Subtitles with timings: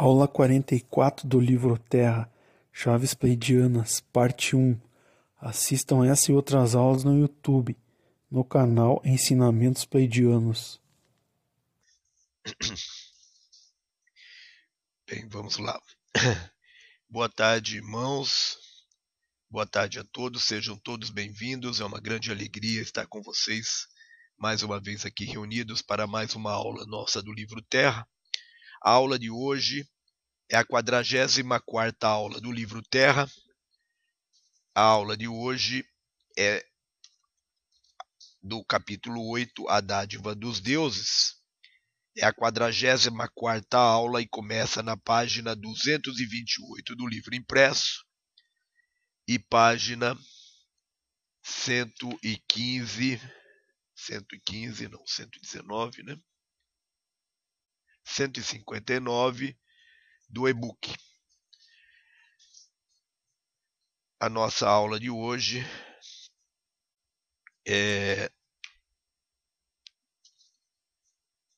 [0.00, 2.32] Aula quarenta e quatro do livro Terra,
[2.72, 4.80] Chaves Pleidianas, parte um.
[5.40, 7.76] Assistam essa e outras aulas no YouTube,
[8.30, 10.80] no canal Ensinamentos Pleidianos.
[15.10, 15.76] Bem, vamos lá.
[17.10, 18.56] Boa tarde, irmãos.
[19.50, 21.80] Boa tarde a todos, sejam todos bem-vindos.
[21.80, 23.88] É uma grande alegria estar com vocês
[24.38, 28.06] mais uma vez aqui reunidos para mais uma aula nossa do livro Terra.
[28.82, 29.88] A aula de hoje
[30.50, 33.28] é a 44 aula do livro Terra.
[34.74, 35.84] A aula de hoje
[36.38, 36.64] é
[38.42, 41.36] do capítulo 8, A Dádiva dos Deuses.
[42.16, 48.04] É a 44 aula e começa na página 228 do livro impresso
[49.26, 50.16] e página
[51.42, 53.20] 115,
[53.94, 56.18] 115, não, 119, né?
[58.08, 59.56] 159
[60.28, 60.94] do e-book.
[64.18, 65.64] A nossa aula de hoje
[67.66, 68.32] é,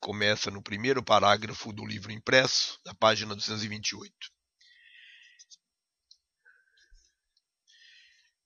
[0.00, 4.12] começa no primeiro parágrafo do livro impresso, da página 228.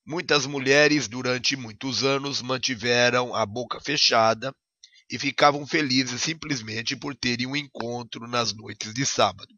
[0.06, 4.54] Muitas mulheres durante muitos anos mantiveram a boca fechada
[5.14, 9.54] e ficavam felizes simplesmente por terem um encontro nas noites de sábado.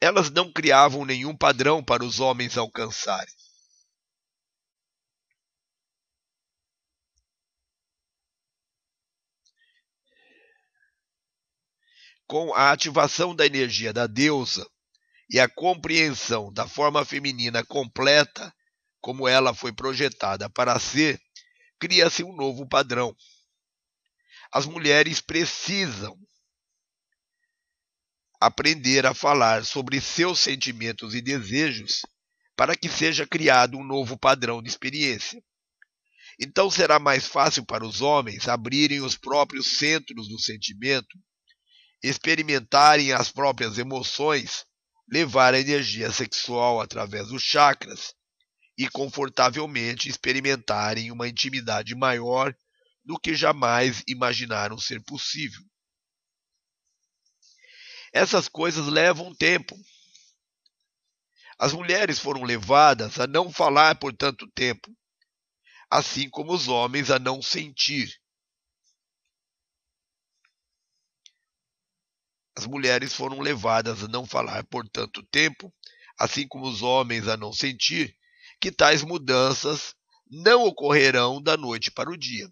[0.00, 3.34] Elas não criavam nenhum padrão para os homens alcançarem.
[12.26, 14.66] Com a ativação da energia da deusa
[15.28, 18.50] e a compreensão da forma feminina completa,
[19.02, 21.20] como ela foi projetada para ser,
[21.78, 23.14] cria-se um novo padrão.
[24.52, 26.16] As mulheres precisam
[28.40, 32.02] aprender a falar sobre seus sentimentos e desejos
[32.54, 35.42] para que seja criado um novo padrão de experiência.
[36.40, 41.18] Então será mais fácil para os homens abrirem os próprios centros do sentimento,
[42.02, 44.64] experimentarem as próprias emoções,
[45.10, 48.14] levar a energia sexual através dos chakras
[48.76, 52.54] e confortavelmente experimentarem uma intimidade maior
[53.04, 55.62] do que jamais imaginaram ser possível.
[58.12, 59.76] Essas coisas levam tempo.
[61.58, 64.94] As mulheres foram levadas a não falar por tanto tempo,
[65.90, 68.14] assim como os homens a não sentir.
[72.56, 75.72] As mulheres foram levadas a não falar por tanto tempo,
[76.18, 78.16] assim como os homens a não sentir,
[78.60, 79.94] que tais mudanças
[80.30, 82.50] não ocorrerão da noite para o dia.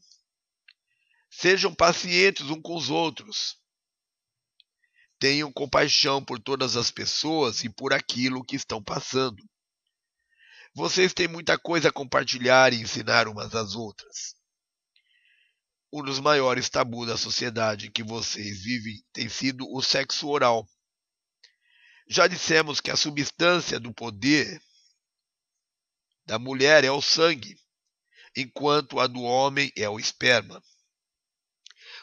[1.31, 3.56] Sejam pacientes uns com os outros.
[5.19, 9.42] Tenham compaixão por todas as pessoas e por aquilo que estão passando.
[10.75, 14.34] Vocês têm muita coisa a compartilhar e ensinar umas às outras.
[15.92, 20.69] Um dos maiores tabus da sociedade que vocês vivem tem sido o sexo oral.
[22.09, 24.60] Já dissemos que a substância do poder
[26.26, 27.56] da mulher é o sangue,
[28.36, 30.62] enquanto a do homem é o esperma.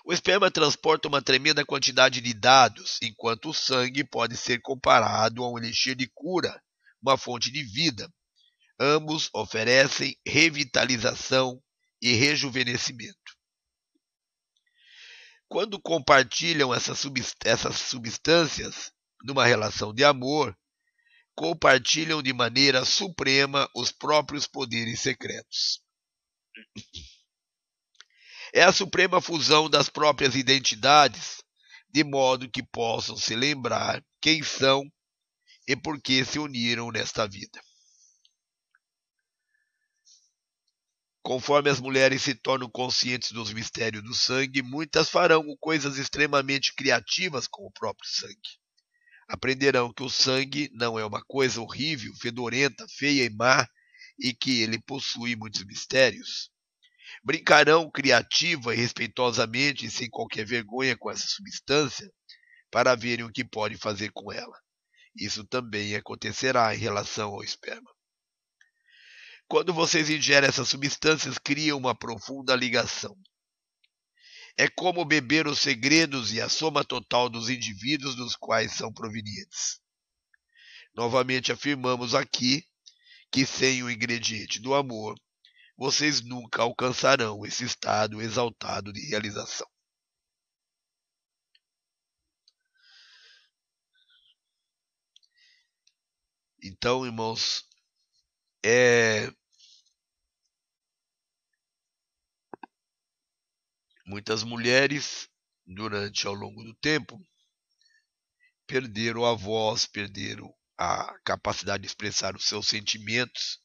[0.03, 5.51] O esperma transporta uma tremenda quantidade de dados, enquanto o sangue pode ser comparado a
[5.51, 6.61] um elixir de cura,
[7.01, 8.11] uma fonte de vida.
[8.79, 11.61] Ambos oferecem revitalização
[12.01, 13.38] e rejuvenescimento.
[15.47, 18.91] Quando compartilham essas substâncias
[19.23, 20.57] numa relação de amor,
[21.36, 25.81] compartilham de maneira suprema os próprios poderes secretos.
[28.53, 31.42] É a suprema fusão das próprias identidades,
[31.90, 34.84] de modo que possam se lembrar quem são
[35.68, 37.62] e por que se uniram nesta vida.
[41.24, 47.48] Conforme as mulheres se tornam conscientes dos mistérios do sangue, muitas farão coisas extremamente criativas
[47.48, 48.61] com o próprio sangue
[49.31, 53.66] aprenderão que o sangue não é uma coisa horrível, fedorenta, feia e má,
[54.19, 56.51] e que ele possui muitos mistérios.
[57.24, 62.12] Brincarão criativa e respeitosamente sem qualquer vergonha com essa substância,
[62.69, 64.57] para verem o que pode fazer com ela.
[65.16, 67.89] Isso também acontecerá em relação ao esperma.
[69.48, 73.16] Quando vocês ingerem essas substâncias, criam uma profunda ligação
[74.62, 79.81] é como beber os segredos e a soma total dos indivíduos dos quais são provenientes.
[80.94, 82.63] Novamente afirmamos aqui
[83.31, 85.16] que sem o ingrediente do amor,
[85.75, 89.68] vocês nunca alcançarão esse estado exaltado de realização.
[96.62, 97.68] Então, irmãos,
[98.63, 99.34] é
[104.12, 105.30] muitas mulheres
[105.66, 107.18] durante ao longo do tempo
[108.68, 113.58] perderam a voz, perderam a capacidade de expressar os seus sentimentos,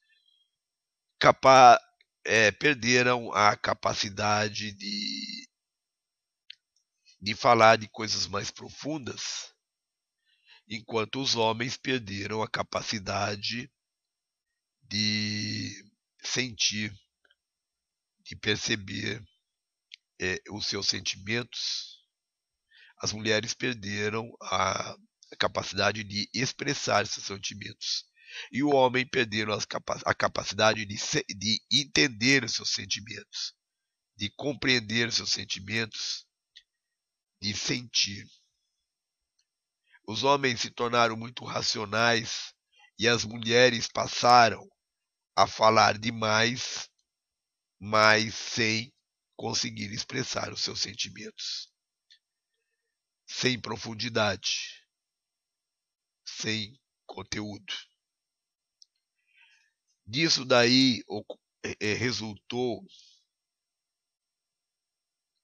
[1.19, 1.81] capa
[2.25, 5.49] é, perderam a capacidade de,
[7.21, 9.53] de falar de coisas mais profundas,
[10.69, 13.69] enquanto os homens perderam a capacidade
[14.83, 15.85] de
[16.23, 16.95] sentir,
[18.23, 19.21] de perceber
[20.21, 21.97] é, os seus sentimentos.
[22.99, 24.97] As mulheres perderam a,
[25.39, 28.07] capacidade de expressar seus sentimentos
[28.53, 29.59] e o homem perderam
[30.05, 30.97] a capacidade de,
[31.37, 33.55] de entender os seus sentimentos,
[34.17, 36.27] de compreender seus sentimentos,
[37.41, 38.27] de sentir.
[40.07, 42.55] Os homens se tornaram muito racionais
[42.99, 44.67] e as mulheres passaram
[45.35, 46.89] a falar demais,
[47.79, 48.93] mas sem
[49.37, 51.73] conseguir expressar os seus sentimentos.
[53.27, 54.85] Sem profundidade,
[56.25, 57.75] sem conteúdo.
[60.06, 61.03] Disso daí
[61.81, 62.85] é, resultou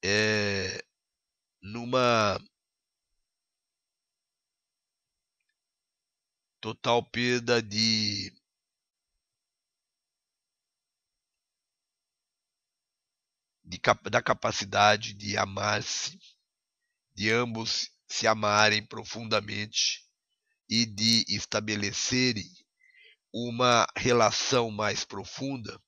[0.04, 0.84] é,
[1.60, 2.38] numa
[6.60, 8.32] total perda de
[13.72, 13.80] de,
[14.10, 16.18] da capacidade de amar-se,
[17.14, 20.04] de ambos se amarem profundamente
[20.68, 22.50] e de estabelecerem
[23.32, 25.80] uma relação mais profunda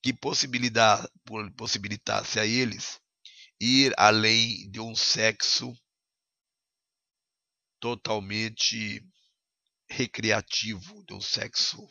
[0.00, 3.00] que possibilitasse a eles
[3.60, 5.76] ir além de um sexo
[7.80, 9.04] totalmente
[9.88, 11.88] recreativo, de um sexo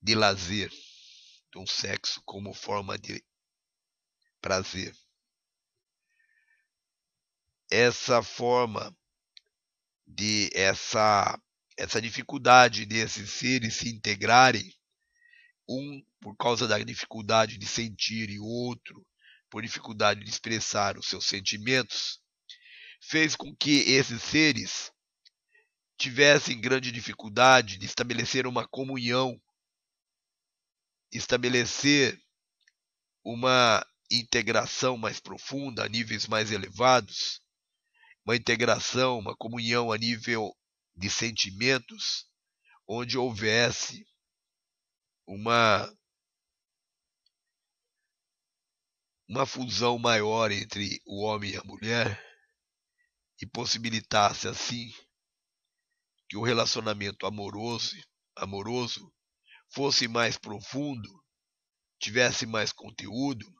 [0.00, 0.70] de lazer,
[1.52, 3.22] de um sexo como forma de
[4.40, 4.94] prazer.
[7.70, 8.96] Essa forma
[10.06, 11.38] de essa
[11.76, 14.74] essa dificuldade desses seres se integrarem,
[15.68, 19.06] um por causa da dificuldade de sentir e o outro
[19.48, 22.20] por dificuldade de expressar os seus sentimentos,
[23.00, 24.92] fez com que esses seres
[25.96, 29.40] tivessem grande dificuldade de estabelecer uma comunhão,
[31.12, 32.20] estabelecer
[33.24, 37.42] uma integração mais profunda a níveis mais elevados,
[38.24, 40.54] uma integração, uma comunhão a nível
[40.96, 42.26] de sentimentos
[42.86, 44.06] onde houvesse
[45.26, 45.92] uma
[49.28, 52.18] uma fusão maior entre o homem e a mulher
[53.40, 54.90] e possibilitasse assim
[56.28, 57.94] que o relacionamento amoroso
[58.34, 59.12] amoroso
[59.70, 61.08] fosse mais profundo,
[61.98, 63.57] tivesse mais conteúdo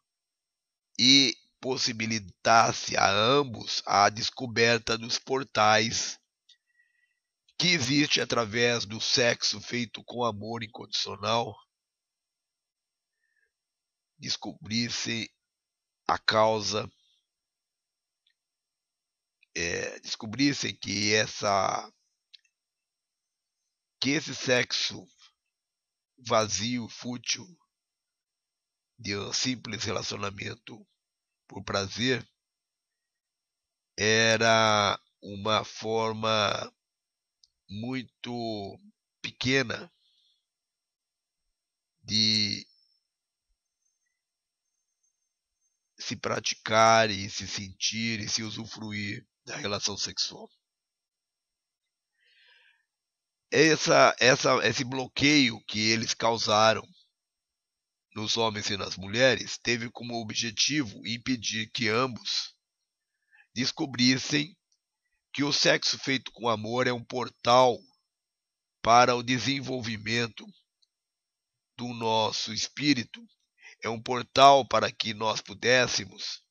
[0.98, 6.18] e possibilitasse a ambos a descoberta dos portais
[7.58, 11.56] que existe através do sexo feito com amor incondicional,
[14.16, 15.28] descobrisse
[16.06, 16.88] a causa,
[19.54, 21.92] é, descobrissem que essa
[24.00, 25.04] que esse sexo
[26.16, 27.44] vazio, fútil,
[28.98, 30.86] de um simples relacionamento
[31.46, 32.28] por prazer,
[33.96, 36.72] era uma forma
[37.68, 38.78] muito
[39.20, 39.92] pequena
[42.02, 42.66] de
[45.98, 50.48] se praticar e se sentir e se usufruir da relação sexual.
[53.50, 56.86] Essa, essa, esse bloqueio que eles causaram
[58.18, 62.52] nos homens e nas mulheres teve como objetivo impedir que ambos
[63.54, 64.56] descobrissem
[65.32, 67.78] que o sexo feito com amor é um portal
[68.82, 70.44] para o desenvolvimento
[71.76, 73.24] do nosso espírito,
[73.84, 76.42] é um portal para que nós pudéssemos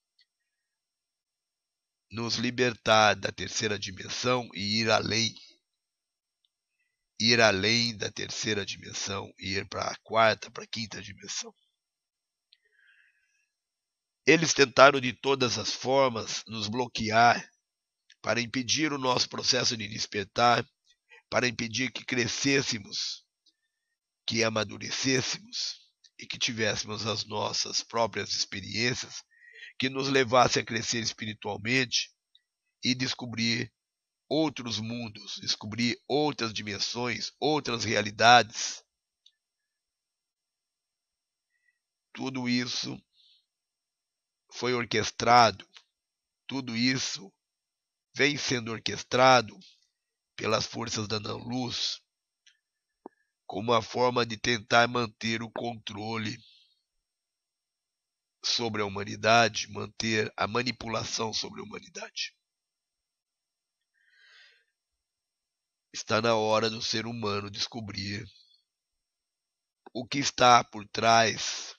[2.10, 5.36] nos libertar da terceira dimensão e ir além.
[7.20, 11.54] Ir além da terceira dimensão e ir para a quarta, para a quinta dimensão.
[14.26, 17.50] Eles tentaram de todas as formas nos bloquear
[18.22, 20.68] para impedir o nosso processo de despertar,
[21.30, 23.24] para impedir que crescêssemos,
[24.28, 25.80] que amadurecêssemos
[26.20, 29.24] e que tivéssemos as nossas próprias experiências
[29.80, 32.12] que nos levasse a crescer espiritualmente
[32.84, 33.72] e descobrir
[34.30, 38.84] outros mundos, descobrir outras dimensões, outras realidades.
[42.14, 43.00] Tudo isso
[44.52, 45.68] foi orquestrado,
[46.48, 47.32] tudo isso
[48.16, 49.58] vem sendo orquestrado
[50.36, 52.02] pelas forças da não-luz
[53.48, 56.38] como uma forma de tentar manter o controle
[58.44, 62.37] sobre a humanidade, manter a manipulação sobre a humanidade.
[65.94, 68.26] Está na hora do ser humano descobrir
[69.94, 71.76] o que está por trás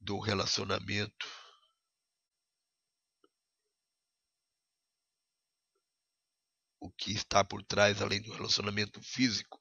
[0.00, 1.26] do relacionamento.
[6.80, 9.58] O que está por trás além do relacionamento físico.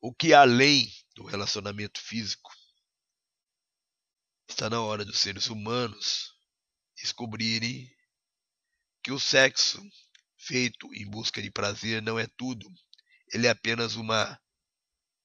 [0.00, 2.50] O que além do relacionamento físico.
[4.48, 6.32] Está na hora dos seres humanos
[6.96, 7.88] descobrirem
[9.02, 9.82] que o sexo
[10.38, 12.66] feito em busca de prazer não é tudo.
[13.32, 14.38] Ele é apenas uma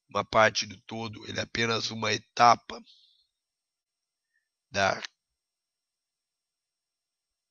[0.10, 2.82] uma parte do todo, ele é apenas uma etapa
[4.72, 5.02] da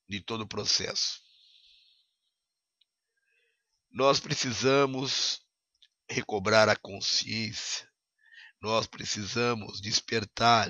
[0.08, 1.20] de todo o processo.
[3.90, 5.42] Nós precisamos
[6.08, 7.90] recobrar a consciência,
[8.60, 10.68] nós precisamos despertar,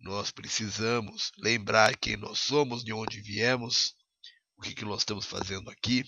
[0.00, 3.94] nós precisamos lembrar quem nós somos, de onde viemos
[4.62, 6.04] o que, que nós estamos fazendo aqui.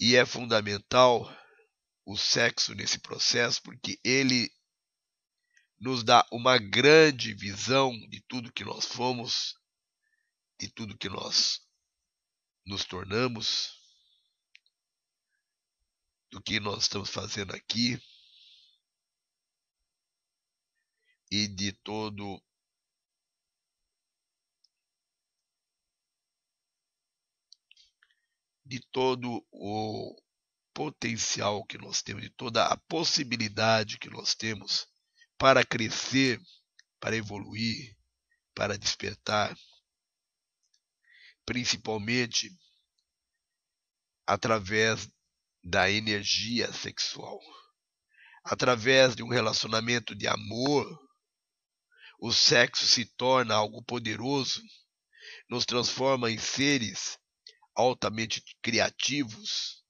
[0.00, 1.32] E é fundamental
[2.04, 4.50] o sexo nesse processo, porque ele
[5.78, 9.54] nos dá uma grande visão de tudo que nós fomos,
[10.58, 11.60] de tudo que nós
[12.66, 13.80] nos tornamos,
[16.32, 17.96] do que nós estamos fazendo aqui
[21.30, 22.42] e de todo
[28.64, 30.16] de todo o
[30.72, 34.86] potencial que nós temos, de toda a possibilidade que nós temos
[35.36, 36.40] para crescer,
[37.00, 37.96] para evoluir,
[38.54, 39.56] para despertar,
[41.44, 42.50] principalmente
[44.26, 45.08] através
[45.62, 47.40] da energia sexual,
[48.44, 50.86] através de um relacionamento de amor.
[52.18, 54.62] O sexo se torna algo poderoso,
[55.50, 57.18] nos transforma em seres
[57.74, 59.82] altamente criativos,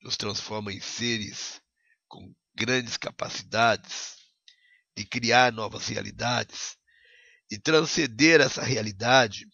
[0.00, 1.60] nos transforma em seres
[2.06, 4.16] com grandes capacidades
[4.96, 6.76] de criar novas realidades,
[7.50, 9.46] de transcender essa realidade,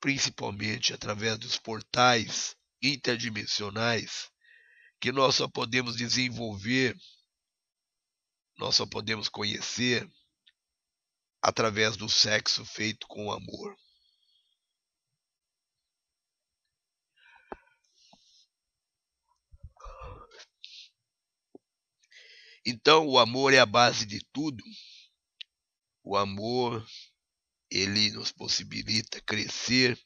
[0.00, 4.30] principalmente através dos portais interdimensionais
[5.00, 6.96] que nós só podemos desenvolver,
[8.58, 10.08] nós só podemos conhecer
[11.42, 13.74] através do sexo feito com amor.
[22.70, 24.62] Então, o amor é a base de tudo.
[26.04, 26.86] O amor,
[27.68, 30.00] ele nos possibilita crescer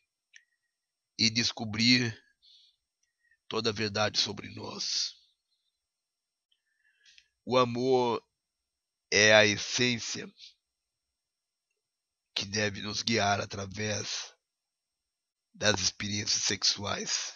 [1.19, 2.19] e descobrir
[3.49, 5.15] toda a verdade sobre nós.
[7.45, 8.27] O amor
[9.11, 10.27] é a essência
[12.35, 14.35] que deve nos guiar através
[15.53, 17.35] das experiências sexuais.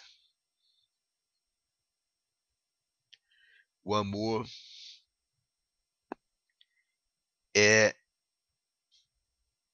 [3.83, 4.49] O amor
[7.55, 7.95] é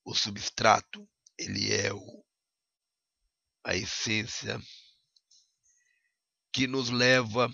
[0.03, 2.23] o substrato, ele é o,
[3.63, 4.59] a essência
[6.53, 7.51] que nos leva,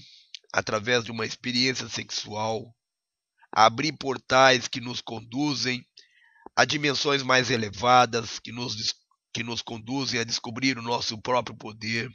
[0.53, 2.75] através de uma experiência sexual,
[3.55, 5.85] a abrir portais que nos conduzem
[6.55, 8.93] a dimensões mais elevadas, que nos,
[9.33, 12.09] que nos conduzem a descobrir o nosso próprio poder,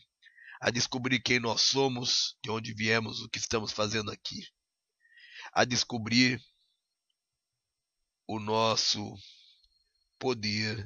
[0.61, 4.47] a descobrir quem nós somos, de onde viemos, o que estamos fazendo aqui,
[5.53, 6.41] a descobrir
[8.27, 9.15] o nosso
[10.19, 10.85] poder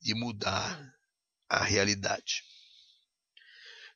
[0.00, 0.92] de mudar
[1.48, 2.42] a realidade.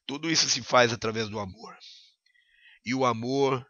[0.07, 1.77] Tudo isso se faz através do amor.
[2.85, 3.67] E o amor,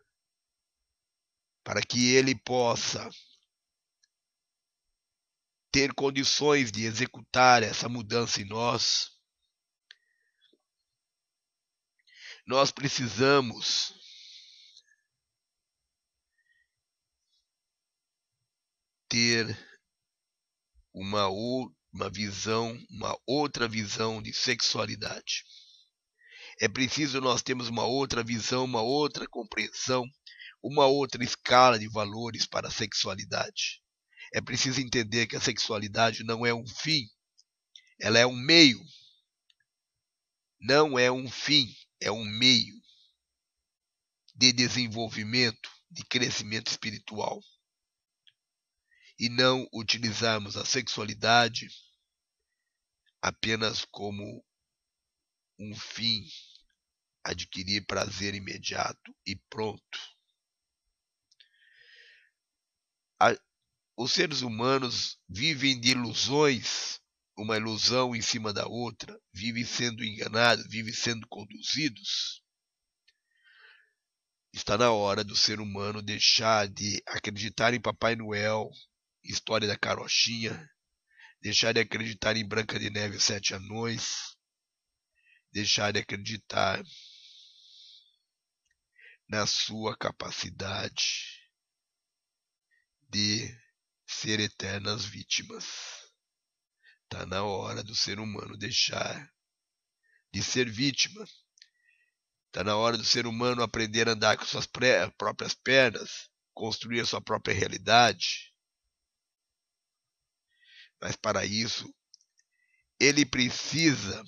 [1.65, 3.09] para que ele possa
[5.73, 9.11] ter condições de executar essa mudança em nós,
[12.47, 13.98] nós precisamos
[19.09, 19.59] ter
[20.93, 25.45] uma, uma visão, uma outra visão de sexualidade.
[26.61, 30.05] É preciso nós termos uma outra visão, uma outra compreensão,
[30.63, 33.81] uma outra escala de valores para a sexualidade.
[34.33, 37.07] É preciso entender que a sexualidade não é um fim,
[38.01, 38.81] ela é um meio.
[40.61, 42.75] Não é um fim, é um meio
[44.35, 47.41] de desenvolvimento, de crescimento espiritual.
[49.19, 51.69] E não utilizarmos a sexualidade
[53.21, 54.45] apenas como
[55.59, 56.25] um fim,
[57.25, 59.99] adquirir prazer imediato e pronto.
[63.21, 63.37] A,
[63.97, 67.01] os seres humanos vivem de ilusões,
[67.37, 72.43] uma ilusão em cima da outra, vivem sendo enganados, vivem sendo conduzidos.
[74.53, 78.71] Está na hora do ser humano deixar de acreditar em Papai Noel,
[79.29, 80.69] história da carochinha,
[81.41, 84.35] deixar de acreditar em Branca de Neve e Sete Anões,
[85.53, 86.83] deixar de acreditar
[89.29, 91.39] na sua capacidade
[93.11, 93.49] de
[94.07, 95.67] ser eternas vítimas.
[97.05, 99.31] Está na hora do ser humano deixar
[100.33, 101.25] de ser vítima.
[102.47, 107.07] Está na hora do ser humano aprender a andar com suas próprias pernas, construir a
[107.07, 108.48] sua própria realidade.
[111.01, 111.93] Mas para isso,
[112.99, 114.23] ele precisa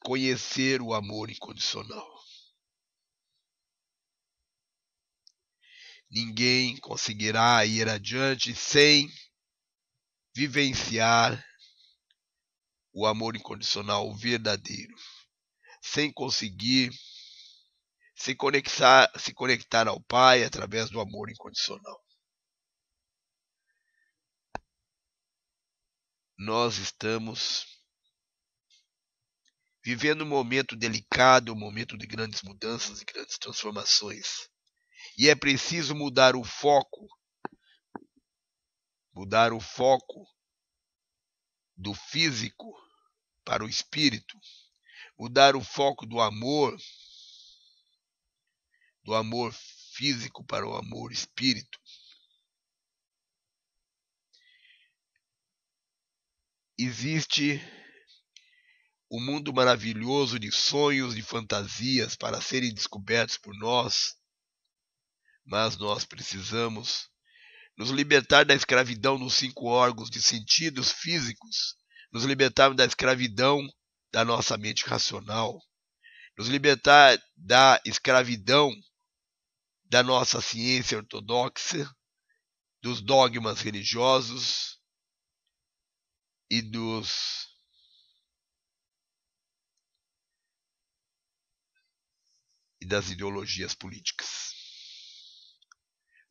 [0.00, 2.10] conhecer o amor incondicional.
[6.10, 9.08] Ninguém conseguirá ir adiante sem
[10.34, 11.42] vivenciar
[12.92, 14.94] o amor incondicional verdadeiro,
[15.80, 16.90] sem conseguir
[18.14, 22.01] se conectar, se conectar ao Pai através do amor incondicional.
[26.44, 27.64] Nós estamos
[29.80, 34.48] vivendo um momento delicado, um momento de grandes mudanças e grandes transformações.
[35.16, 37.06] E é preciso mudar o foco,
[39.14, 40.26] mudar o foco
[41.76, 42.74] do físico
[43.44, 44.36] para o espírito,
[45.16, 46.76] mudar o foco do amor,
[49.04, 49.54] do amor
[49.94, 51.78] físico para o amor espírito.
[56.84, 57.62] Existe
[59.08, 64.16] um mundo maravilhoso de sonhos, de fantasias para serem descobertos por nós,
[65.44, 67.08] mas nós precisamos
[67.78, 71.76] nos libertar da escravidão nos cinco órgãos de sentidos físicos,
[72.10, 73.64] nos libertar da escravidão
[74.10, 75.62] da nossa mente racional,
[76.36, 78.74] nos libertar da escravidão
[79.84, 81.88] da nossa ciência ortodoxa,
[82.82, 84.81] dos dogmas religiosos
[86.52, 87.48] e dos
[92.78, 94.52] e das ideologias políticas.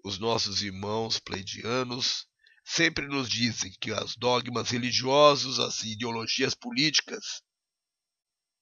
[0.03, 2.27] Os nossos irmãos pleidianos
[2.63, 7.41] sempre nos dizem que os dogmas religiosos, as ideologias políticas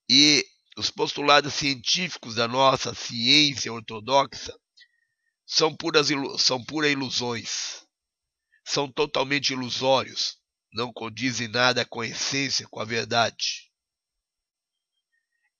[0.10, 0.46] e
[0.78, 4.58] os postulados científicos da nossa ciência ortodoxa
[5.46, 7.86] são puras são pura ilusões.
[8.64, 10.40] São totalmente ilusórios,
[10.72, 13.72] não condizem nada com a essência, com a verdade.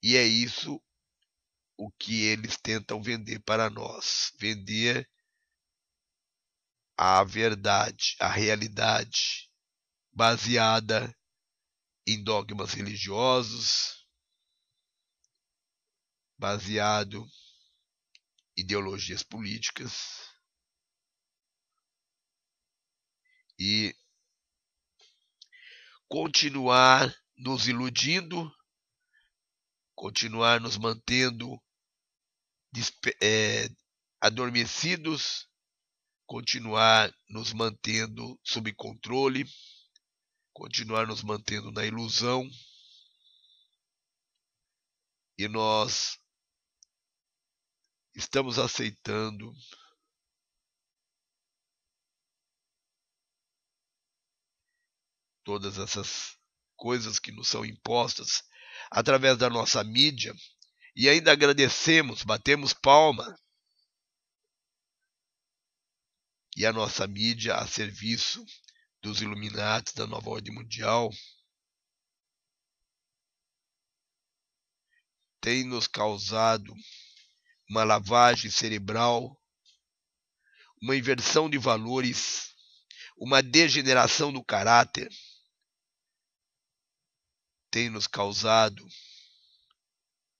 [0.02, 0.82] E é isso
[1.76, 5.08] o que eles tentam vender para nós, vender
[6.96, 9.50] a verdade, a realidade
[10.12, 11.16] baseada
[12.06, 14.06] em dogmas religiosos,
[16.38, 17.26] baseado
[18.56, 20.28] em ideologias políticas
[23.58, 23.94] e
[26.10, 28.52] continuar nos iludindo,
[29.94, 31.56] continuar nos mantendo
[33.22, 33.68] é,
[34.20, 35.48] adormecidos,
[36.26, 39.44] continuar nos mantendo sob controle,
[40.52, 42.44] continuar nos mantendo na ilusão.
[45.38, 46.18] E nós
[48.16, 49.54] estamos aceitando
[55.50, 56.38] todas essas
[56.76, 58.44] coisas que nos são impostas
[58.88, 60.32] através da nossa mídia
[60.94, 63.36] e ainda agradecemos, batemos palma.
[66.56, 68.46] E a nossa mídia a serviço
[69.02, 71.10] dos Illuminati da nova ordem mundial
[75.40, 76.72] tem nos causado
[77.68, 79.36] uma lavagem cerebral,
[80.80, 82.54] uma inversão de valores,
[83.16, 85.10] uma degeneração do caráter,
[87.70, 88.86] tem nos causado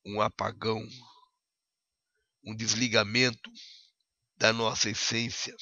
[0.05, 0.83] um apagão,
[2.45, 3.51] um desligamento
[4.37, 5.55] da nossa essência,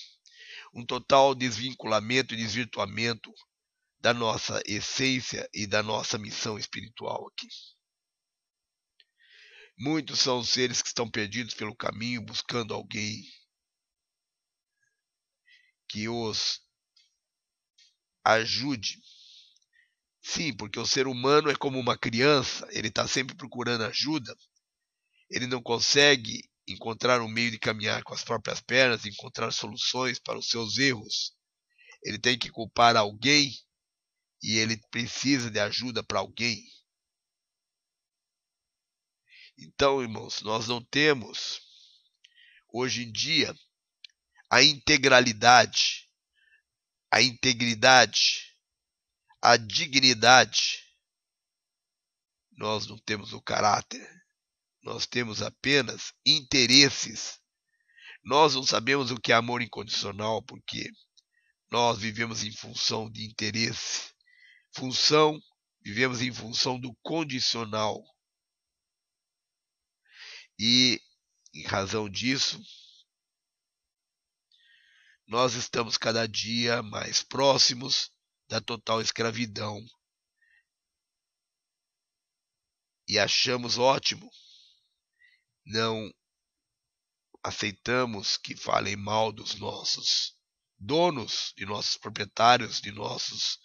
[0.73, 3.33] um total desvinculamento e desvirtuamento
[4.01, 7.49] da nossa essência e da nossa missão espiritual aqui.
[9.77, 13.23] Muitos são os seres que estão perdidos pelo caminho buscando alguém
[15.89, 16.61] que os
[18.25, 19.01] ajude.
[20.31, 24.37] Sim, porque o ser humano é como uma criança, ele está sempre procurando ajuda,
[25.31, 30.39] ele não consegue encontrar um meio de caminhar com as próprias pernas, encontrar soluções para
[30.39, 31.35] os seus erros.
[32.05, 33.51] Ele tem que culpar alguém
[34.43, 36.63] e ele precisa de ajuda para alguém.
[39.57, 41.59] Então, irmãos, nós não temos
[42.71, 43.55] hoje em dia
[44.51, 46.07] a integralidade,
[47.11, 48.48] a integridade,
[49.43, 50.85] a dignidade.
[52.53, 54.19] Nós não temos o caráter
[54.89, 57.39] nós temos apenas interesses.
[58.25, 60.91] Nós não sabemos o que é amor incondicional porque
[61.71, 64.13] nós vivemos em função de interesse.
[64.75, 65.39] Função,
[65.83, 68.03] vivemos em função do condicional.
[70.59, 71.01] E,
[71.55, 72.61] em razão disso,
[75.27, 78.11] nós estamos cada dia mais próximos
[78.49, 79.85] da total escravidão.
[83.07, 84.31] E achamos ótimo
[85.69, 86.11] não
[87.43, 90.35] aceitamos que falem mal dos nossos
[90.79, 93.59] donos, de nossos proprietários, de nossos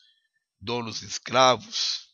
[0.60, 2.10] donos escravos,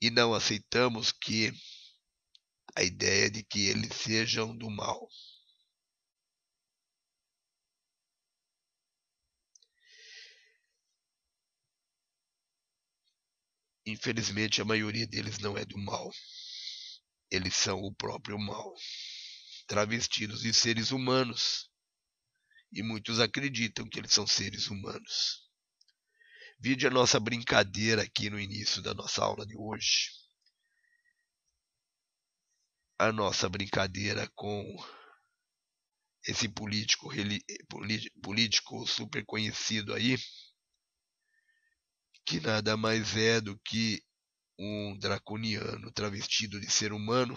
[0.00, 1.52] e não aceitamos que
[2.74, 5.08] a ideia de que eles sejam do mal.
[13.86, 16.10] Infelizmente, a maioria deles não é do mal
[17.32, 18.74] eles são o próprio mal,
[19.66, 21.70] travestidos de seres humanos.
[22.70, 25.48] E muitos acreditam que eles são seres humanos.
[26.60, 30.10] Vide a nossa brincadeira aqui no início da nossa aula de hoje.
[32.98, 34.62] A nossa brincadeira com
[36.26, 37.10] esse político,
[38.22, 40.16] político super conhecido aí,
[42.24, 44.02] que nada mais é do que
[44.58, 47.36] um draconiano travestido de ser humano.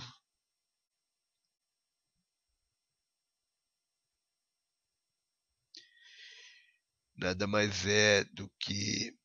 [7.16, 9.18] Nada mais é do que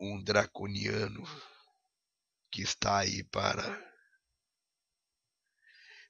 [0.00, 1.22] um draconiano
[2.50, 3.62] que está aí para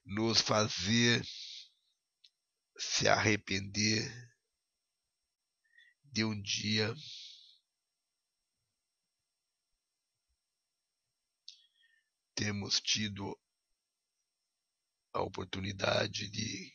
[0.05, 1.21] nos fazer
[2.77, 4.09] se arrepender
[6.05, 6.93] de um dia
[12.37, 13.35] temos tido
[15.11, 16.71] a oportunidade de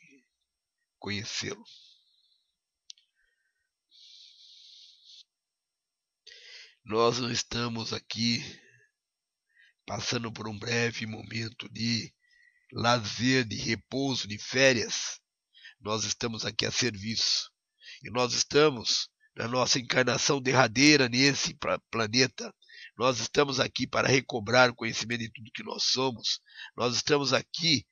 [0.98, 1.62] conhecê-lo.
[6.84, 8.42] Nós não estamos aqui
[9.86, 12.12] passando por um breve momento de
[12.72, 15.20] lazer, de repouso, de férias.
[15.78, 17.52] Nós estamos aqui a serviço.
[18.02, 21.56] E nós estamos na nossa encarnação derradeira nesse
[21.88, 22.52] planeta
[23.02, 26.38] nós estamos aqui para recobrar o conhecimento de tudo que nós somos.
[26.76, 27.84] Nós estamos aqui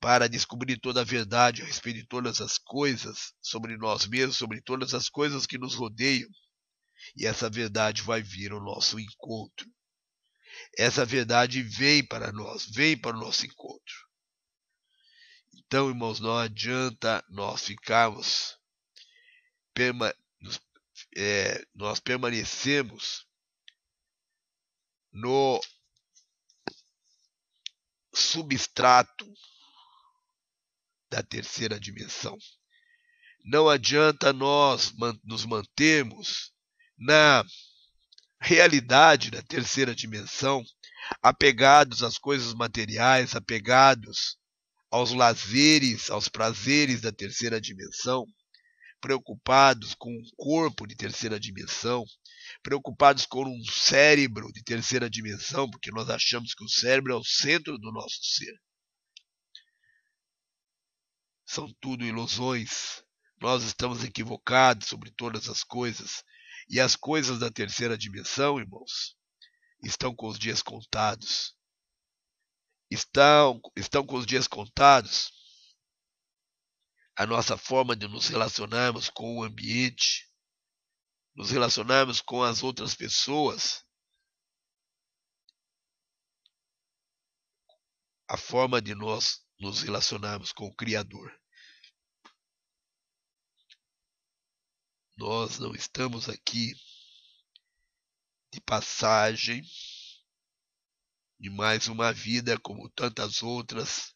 [0.00, 4.62] para descobrir toda a verdade a respeito de todas as coisas sobre nós mesmos, sobre
[4.62, 6.30] todas as coisas que nos rodeiam.
[7.14, 9.70] E essa verdade vai vir ao nosso encontro.
[10.78, 13.94] Essa verdade vem para nós, vem para o nosso encontro.
[15.54, 18.56] Então, irmãos, não adianta nós ficarmos,
[19.74, 20.14] perma,
[21.14, 23.26] é, nós permanecemos
[25.16, 25.58] no
[28.14, 29.26] substrato
[31.10, 32.36] da terceira dimensão.
[33.42, 34.92] Não adianta nós
[35.24, 36.52] nos mantermos
[36.98, 37.42] na
[38.38, 40.62] realidade da terceira dimensão,
[41.22, 44.36] apegados às coisas materiais, apegados
[44.90, 48.26] aos lazeres, aos prazeres da terceira dimensão,
[49.00, 52.04] preocupados com um corpo de terceira dimensão,
[52.62, 57.24] preocupados com um cérebro de terceira dimensão, porque nós achamos que o cérebro é o
[57.24, 58.54] centro do nosso ser.
[61.46, 63.04] São tudo ilusões.
[63.40, 66.24] Nós estamos equivocados sobre todas as coisas.
[66.68, 69.16] E as coisas da terceira dimensão, irmãos,
[69.82, 71.54] estão com os dias contados.
[72.90, 75.30] Estão, estão com os dias contados.
[77.16, 80.25] A nossa forma de nos relacionarmos com o ambiente,
[81.36, 83.84] nos relacionarmos com as outras pessoas,
[88.26, 91.30] a forma de nós nos relacionarmos com o Criador.
[95.16, 96.74] Nós não estamos aqui
[98.52, 99.62] de passagem
[101.38, 104.14] de mais uma vida como tantas outras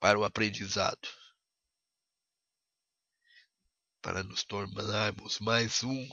[0.00, 1.17] para o aprendizado
[4.00, 6.08] para nos tornarmos mais um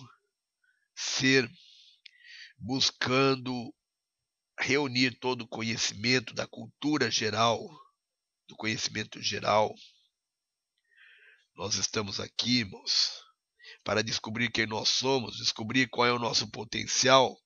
[0.96, 1.50] ser
[2.58, 3.74] buscando
[4.60, 7.60] reunir todo o conhecimento da cultura geral,
[8.48, 9.74] do conhecimento geral.
[11.56, 13.22] Nós estamos aqui, irmãos,
[13.84, 17.38] para descobrir quem nós somos, descobrir qual é o nosso potencial,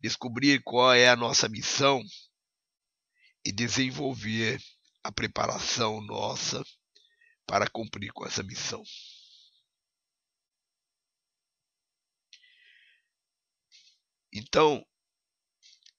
[0.00, 2.02] descobrir qual é a nossa missão
[3.44, 4.60] e desenvolver
[5.02, 6.64] a preparação nossa
[7.46, 8.82] para cumprir com essa missão.
[14.36, 14.84] Então,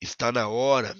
[0.02, 0.94] está na hora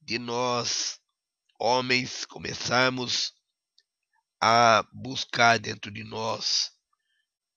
[0.00, 1.00] de nós,
[1.58, 3.34] homens, começarmos
[4.40, 6.70] a buscar dentro de nós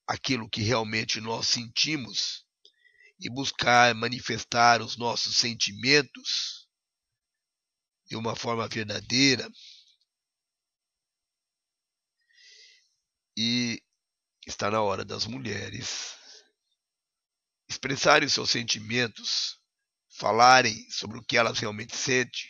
[0.08, 2.44] aquilo que realmente nós sentimos
[3.20, 6.68] e buscar manifestar os nossos sentimentos
[8.08, 9.48] de uma forma verdadeira.
[13.38, 13.80] E
[14.50, 16.18] está na hora das mulheres
[17.70, 19.60] expressarem seus sentimentos,
[20.10, 22.50] falarem sobre o que elas realmente sentem.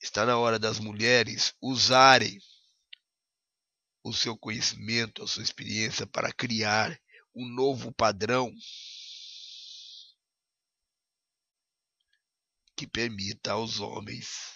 [0.00, 2.40] Está na hora das mulheres usarem
[4.02, 6.98] o seu conhecimento, a sua experiência para criar
[7.34, 8.50] um novo padrão
[12.74, 14.55] que permita aos homens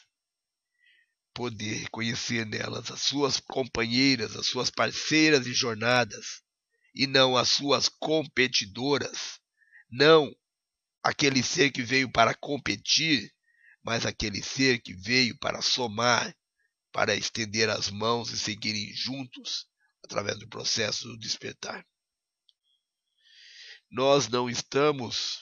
[1.40, 6.42] poder reconhecer nelas as suas companheiras, as suas parceiras de jornadas,
[6.94, 9.40] e não as suas competidoras,
[9.90, 10.30] não
[11.02, 13.34] aquele ser que veio para competir,
[13.82, 16.36] mas aquele ser que veio para somar,
[16.92, 19.66] para estender as mãos e seguirem juntos
[20.04, 21.86] através do processo do despertar.
[23.90, 25.38] Nós não estamos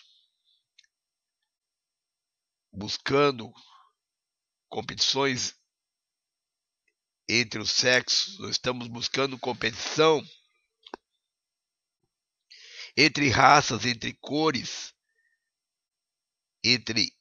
[2.73, 3.53] buscando
[4.69, 5.58] competições
[7.29, 10.23] entre os sexos, nós estamos buscando competição
[12.97, 14.95] entre raças, entre cores,
[16.65, 17.13] entre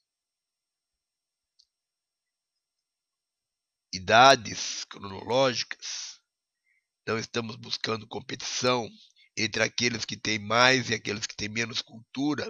[3.93, 6.20] idades cronológicas.
[7.06, 8.89] Não estamos buscando competição
[9.36, 12.50] entre aqueles que têm mais e aqueles que têm menos cultura,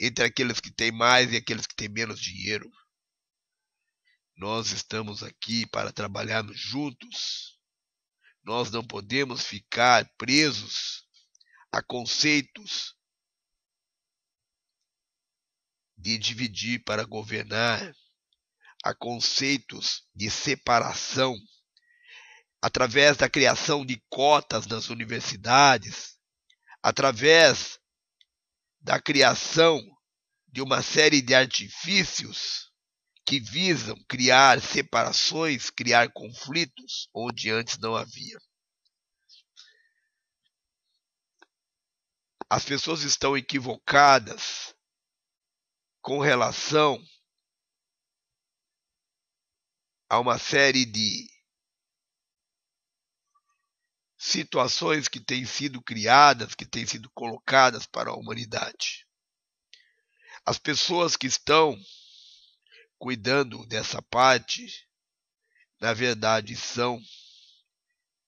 [0.00, 2.70] entre aqueles que têm mais e aqueles que têm menos dinheiro.
[4.36, 7.58] Nós estamos aqui para trabalharmos juntos.
[8.44, 11.06] Nós não podemos ficar presos
[11.72, 12.94] a conceitos
[15.96, 17.94] de dividir para governar,
[18.84, 21.34] a conceitos de separação,
[22.60, 26.18] através da criação de cotas nas universidades,
[26.82, 27.80] através
[28.80, 29.80] da criação
[30.46, 32.65] de uma série de artifícios
[33.26, 38.38] que visam criar separações, criar conflitos onde antes não havia.
[42.48, 44.72] As pessoas estão equivocadas
[46.00, 47.04] com relação
[50.08, 51.28] a uma série de
[54.16, 59.04] situações que têm sido criadas, que têm sido colocadas para a humanidade.
[60.44, 61.76] As pessoas que estão
[62.98, 64.66] cuidando dessa parte,
[65.80, 67.00] na verdade, são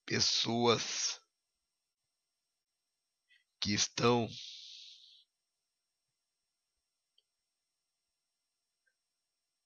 [0.04, 1.20] pessoas
[3.60, 4.28] que estão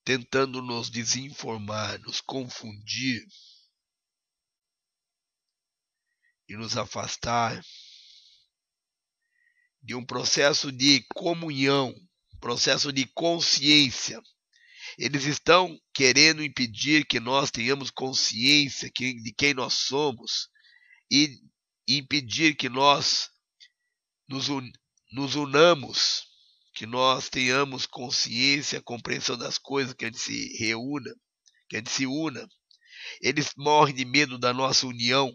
[0.05, 3.25] tentando nos desinformar, nos confundir
[6.49, 7.63] e nos afastar
[9.81, 11.95] de um processo de comunhão,
[12.41, 14.21] processo de consciência.
[14.99, 20.49] Eles estão querendo impedir que nós tenhamos consciência de quem nós somos
[21.11, 21.39] e
[21.87, 23.29] impedir que nós
[24.29, 24.71] nos, un,
[25.13, 26.25] nos unamos,
[26.75, 31.11] que nós tenhamos consciência, compreensão das coisas, que a gente se reúna,
[31.69, 32.47] que a gente se una.
[33.21, 35.31] Eles morrem de medo da nossa união,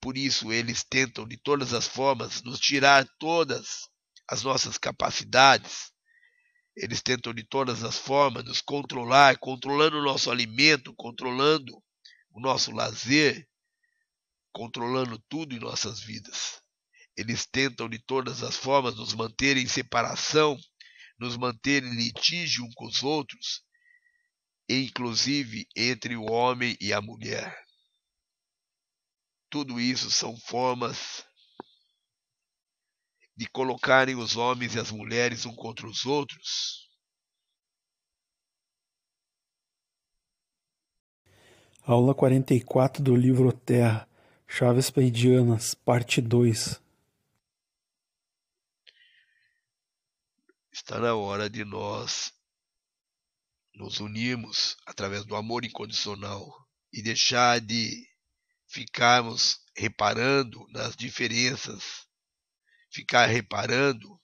[0.00, 3.88] por isso eles tentam de todas as formas nos tirar todas
[4.28, 5.93] as nossas capacidades.
[6.76, 11.72] Eles tentam de todas as formas nos controlar, controlando o nosso alimento, controlando
[12.30, 13.48] o nosso lazer,
[14.52, 16.60] controlando tudo em nossas vidas.
[17.16, 20.58] Eles tentam de todas as formas nos manter em separação,
[21.18, 23.62] nos manter em litígio um com os outros,
[24.68, 27.56] inclusive entre o homem e a mulher.
[29.48, 31.24] Tudo isso são formas
[33.36, 36.88] de colocarem os homens e as mulheres um contra os outros.
[41.82, 44.08] Aula 44 do livro Terra,
[44.46, 46.80] Chaves Pleidianas, parte 2.
[50.72, 52.32] Está na hora de nós
[53.74, 58.08] nos unirmos através do amor incondicional e deixar de
[58.66, 62.03] ficarmos reparando nas diferenças,
[62.94, 64.22] ficar reparando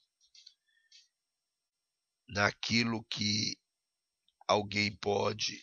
[2.25, 3.59] naquilo que
[4.47, 5.61] alguém pode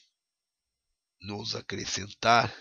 [1.19, 2.55] nos acrescentar,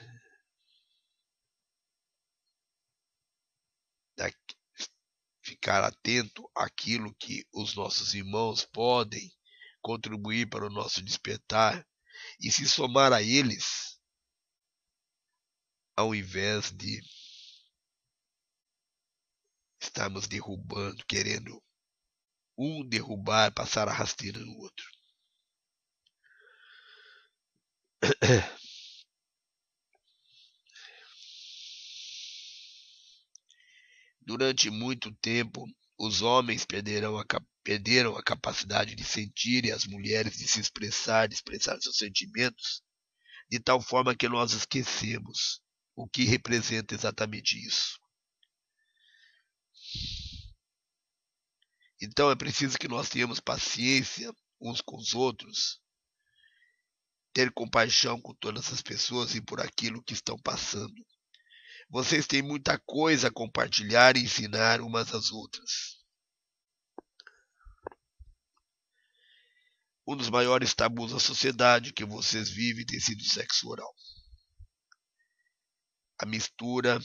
[5.41, 9.29] ficar atento àquilo que os nossos irmãos podem
[9.81, 11.85] contribuir para o nosso despertar
[12.39, 13.99] e se somar a eles,
[15.95, 17.01] ao invés de
[19.87, 21.61] estarmos derrubando, querendo
[22.57, 24.85] um derrubar, passar a rasteira no outro.
[34.21, 35.65] Durante muito tempo,
[35.97, 37.25] os homens perderam a,
[37.63, 42.83] perderam a capacidade de sentir e as mulheres de se expressar, de expressar seus sentimentos,
[43.49, 45.61] de tal forma que nós esquecemos
[45.95, 47.99] o que representa exatamente isso.
[52.01, 55.81] Então é preciso que nós tenhamos paciência uns com os outros,
[57.33, 61.05] ter compaixão com todas as pessoas e por aquilo que estão passando.
[61.89, 65.97] Vocês têm muita coisa a compartilhar e ensinar umas às outras.
[70.05, 73.93] Um dos maiores tabus da sociedade que vocês vivem tem sido o sexo oral.
[76.19, 76.99] A mistura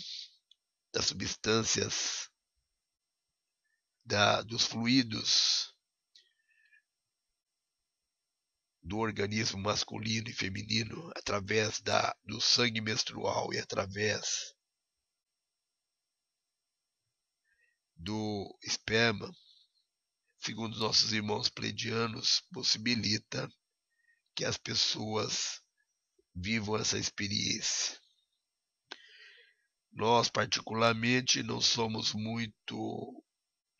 [0.92, 2.28] das substâncias,
[4.04, 5.74] da, dos fluidos
[8.82, 14.54] do organismo masculino e feminino através da, do sangue menstrual e através
[17.96, 19.32] do esperma
[20.42, 23.48] segundo nossos irmãos pleidianos, possibilita
[24.34, 25.62] que as pessoas
[26.34, 27.96] vivam essa experiência.
[29.92, 33.21] Nós, particularmente, não somos muito,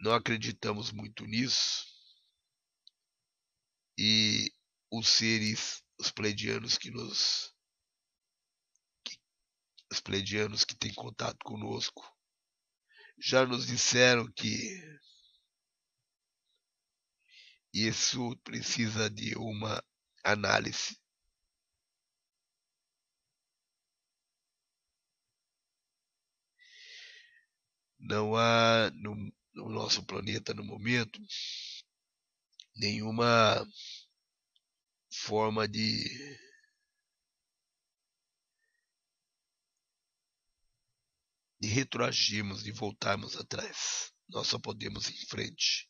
[0.03, 1.87] não acreditamos muito nisso.
[3.97, 4.53] E
[4.91, 7.55] os seres, os pleidianos que nos,
[9.05, 9.17] que,
[9.93, 12.03] os pleidianos que têm contato conosco,
[13.17, 14.83] já nos disseram que
[17.73, 19.81] isso precisa de uma
[20.25, 21.01] análise.
[28.01, 31.21] Não há no, no nosso planeta no momento
[32.75, 33.67] nenhuma
[35.11, 36.39] forma de
[41.63, 44.13] de retroagirmos, de voltarmos atrás.
[44.29, 45.89] Nós só podemos ir em frente.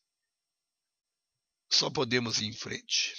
[1.70, 3.14] Só podemos ir em frente.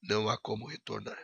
[0.00, 1.20] Não há como retornar.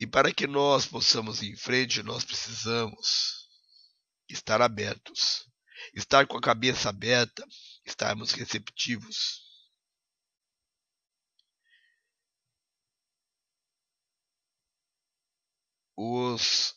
[0.00, 3.37] E para que nós possamos ir em frente, nós precisamos
[4.28, 5.48] estar abertos,
[5.94, 7.44] estar com a cabeça aberta,
[7.84, 9.46] estarmos receptivos.
[15.96, 16.74] Os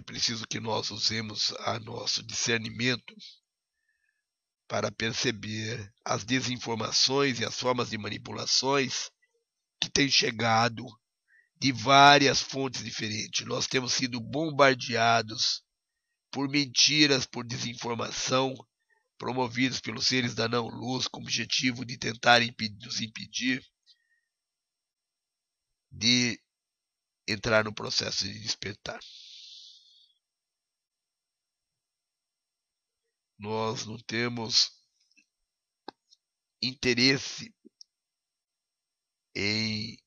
[0.00, 3.14] É preciso que nós usemos a nosso discernimento
[4.66, 9.10] para perceber as desinformações e as formas de manipulações
[9.78, 10.86] que têm chegado
[11.60, 13.46] de várias fontes diferentes.
[13.46, 15.62] Nós temos sido bombardeados
[16.30, 18.54] por mentiras, por desinformação,
[19.18, 23.62] promovidos pelos seres da não-luz com o objetivo de tentar nos impedir
[25.92, 26.40] de
[27.28, 29.00] entrar no processo de despertar.
[33.40, 34.70] nós não temos
[36.60, 37.54] interesse
[39.34, 39.98] em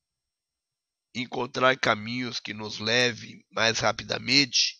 [1.13, 4.79] encontrar caminhos que nos levem mais rapidamente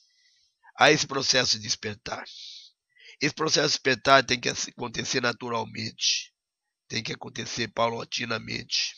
[0.77, 2.23] a esse processo de despertar.
[3.21, 6.33] Esse processo de despertar tem que acontecer naturalmente,
[6.87, 8.95] tem que acontecer paulatinamente,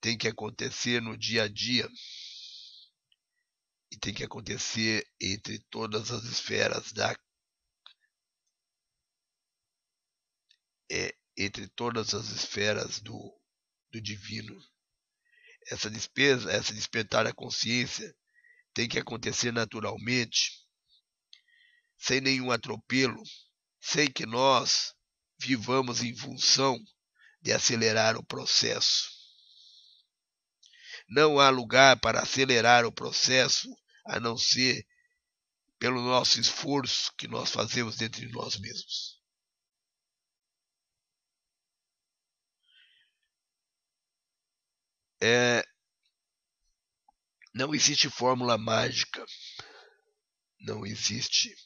[0.00, 1.88] tem que acontecer no dia a dia
[3.90, 7.16] e tem que acontecer entre todas as esferas da
[10.90, 13.34] é, entre todas as esferas do,
[13.90, 14.60] do divino.
[15.70, 18.14] Essa despesa, essa despertar da consciência
[18.74, 20.50] tem que acontecer naturalmente,
[21.96, 23.22] sem nenhum atropelo,
[23.80, 24.94] sem que nós
[25.38, 26.78] vivamos em função
[27.40, 29.10] de acelerar o processo.
[31.08, 33.68] Não há lugar para acelerar o processo
[34.06, 34.86] a não ser
[35.78, 39.13] pelo nosso esforço que nós fazemos dentro de nós mesmos.
[45.26, 45.64] É,
[47.54, 49.24] não existe fórmula mágica.
[50.60, 51.56] Não existe.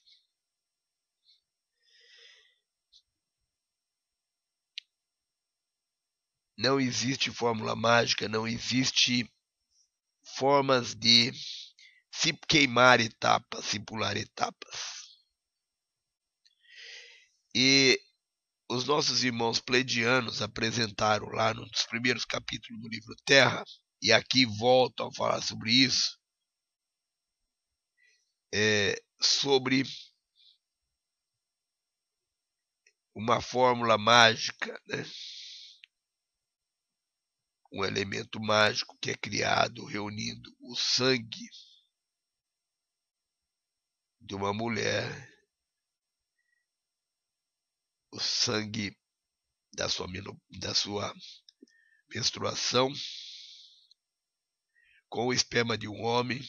[6.57, 9.29] Não existe fórmula mágica, não existe
[10.23, 11.33] formas de
[12.13, 15.19] se queimar etapas, se pular etapas.
[17.53, 18.01] E
[18.69, 23.65] os nossos irmãos pleidianos apresentaram lá nos primeiros capítulos do livro Terra,
[24.03, 26.19] e aqui volto a falar sobre isso,
[28.55, 29.83] é, sobre
[33.15, 35.05] uma fórmula mágica, né?
[37.73, 41.49] um elemento mágico que é criado reunindo o sangue
[44.21, 45.28] de uma mulher,
[48.11, 48.97] o sangue
[49.73, 50.07] da sua,
[50.61, 51.15] da sua
[52.15, 52.93] menstruação,
[55.09, 56.41] com o esperma de um homem.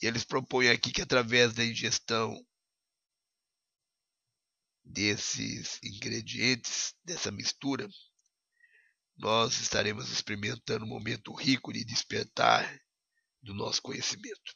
[0.00, 2.34] E eles propõem aqui que através da ingestão
[4.84, 7.88] desses ingredientes, dessa mistura,
[9.16, 12.80] nós estaremos experimentando um momento rico de despertar
[13.40, 14.52] do nosso conhecimento.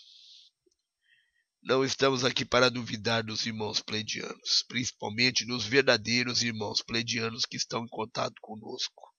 [1.69, 7.83] Não estamos aqui para duvidar dos irmãos pleidianos, principalmente dos verdadeiros irmãos pleidianos que estão
[7.83, 9.13] em contato conosco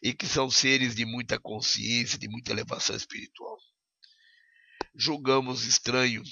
[0.00, 3.58] e que são seres de muita consciência, de muita elevação espiritual.
[4.94, 6.22] Julgamos estranho,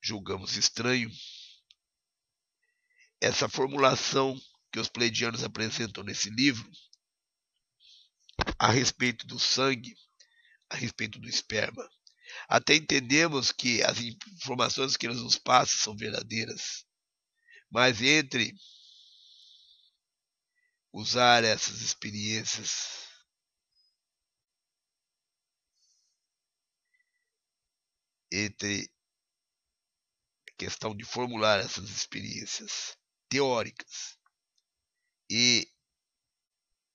[0.00, 1.10] julgamos estranho
[3.20, 4.40] essa formulação
[4.70, 6.70] que os pleidianos apresentam nesse livro
[8.60, 9.92] a respeito do sangue,
[10.70, 11.84] a respeito do esperma.
[12.48, 16.86] Até entendemos que as informações que eles nos passam são verdadeiras,
[17.70, 18.54] mas entre
[20.92, 23.06] usar essas experiências
[28.30, 28.90] entre
[30.48, 32.96] a questão de formular essas experiências
[33.28, 34.18] teóricas
[35.30, 35.68] e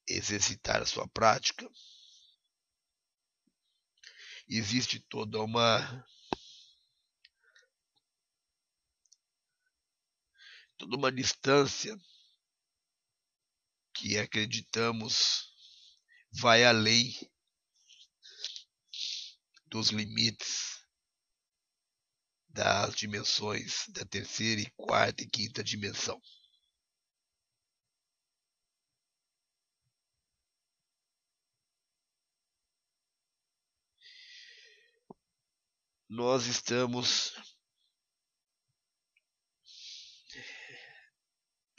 [0.07, 1.69] exercitar a sua prática,
[4.51, 6.05] existe toda uma
[10.77, 11.97] toda uma distância
[13.93, 15.53] que acreditamos
[16.33, 17.13] vai além
[19.67, 20.85] dos limites
[22.49, 26.21] das dimensões da terceira e quarta e quinta dimensão.
[36.11, 37.33] Nós estamos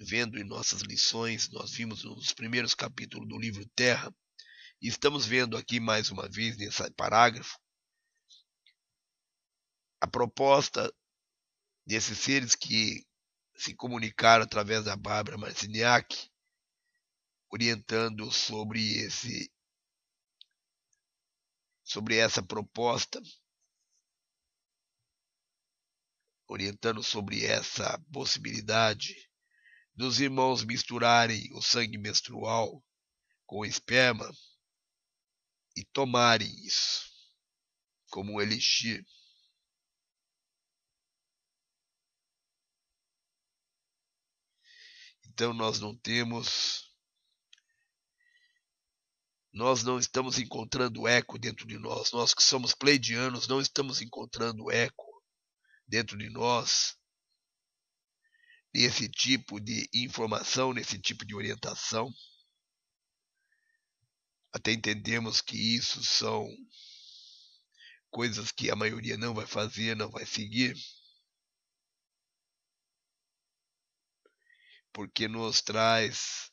[0.01, 4.11] vendo em nossas lições, nós vimos nos primeiros capítulos do livro Terra,
[4.80, 7.61] e estamos vendo aqui mais uma vez nesse parágrafo
[10.01, 10.91] a proposta
[11.87, 13.07] desses seres que
[13.55, 16.30] se comunicaram através da Bárbara Marciniak,
[17.51, 19.53] orientando sobre esse
[21.85, 23.20] sobre essa proposta
[26.53, 29.28] orientando sobre essa possibilidade
[29.94, 32.84] dos irmãos misturarem o sangue menstrual
[33.46, 34.30] com o esperma
[35.76, 37.11] e tomarem isso
[38.11, 39.03] como um elixir.
[45.26, 46.90] Então nós não temos
[49.50, 52.11] nós não estamos encontrando eco dentro de nós.
[52.12, 55.12] Nós que somos pleidianos não estamos encontrando eco
[55.87, 56.97] dentro de nós
[58.74, 62.11] nesse tipo de informação, nesse tipo de orientação.
[64.53, 66.47] Até entendemos que isso são
[68.11, 70.74] coisas que a maioria não vai fazer, não vai seguir.
[74.93, 76.51] Porque nos traz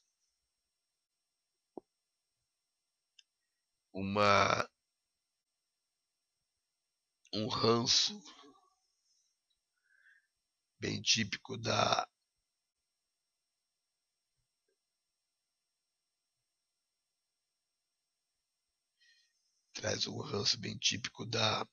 [3.94, 4.68] uma
[7.34, 8.20] um ranço
[10.80, 12.08] bem típico da
[19.74, 21.66] traz um ranço bem típico da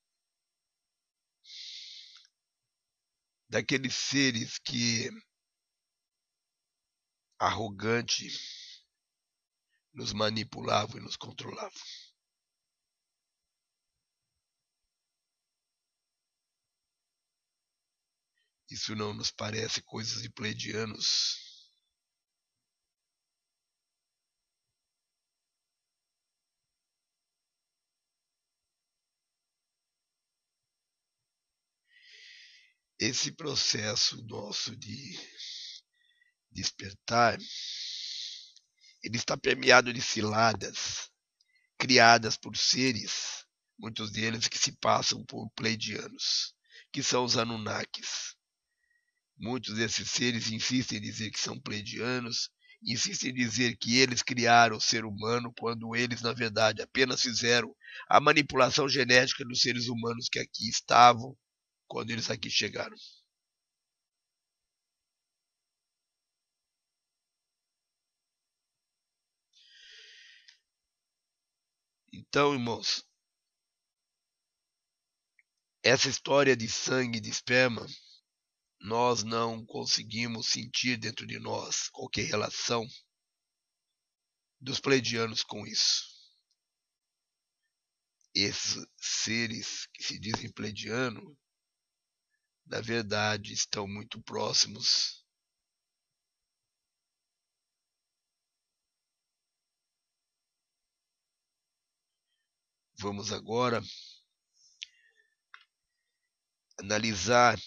[3.49, 5.09] daqueles seres que
[7.39, 8.29] arrogante
[9.93, 12.06] nos manipulavam e nos controlavam.
[18.69, 21.47] Isso não nos parece coisas de pleidianos?
[32.99, 35.17] Esse processo nosso de
[36.51, 37.39] despertar,
[39.03, 41.11] ele está permeado de ciladas
[41.79, 43.45] criadas por seres,
[43.79, 46.55] muitos deles que se passam por pleidianos,
[46.91, 48.35] que são os Anunnakis.
[49.39, 52.51] Muitos desses seres insistem em dizer que são pleidianos,
[52.83, 57.75] insistem em dizer que eles criaram o ser humano, quando eles, na verdade, apenas fizeram
[58.09, 61.37] a manipulação genética dos seres humanos que aqui estavam
[61.87, 62.97] quando eles aqui chegaram.
[72.13, 73.05] Então, irmãos,
[75.83, 77.87] essa história de sangue, de esperma,
[78.87, 82.87] nós não conseguimos sentir dentro de nós qualquer relação
[84.61, 86.05] dos pleidianos com isso.
[88.33, 91.37] Esses seres que se dizem pleidiano,
[92.65, 95.27] na verdade, estão muito próximos
[102.99, 103.83] Vamos agora
[106.79, 107.59] analisar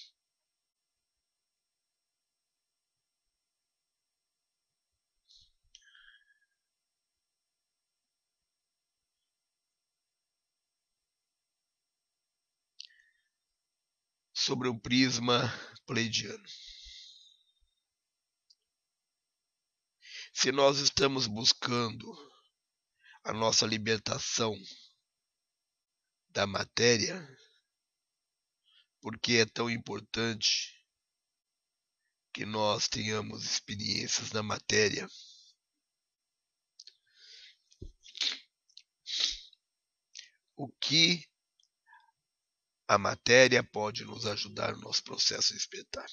[14.50, 15.44] sobre o prisma
[15.86, 16.44] pleidiano.
[20.34, 22.04] Se nós estamos buscando
[23.24, 24.56] a nossa libertação
[26.30, 27.24] da matéria,
[29.00, 30.84] porque é tão importante
[32.34, 35.08] que nós tenhamos experiências na matéria.
[40.56, 41.29] O que
[42.90, 46.10] a matéria pode nos ajudar no nosso processo de despertar.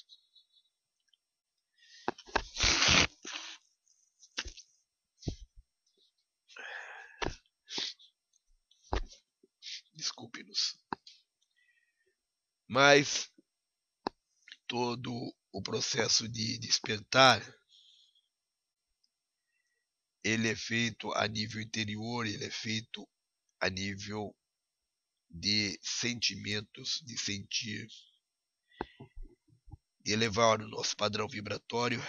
[9.95, 10.77] Desculpe-nos.
[12.67, 13.27] Mas
[14.67, 15.11] todo
[15.51, 17.41] o processo de despertar
[20.23, 23.09] ele é feito a nível interior, ele é feito
[23.59, 24.36] a nível
[25.29, 27.87] de sentimentos, de sentir,
[30.01, 32.01] de elevar o nosso padrão vibratório.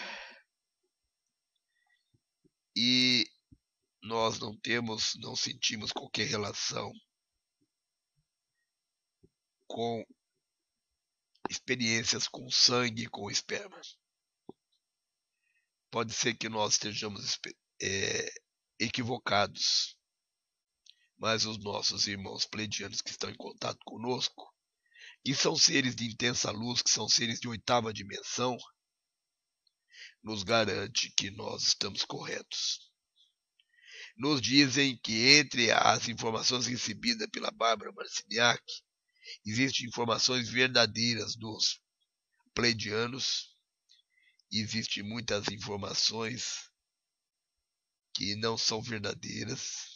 [2.76, 3.26] E
[4.02, 6.92] nós não temos, não sentimos qualquer relação
[9.66, 10.04] com
[11.50, 13.80] experiências com sangue, com esperma.
[15.90, 17.38] Pode ser que nós estejamos
[17.82, 18.32] é,
[18.78, 19.97] equivocados
[21.18, 24.54] mas os nossos irmãos pleidianos que estão em contato conosco,
[25.24, 28.56] que são seres de intensa luz, que são seres de oitava dimensão,
[30.22, 32.88] nos garante que nós estamos corretos.
[34.16, 38.62] Nos dizem que entre as informações recebidas pela Bárbara Marciniak,
[39.44, 41.80] existem informações verdadeiras dos
[42.54, 43.56] pleidianos,
[44.50, 46.68] existem muitas informações
[48.14, 49.87] que não são verdadeiras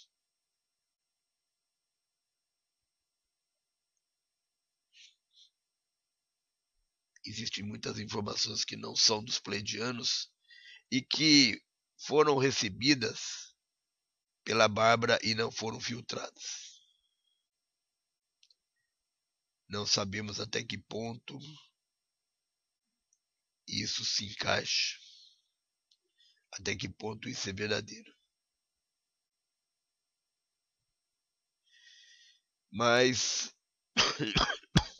[7.24, 10.30] existem muitas informações que não são dos pleidianos
[10.90, 11.62] e que
[11.96, 13.54] foram recebidas
[14.44, 16.80] pela Bárbara e não foram filtradas.
[19.68, 21.38] Não sabemos até que ponto
[23.66, 24.98] isso se encaixa,
[26.52, 28.12] até que ponto isso é verdadeiro.
[32.70, 33.54] Mas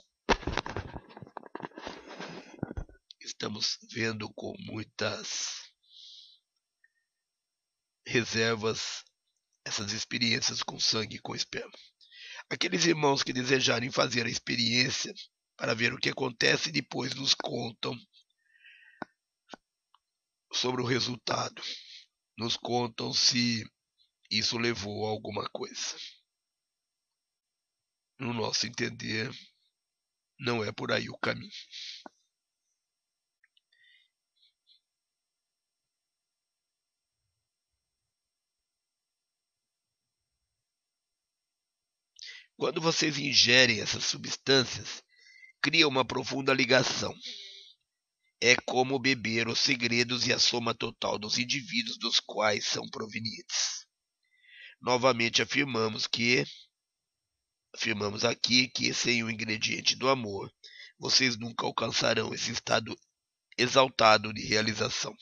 [3.33, 5.63] estamos vendo com muitas
[8.07, 9.03] reservas
[9.65, 11.73] essas experiências com sangue e com esperma.
[12.51, 15.15] Aqueles irmãos que desejarem fazer a experiência
[15.57, 17.97] para ver o que acontece depois nos contam
[20.53, 21.63] sobre o resultado.
[22.37, 23.65] Nos contam se
[24.31, 25.97] isso levou a alguma coisa.
[28.19, 29.29] no nosso entender,
[30.39, 31.51] não é por aí o caminho.
[42.57, 45.03] Quando vocês ingerem essas substâncias,
[45.61, 47.15] cria uma profunda ligação.
[48.41, 53.87] É como beber os segredos e a soma total dos indivíduos dos quais são provenientes.
[54.81, 56.45] Novamente afirmamos que
[57.75, 60.53] afirmamos aqui que sem o ingrediente do amor,
[60.99, 62.99] vocês nunca alcançarão esse estado
[63.57, 65.15] exaltado de realização.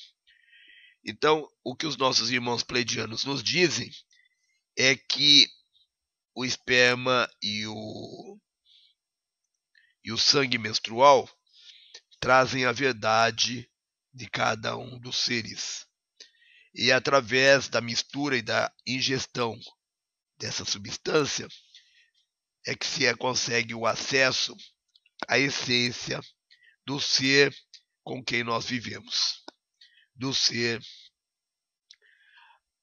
[1.05, 3.91] Então, o que os nossos irmãos pleidianos nos dizem
[4.77, 5.47] é que
[6.35, 8.39] o esperma e o,
[10.05, 11.29] e o sangue menstrual
[12.21, 13.71] trazem a verdade
[14.13, 15.87] de cada um dos seres.
[16.75, 19.59] E através da mistura e da ingestão
[20.39, 21.49] dessa substância
[22.67, 24.57] é que se consegue o acesso
[25.29, 26.21] à essência
[26.87, 27.55] do ser
[28.03, 29.43] com quem nós vivemos,
[30.15, 30.81] do ser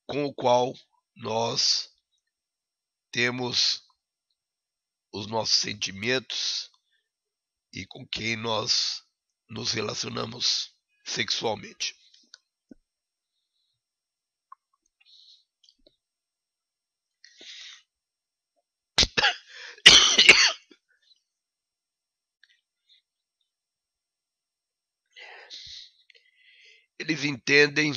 [0.06, 0.74] com o qual
[1.16, 1.90] nós
[3.12, 3.84] temos
[5.12, 6.70] os nossos sentimentos
[7.74, 9.04] e com quem nós
[9.50, 11.96] nos relacionamos sexualmente.
[27.00, 27.94] Eles entendem,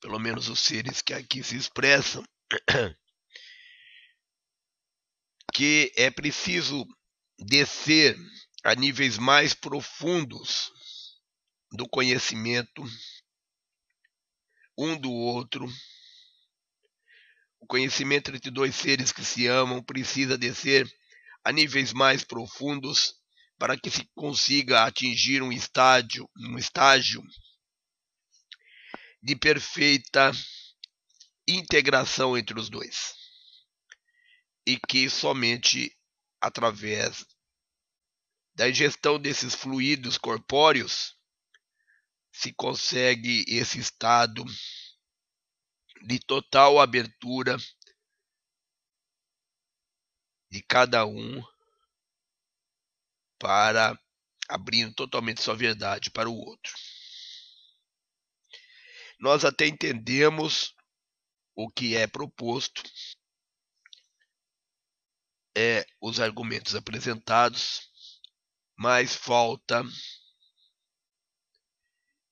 [0.00, 2.22] pelo menos os seres que aqui se expressam,
[5.54, 6.86] que é preciso
[7.38, 8.16] descer
[8.64, 10.72] a níveis mais profundos
[11.72, 12.84] do conhecimento
[14.76, 15.66] um do outro.
[17.60, 20.90] O conhecimento entre dois seres que se amam precisa descer
[21.44, 23.14] a níveis mais profundos
[23.58, 27.22] para que se consiga atingir um estágio, um estágio
[29.22, 30.32] de perfeita
[31.46, 33.14] integração entre os dois.
[34.66, 35.96] E que somente
[36.40, 37.26] através
[38.54, 41.16] da ingestão desses fluidos corpóreos
[42.32, 44.44] se consegue esse estado
[46.02, 47.56] de total abertura
[50.50, 51.42] de cada um
[53.38, 53.98] para
[54.48, 56.72] abrindo totalmente sua verdade para o outro.
[59.18, 60.73] Nós até entendemos
[61.54, 62.82] o que é proposto
[65.56, 67.88] é os argumentos apresentados,
[68.76, 69.82] mas falta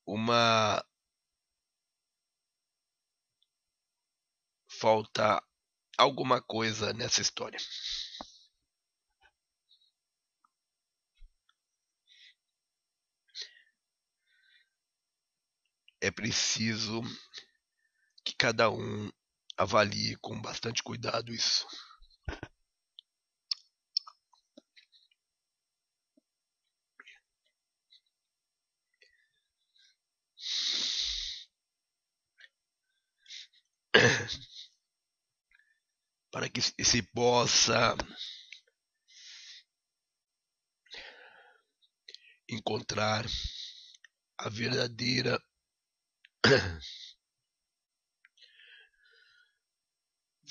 [0.06, 0.84] uma
[4.68, 5.42] falta
[5.96, 7.58] alguma coisa nessa história.
[16.00, 17.00] É preciso
[18.42, 19.08] cada um
[19.56, 21.64] avalie com bastante cuidado isso.
[36.32, 37.96] Para que se possa
[42.48, 43.24] encontrar
[44.36, 45.40] a verdadeira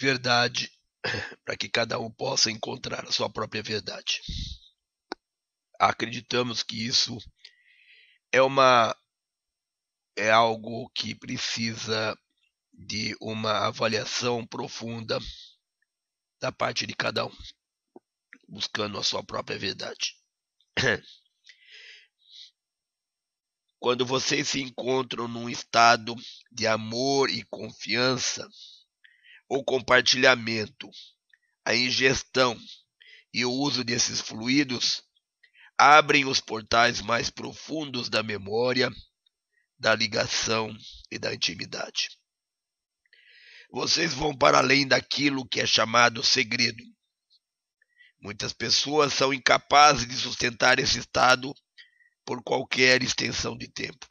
[0.01, 0.71] verdade
[1.45, 4.21] para que cada um possa encontrar a sua própria verdade.
[5.79, 7.17] Acreditamos que isso
[8.31, 8.95] é uma
[10.17, 12.17] é algo que precisa
[12.73, 15.19] de uma avaliação profunda
[16.39, 17.37] da parte de cada um,
[18.47, 20.17] buscando a sua própria verdade.
[23.79, 26.15] Quando vocês se encontram num estado
[26.51, 28.47] de amor e confiança,
[29.53, 30.89] o compartilhamento,
[31.65, 32.57] a ingestão
[33.33, 35.03] e o uso desses fluidos
[35.77, 38.89] abrem os portais mais profundos da memória,
[39.77, 40.73] da ligação
[41.11, 42.07] e da intimidade.
[43.69, 46.83] Vocês vão para além daquilo que é chamado segredo.
[48.21, 51.53] Muitas pessoas são incapazes de sustentar esse estado
[52.23, 54.07] por qualquer extensão de tempo.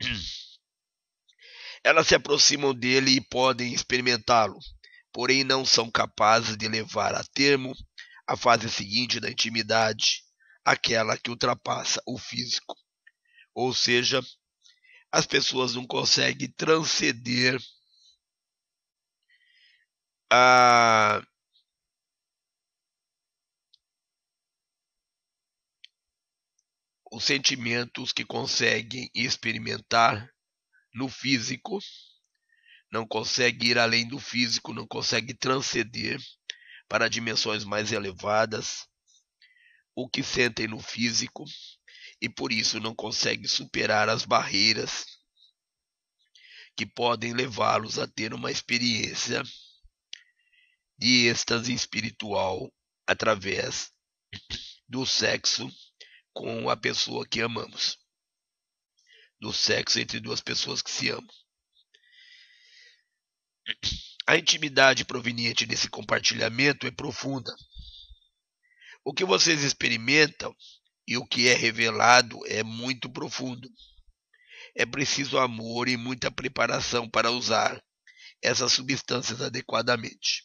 [1.82, 4.58] Elas se aproximam dele e podem experimentá-lo,
[5.12, 7.74] porém não são capazes de levar a termo
[8.26, 10.22] a fase seguinte da intimidade,
[10.64, 12.76] aquela que ultrapassa o físico.
[13.54, 14.20] Ou seja,
[15.10, 17.58] as pessoas não conseguem transcender
[20.30, 21.20] a
[27.12, 30.30] os sentimentos que conseguem experimentar
[30.94, 31.78] no físico,
[32.90, 36.20] não consegue ir além do físico, não consegue transcender
[36.88, 38.88] para dimensões mais elevadas,
[39.94, 41.44] o que sentem no físico
[42.20, 45.04] e por isso não consegue superar as barreiras
[46.76, 49.42] que podem levá-los a ter uma experiência
[50.98, 52.72] de êxtase espiritual
[53.06, 53.92] através
[54.88, 55.70] do sexo
[56.32, 57.99] com a pessoa que amamos.
[59.40, 61.26] Do sexo entre duas pessoas que se amam.
[64.26, 67.54] A intimidade proveniente desse compartilhamento é profunda.
[69.04, 70.54] O que vocês experimentam
[71.06, 73.68] e o que é revelado é muito profundo.
[74.76, 77.82] É preciso amor e muita preparação para usar
[78.42, 80.44] essas substâncias adequadamente.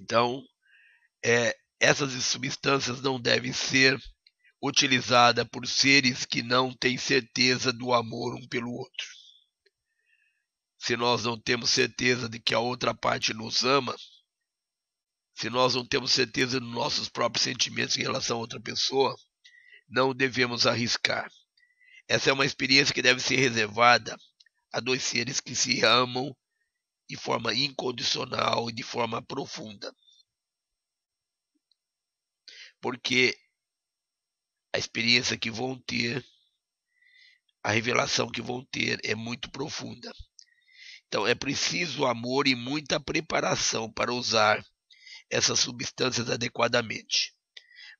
[0.00, 0.42] Então,
[1.24, 3.98] é, essas substâncias não devem ser
[4.62, 9.06] utilizadas por seres que não têm certeza do amor um pelo outro.
[10.78, 13.94] Se nós não temos certeza de que a outra parte nos ama,
[15.34, 19.16] se nós não temos certeza dos nossos próprios sentimentos em relação a outra pessoa,
[19.88, 21.30] não devemos arriscar.
[22.08, 24.16] Essa é uma experiência que deve ser reservada
[24.72, 26.36] a dois seres que se amam
[27.08, 29.92] de forma incondicional e de forma profunda
[32.82, 33.38] porque
[34.72, 36.24] a experiência que vão ter,
[37.62, 40.12] a revelação que vão ter é muito profunda.
[41.06, 44.64] Então é preciso amor e muita preparação para usar
[45.30, 47.34] essas substâncias adequadamente.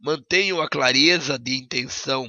[0.00, 2.28] Mantenham a clareza de intenção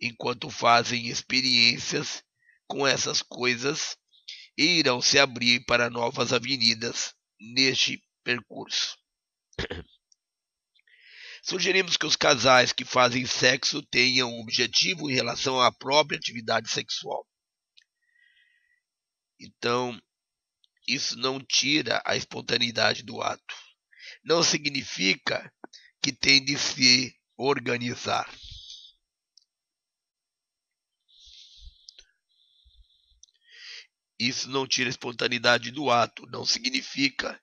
[0.00, 2.22] enquanto fazem experiências
[2.66, 3.96] com essas coisas
[4.56, 8.96] e irão se abrir para novas avenidas neste percurso.
[11.42, 16.70] Sugerimos que os casais que fazem sexo tenham um objetivo em relação à própria atividade
[16.70, 17.26] sexual.
[19.40, 20.00] Então,
[20.86, 23.54] isso não tira a espontaneidade do ato.
[24.24, 25.52] Não significa
[26.02, 28.28] que tem de se organizar.
[34.18, 36.26] Isso não tira a espontaneidade do ato.
[36.26, 37.40] Não significa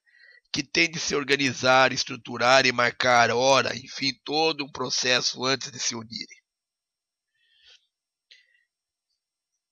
[0.55, 5.77] que tem de se organizar, estruturar e marcar hora, enfim, todo um processo antes de
[5.77, 6.41] se unirem.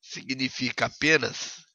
[0.02, 1.66] Significa apenas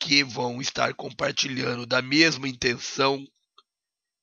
[0.00, 3.24] que vão estar compartilhando da mesma intenção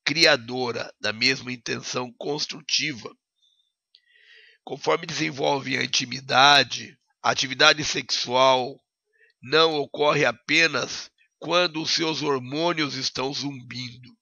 [0.03, 3.09] criadora, da mesma intenção construtiva.
[4.65, 8.77] Conforme desenvolvem a intimidade, a atividade sexual
[9.41, 11.09] não ocorre apenas
[11.39, 14.13] quando os seus hormônios estão zumbindo.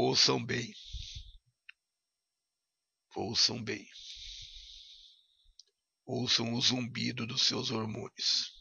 [0.00, 0.72] Ouçam bem.
[3.16, 3.84] Ouçam bem.
[6.06, 8.52] Ouçam o zumbido dos seus hormônios.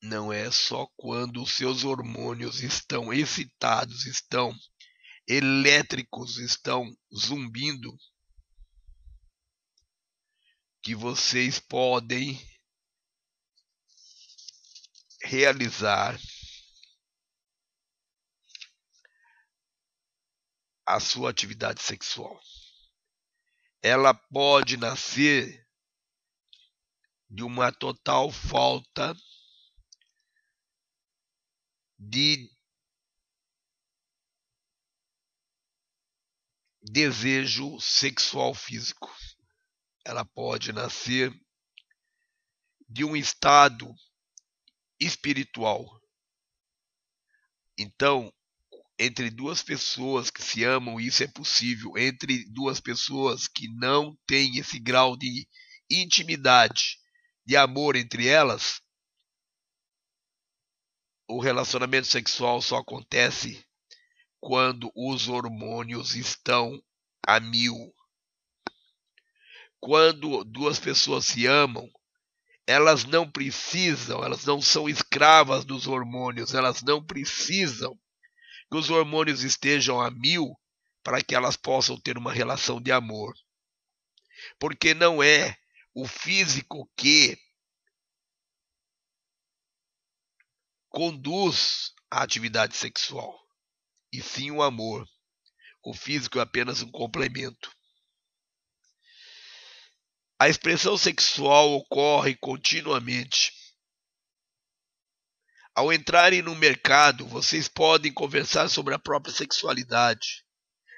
[0.00, 4.54] Não é só quando os seus hormônios estão excitados, estão
[5.26, 7.98] elétricos, estão zumbindo,
[10.80, 12.51] que vocês podem
[15.24, 16.18] realizar
[20.86, 22.40] a sua atividade sexual.
[23.80, 25.66] Ela pode nascer
[27.30, 29.16] de uma total falta
[31.98, 32.50] de
[36.82, 39.10] desejo sexual físico.
[40.04, 41.32] Ela pode nascer
[42.88, 43.94] de um estado
[45.04, 45.84] espiritual.
[47.78, 48.32] Então,
[48.98, 51.96] entre duas pessoas que se amam, isso é possível.
[51.96, 55.48] Entre duas pessoas que não têm esse grau de
[55.90, 56.98] intimidade,
[57.44, 58.80] de amor entre elas,
[61.28, 63.64] o relacionamento sexual só acontece
[64.38, 66.80] quando os hormônios estão
[67.26, 67.74] a mil.
[69.80, 71.90] Quando duas pessoas se amam,
[72.66, 77.98] elas não precisam, elas não são escravas dos hormônios, elas não precisam
[78.70, 80.56] que os hormônios estejam a mil
[81.02, 83.34] para que elas possam ter uma relação de amor.
[84.58, 85.56] Porque não é
[85.94, 87.36] o físico que
[90.88, 93.38] conduz à atividade sexual,
[94.12, 95.06] e sim o amor.
[95.84, 97.74] O físico é apenas um complemento.
[100.42, 103.52] A expressão sexual ocorre continuamente.
[105.72, 110.44] Ao entrarem no mercado, vocês podem conversar sobre a própria sexualidade.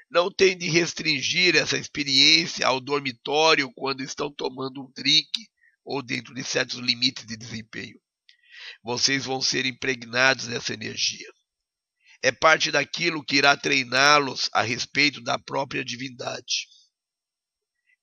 [0.09, 5.29] Não tem de restringir essa experiência ao dormitório quando estão tomando um drink
[5.83, 7.99] ou dentro de certos limites de desempenho.
[8.83, 11.31] Vocês vão ser impregnados dessa energia.
[12.23, 16.65] É parte daquilo que irá treiná-los a respeito da própria divindade.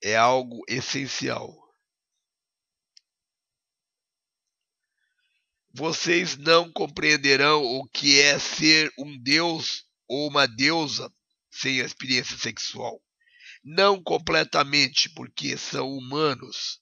[0.03, 1.63] É algo essencial.
[5.75, 11.11] Vocês não compreenderão o que é ser um deus ou uma deusa
[11.51, 13.03] sem a experiência sexual.
[13.65, 16.81] Não completamente, porque são humanos,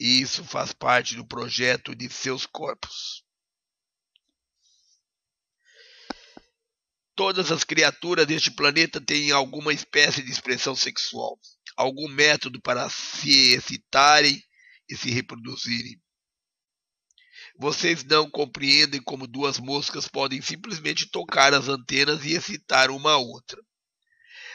[0.00, 3.22] e isso faz parte do projeto de seus corpos.
[7.14, 11.38] Todas as criaturas deste planeta têm alguma espécie de expressão sexual,
[11.76, 14.42] algum método para se excitarem
[14.88, 16.00] e se reproduzirem.
[17.56, 23.18] Vocês não compreendem como duas moscas podem simplesmente tocar as antenas e excitar uma a
[23.18, 23.62] outra.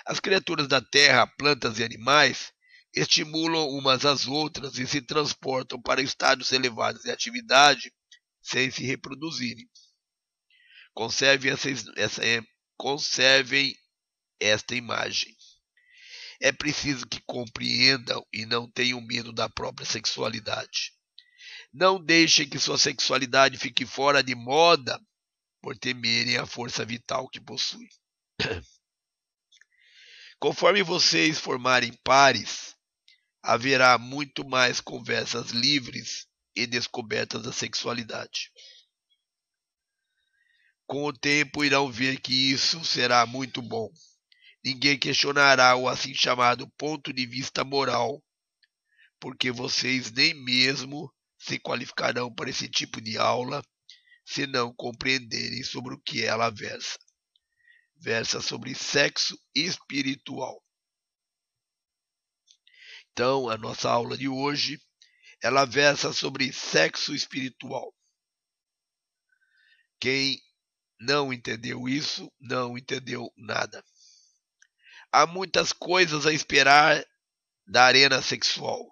[0.05, 2.51] As criaturas da terra, plantas e animais,
[2.93, 7.93] estimulam umas às outras e se transportam para estados elevados de atividade
[8.41, 9.69] sem se reproduzirem.
[10.93, 12.21] Conservem essa, essa,
[12.75, 13.75] conservem
[14.39, 15.35] esta imagem.
[16.41, 20.93] É preciso que compreendam e não tenham medo da própria sexualidade.
[21.73, 24.99] Não deixem que sua sexualidade fique fora de moda
[25.61, 27.89] por temerem a força vital que possui.
[30.39, 32.73] Conforme vocês formarem pares,
[33.43, 38.51] haverá muito mais conversas livres e descobertas da sexualidade.
[40.87, 43.91] Com o tempo irão ver que isso será muito bom.
[44.63, 48.21] Ninguém questionará o assim chamado ponto de vista moral,
[49.19, 53.63] porque vocês nem mesmo se qualificarão para esse tipo de aula
[54.25, 56.99] se não compreenderem sobre o que ela versa.
[57.95, 60.61] Versa sobre sexo espiritual.
[63.11, 64.79] Então, a nossa aula de hoje,
[65.41, 67.93] ela versa sobre sexo espiritual.
[69.99, 70.39] Quem
[70.99, 73.83] não entendeu isso, não entendeu nada.
[75.11, 77.03] Há muitas coisas a esperar
[77.65, 78.87] da arena sexual.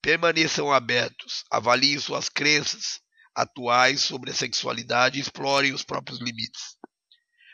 [0.00, 3.00] Permaneçam abertos, avaliem suas crenças
[3.34, 6.76] atuais sobre a sexualidade e explorem os próprios limites.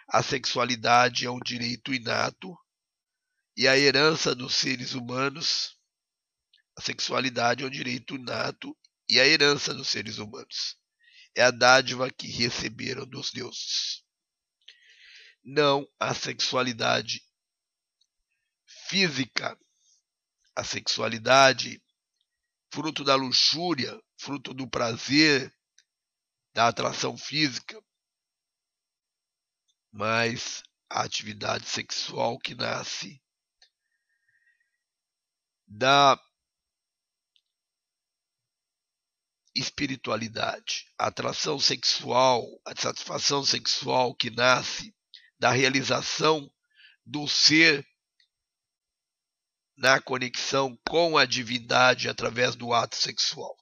[0.09, 2.57] A sexualidade é um direito inato
[3.57, 5.77] e a herança dos seres humanos.
[6.77, 8.77] A sexualidade é um direito inato
[9.09, 10.77] e a herança dos seres humanos.
[11.35, 14.05] É a dádiva que receberam dos deuses.
[15.43, 17.23] Não a sexualidade
[18.91, 19.57] física.
[20.57, 21.81] A sexualidade
[22.73, 25.55] fruto da luxúria, fruto do prazer,
[26.53, 27.81] da atração física,
[29.93, 33.23] mas a atividade sexual que nasce
[35.67, 36.21] da
[39.55, 44.93] espiritualidade, a atração sexual, a satisfação sexual que nasce
[45.39, 46.53] da realização
[47.07, 47.87] do ser
[49.81, 53.57] na conexão com a divindade através do ato sexual.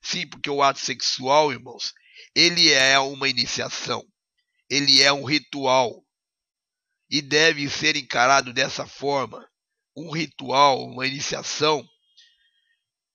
[0.00, 1.92] Sim, porque o ato sexual, irmãos,
[2.32, 4.06] ele é uma iniciação,
[4.70, 6.06] ele é um ritual
[7.10, 9.44] e deve ser encarado dessa forma,
[9.96, 11.84] um ritual, uma iniciação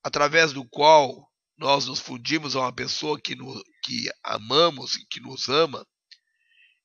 [0.03, 3.38] através do qual nós nos fundimos a uma pessoa que,
[3.84, 5.88] que amamos e que nos ama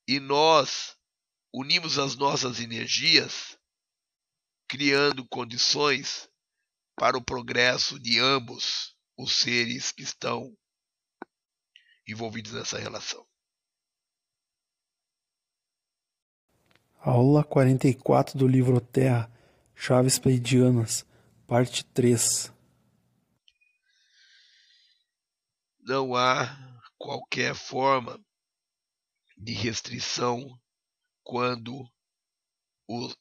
[0.06, 0.94] e nós
[1.52, 3.58] unimos as nossas energias
[4.68, 6.28] criando condições
[6.96, 10.56] para o progresso de ambos os seres que estão
[12.06, 13.26] envolvidos nessa relação.
[16.98, 19.30] Aula 44 do livro Terra,
[19.74, 21.04] Chaves Pleidianas,
[21.46, 22.52] parte 3.
[25.80, 28.18] Não há qualquer forma
[29.36, 30.58] de restrição
[31.22, 31.86] quando
[32.88, 33.12] o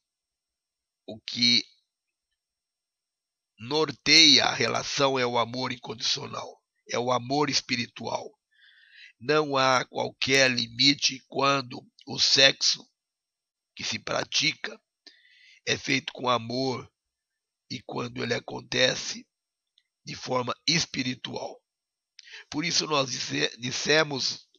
[1.14, 1.64] o que
[3.60, 6.60] norteia a relação é o amor incondicional,
[6.90, 8.34] é o amor espiritual.
[9.20, 12.84] Não há qualquer limite quando o sexo
[13.76, 14.80] que se pratica
[15.68, 16.92] é feito com amor
[17.70, 19.26] e quando ele acontece
[20.04, 21.62] de forma espiritual.
[22.50, 23.12] Por isso nós
[23.60, 24.50] dissemos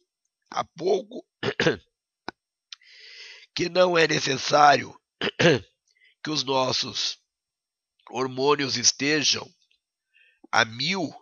[0.49, 1.27] há pouco
[3.53, 4.97] que não é necessário
[6.25, 7.19] que os nossos
[8.09, 9.47] hormônios estejam
[10.51, 11.13] a mil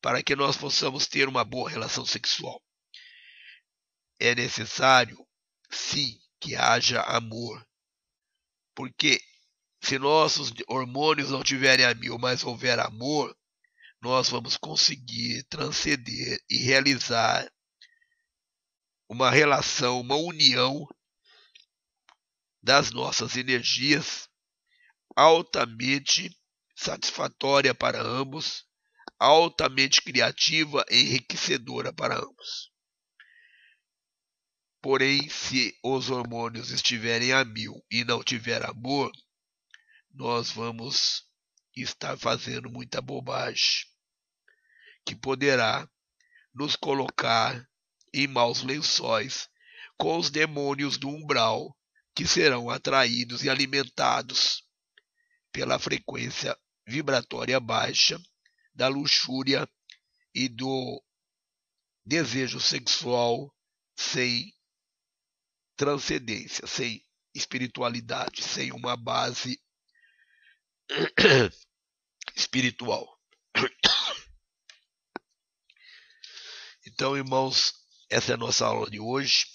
[0.00, 2.62] para que nós possamos ter uma boa relação sexual.
[4.20, 5.18] é necessário,
[5.68, 7.66] sim, que haja amor.
[8.72, 9.20] Porque
[9.82, 13.36] se nossos hormônios não tiverem a mil, mas houver amor,
[14.00, 17.52] nós vamos conseguir transcender e realizar
[19.08, 20.86] uma relação, uma união
[22.62, 24.30] das nossas energias
[25.16, 26.36] altamente
[26.74, 28.64] satisfatória para ambos,
[29.18, 32.72] altamente criativa e enriquecedora para ambos.
[34.80, 39.12] Porém, se os hormônios estiverem a mil e não tiver amor,
[40.10, 41.24] nós vamos
[41.76, 43.86] estar fazendo muita bobagem
[45.06, 45.88] que poderá
[46.52, 47.64] nos colocar
[48.12, 49.48] em maus lençóis
[49.96, 51.76] com os demônios do umbral
[52.14, 54.64] que serão atraídos e alimentados
[55.52, 58.20] pela frequência vibratória baixa
[58.74, 59.68] da luxúria
[60.34, 61.02] e do
[62.04, 63.54] desejo sexual
[63.96, 64.52] sem
[65.76, 69.60] transcendência, sem espiritualidade, sem uma base
[72.34, 73.06] espiritual.
[76.84, 77.72] Então, irmãos,
[78.10, 79.46] essa é a nossa aula de hoje.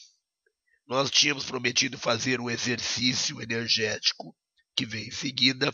[0.87, 4.35] Nós tínhamos prometido fazer o exercício energético
[4.75, 5.73] que vem em seguida.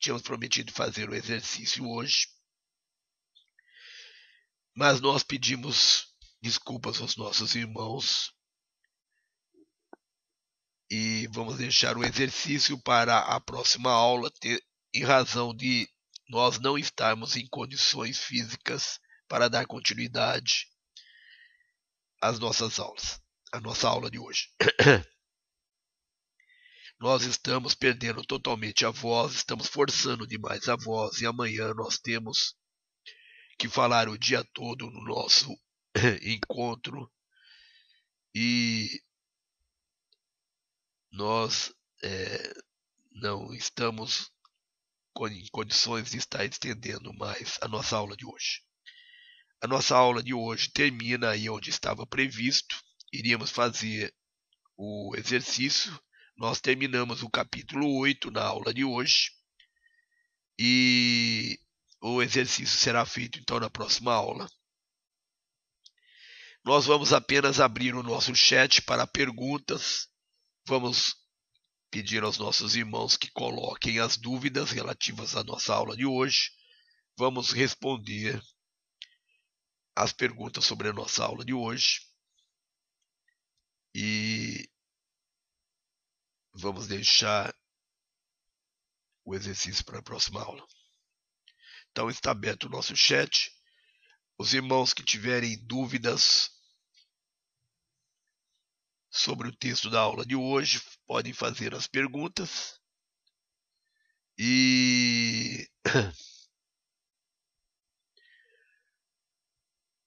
[0.00, 2.26] Tínhamos prometido fazer o exercício hoje.
[4.74, 6.08] Mas nós pedimos
[6.40, 8.34] desculpas aos nossos irmãos
[10.90, 14.32] e vamos deixar o exercício para a próxima aula,
[14.92, 15.88] em razão de
[16.28, 18.98] nós não estarmos em condições físicas
[19.28, 20.66] para dar continuidade
[22.20, 23.20] às nossas aulas,
[23.52, 24.48] à nossa aula de hoje.
[27.00, 32.54] nós estamos perdendo totalmente a voz, estamos forçando demais a voz e amanhã nós temos
[33.58, 35.48] que falar o dia todo no nosso
[36.22, 37.10] encontro
[38.34, 39.02] e
[41.10, 42.54] nós é,
[43.12, 44.30] não estamos
[45.30, 48.62] em condições de estar estendendo mais a nossa aula de hoje.
[49.62, 52.80] A nossa aula de hoje termina aí onde estava previsto.
[53.12, 54.14] Iríamos fazer
[54.76, 56.00] o exercício.
[56.40, 59.30] Nós terminamos o capítulo 8 na aula de hoje.
[60.58, 61.60] E
[62.00, 64.50] o exercício será feito então na próxima aula.
[66.64, 70.08] Nós vamos apenas abrir o nosso chat para perguntas.
[70.66, 71.14] Vamos
[71.90, 76.52] pedir aos nossos irmãos que coloquem as dúvidas relativas à nossa aula de hoje.
[77.18, 78.42] Vamos responder
[79.94, 82.00] as perguntas sobre a nossa aula de hoje.
[83.94, 84.69] E
[86.52, 87.54] vamos deixar
[89.24, 90.66] o exercício para a próxima aula.
[91.90, 93.50] Então está aberto o nosso chat.
[94.38, 96.50] Os irmãos que tiverem dúvidas
[99.10, 102.80] sobre o texto da aula de hoje podem fazer as perguntas.
[104.38, 105.68] E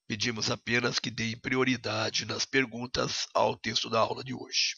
[0.07, 4.75] Pedimos apenas que deem prioridade nas perguntas ao texto da aula de hoje.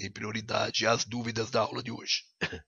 [0.00, 2.24] Deem prioridade às dúvidas da aula de hoje.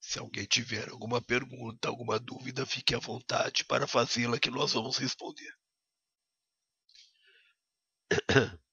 [0.00, 4.96] Se alguém tiver alguma pergunta, alguma dúvida, fique à vontade para fazê-la que nós vamos
[4.96, 5.52] responder.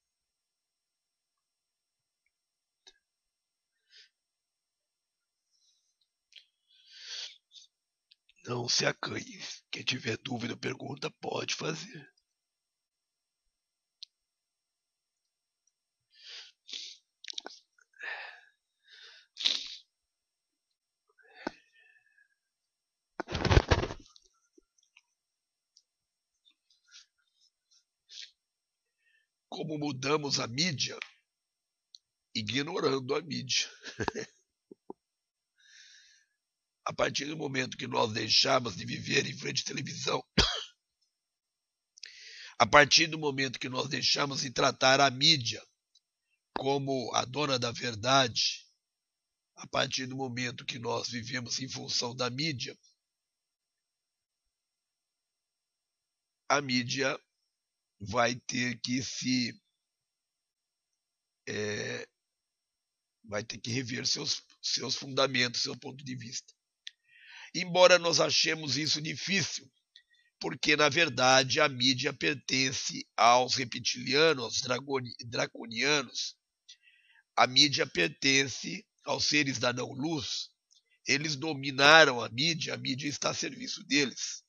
[8.47, 9.39] Não se acanhe.
[9.71, 12.07] Quem tiver dúvida ou pergunta, pode fazer.
[29.49, 30.97] Como mudamos a mídia?
[32.35, 33.67] Ignorando a mídia.
[36.85, 40.23] a partir do momento que nós deixamos de viver em frente à televisão,
[42.59, 45.65] a partir do momento que nós deixamos de tratar a mídia
[46.55, 48.63] como a dona da verdade,
[49.55, 52.77] a partir do momento que nós vivemos em função da mídia,
[56.47, 57.19] a mídia
[57.99, 59.59] vai ter que se
[61.47, 62.07] é,
[63.23, 66.53] vai ter que rever seus, seus fundamentos, seu ponto de vista
[67.59, 69.69] embora nós achemos isso difícil,
[70.39, 74.85] porque na verdade a mídia pertence aos reptilianos, aos
[75.25, 76.35] draconianos.
[77.35, 80.49] A mídia pertence aos seres da não-luz,
[81.07, 84.43] eles dominaram a mídia, a mídia está a serviço deles.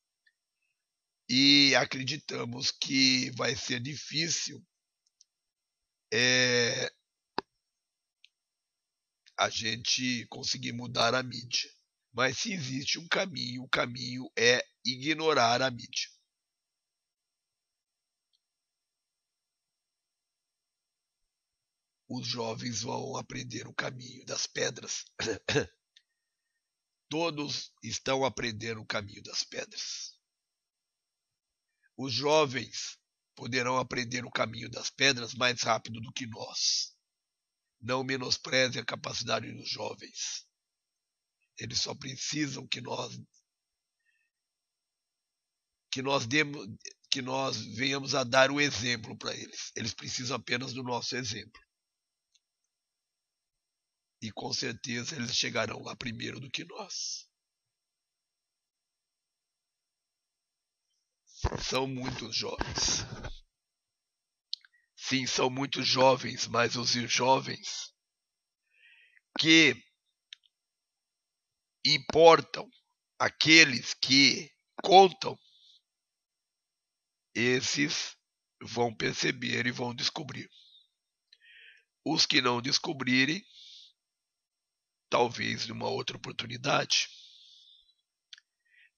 [1.28, 4.64] E acreditamos que vai ser difícil
[6.12, 6.90] é,
[9.36, 11.75] a gente conseguir mudar a mídia.
[12.16, 16.08] Mas se existe um caminho, o caminho é ignorar a mídia.
[22.08, 25.04] Os jovens vão aprender o caminho das pedras.
[27.10, 30.18] Todos estão aprendendo o caminho das pedras.
[31.98, 32.98] Os jovens
[33.34, 36.96] poderão aprender o caminho das pedras mais rápido do que nós.
[37.78, 40.46] Não menospreze a capacidade dos jovens.
[41.58, 43.18] Eles só precisam que nós
[45.90, 46.66] que nós demos
[47.10, 49.72] que nós venhamos a dar o exemplo para eles.
[49.74, 51.60] Eles precisam apenas do nosso exemplo.
[54.20, 57.26] E com certeza eles chegarão lá primeiro do que nós.
[61.62, 63.04] São muitos jovens.
[64.94, 67.94] Sim, são muitos jovens, mas os jovens
[69.38, 69.85] que
[71.94, 72.68] importam,
[73.18, 74.50] aqueles que
[74.82, 75.38] contam,
[77.34, 78.16] esses
[78.60, 80.50] vão perceber e vão descobrir.
[82.04, 83.44] Os que não descobrirem,
[85.08, 87.08] talvez numa outra oportunidade.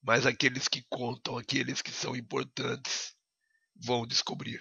[0.01, 3.15] Mas aqueles que contam, aqueles que são importantes,
[3.75, 4.61] vão descobrir.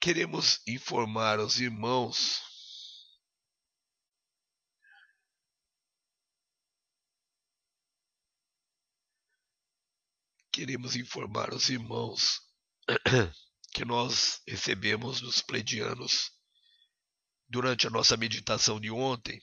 [0.00, 2.40] Queremos informar aos irmãos
[10.58, 12.40] queremos informar os irmãos
[13.72, 16.32] que nós recebemos dos pleidianos
[17.48, 19.40] durante a nossa meditação de ontem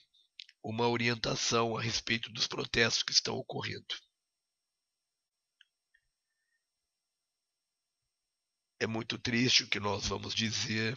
[0.62, 4.05] uma orientação a respeito dos protestos que estão ocorrendo.
[8.78, 10.94] É muito triste o que nós vamos dizer,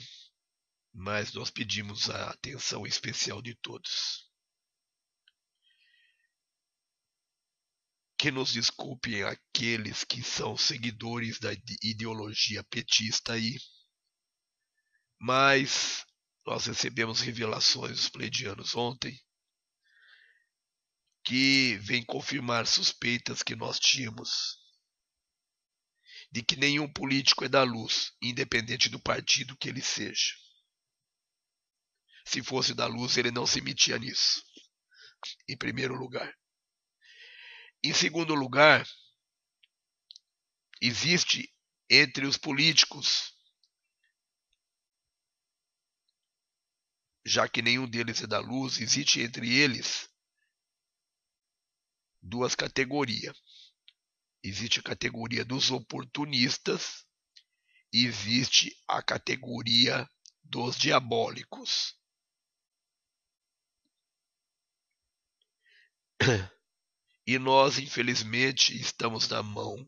[0.94, 4.28] mas nós pedimos a atenção especial de todos.
[8.18, 13.58] Que nos desculpem aqueles que são seguidores da ideologia petista aí,
[15.18, 16.06] mas
[16.46, 19.18] nós recebemos revelações dos pleidianos ontem
[21.24, 24.59] que vem confirmar suspeitas que nós tínhamos
[26.32, 30.36] de que nenhum político é da luz, independente do partido que ele seja.
[32.26, 34.44] Se fosse da luz, ele não se metia nisso.
[35.48, 36.32] Em primeiro lugar.
[37.84, 38.88] Em segundo lugar,
[40.80, 41.52] existe
[41.90, 43.34] entre os políticos,
[47.26, 50.10] já que nenhum deles é da luz, existe entre eles
[52.22, 53.38] duas categorias.
[54.44, 57.06] Existe a categoria dos oportunistas
[57.92, 60.08] existe a categoria
[60.44, 61.96] dos diabólicos.
[67.26, 69.88] E nós, infelizmente, estamos na mão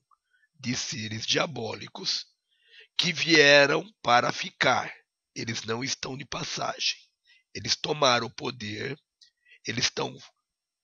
[0.60, 2.28] de seres diabólicos
[2.95, 4.94] que vieram para ficar.
[5.34, 6.99] Eles não estão de passagem.
[7.52, 8.95] Eles tomaram o poder,
[9.65, 10.15] eles estão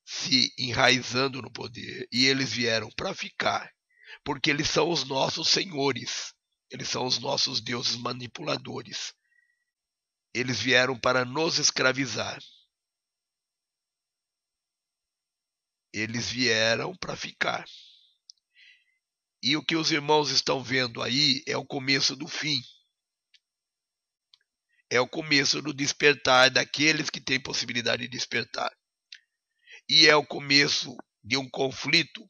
[0.09, 3.69] se enraizando no poder e eles vieram para ficar,
[4.23, 6.33] porque eles são os nossos senhores,
[6.71, 9.13] eles são os nossos deuses manipuladores.
[10.33, 12.39] Eles vieram para nos escravizar.
[15.91, 17.65] Eles vieram para ficar.
[19.43, 22.61] E o que os irmãos estão vendo aí é o começo do fim.
[24.89, 28.71] É o começo do despertar daqueles que têm possibilidade de despertar.
[29.89, 32.27] E é o começo de um conflito,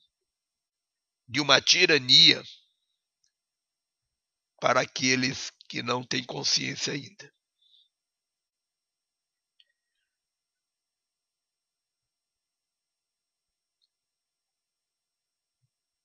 [1.28, 2.44] de uma tirania
[4.60, 7.34] para aqueles que não têm consciência ainda.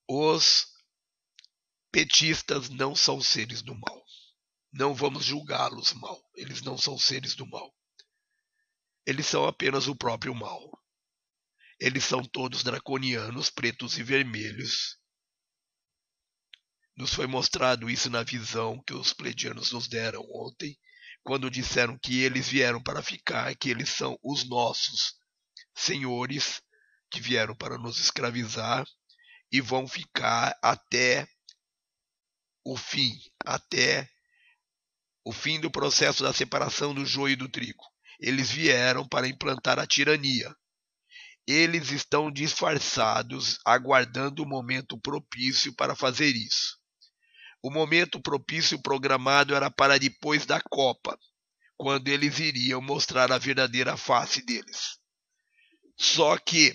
[0.09, 0.67] Os
[1.91, 4.05] petistas não são seres do mal.
[4.73, 6.23] Não vamos julgá-los mal.
[6.35, 7.75] Eles não são seres do mal.
[9.07, 10.82] Eles são apenas o próprio mal.
[11.83, 14.97] Eles são todos draconianos, pretos e vermelhos.
[16.97, 20.79] Nos foi mostrado isso na visão que os pleidianos nos deram ontem,
[21.25, 25.15] quando disseram que eles vieram para ficar, que eles são os nossos
[25.75, 26.63] senhores
[27.11, 28.87] que vieram para nos escravizar
[29.51, 31.27] e vão ficar até
[32.65, 33.11] o fim,
[33.45, 34.09] até
[35.25, 37.83] o fim do processo da separação do joio e do trigo.
[38.21, 40.55] Eles vieram para implantar a tirania.
[41.47, 46.79] Eles estão disfarçados, aguardando o momento propício para fazer isso.
[47.63, 51.19] O momento propício programado era para depois da Copa,
[51.77, 54.99] quando eles iriam mostrar a verdadeira face deles.
[55.97, 56.75] Só que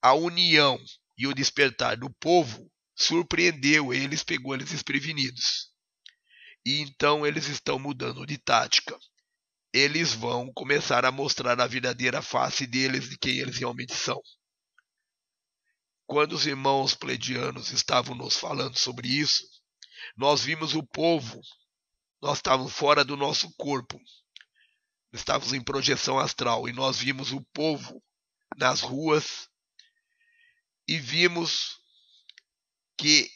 [0.00, 0.78] a união
[1.16, 5.70] e o despertar do povo surpreendeu eles, pegou eles desprevenidos.
[6.64, 8.98] E então eles estão mudando de tática.
[9.72, 14.20] Eles vão começar a mostrar a verdadeira face deles, de quem eles realmente são.
[16.06, 19.46] Quando os irmãos pleidianos estavam nos falando sobre isso,
[20.16, 21.40] nós vimos o povo,
[22.20, 23.98] nós estávamos fora do nosso corpo,
[25.12, 28.02] estávamos em projeção astral e nós vimos o povo
[28.58, 29.48] nas ruas
[30.86, 31.80] e vimos
[32.98, 33.30] que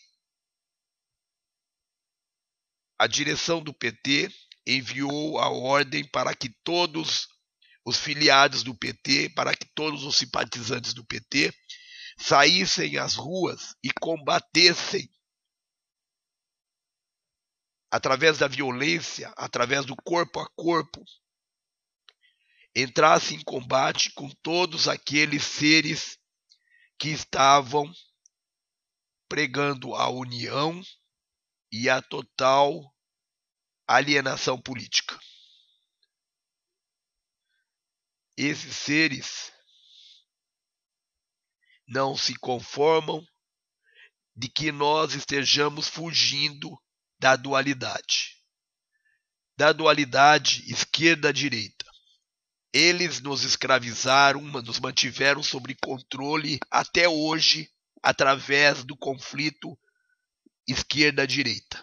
[2.99, 4.31] a direção do PT
[4.67, 7.29] enviou a ordem para que todos
[7.85, 11.55] os filiados do PT, para que todos os simpatizantes do PT
[12.19, 15.09] saíssem às ruas e combatessem
[17.91, 21.05] através da violência, através do corpo a corpo,
[22.75, 26.19] entrasse em combate com todos aqueles seres
[26.99, 27.91] que estavam
[29.29, 30.83] pregando a união
[31.73, 32.95] e a total
[33.87, 35.19] alienação política.
[38.37, 39.53] Esses seres
[41.87, 43.25] não se conformam
[44.35, 46.71] de que nós estejamos fugindo
[47.19, 48.37] da dualidade.
[49.57, 51.87] Da dualidade esquerda-direita.
[52.73, 57.71] Eles nos escravizaram, nos mantiveram sob controle até hoje
[58.03, 59.79] através do conflito
[60.69, 61.83] esquerda-direita.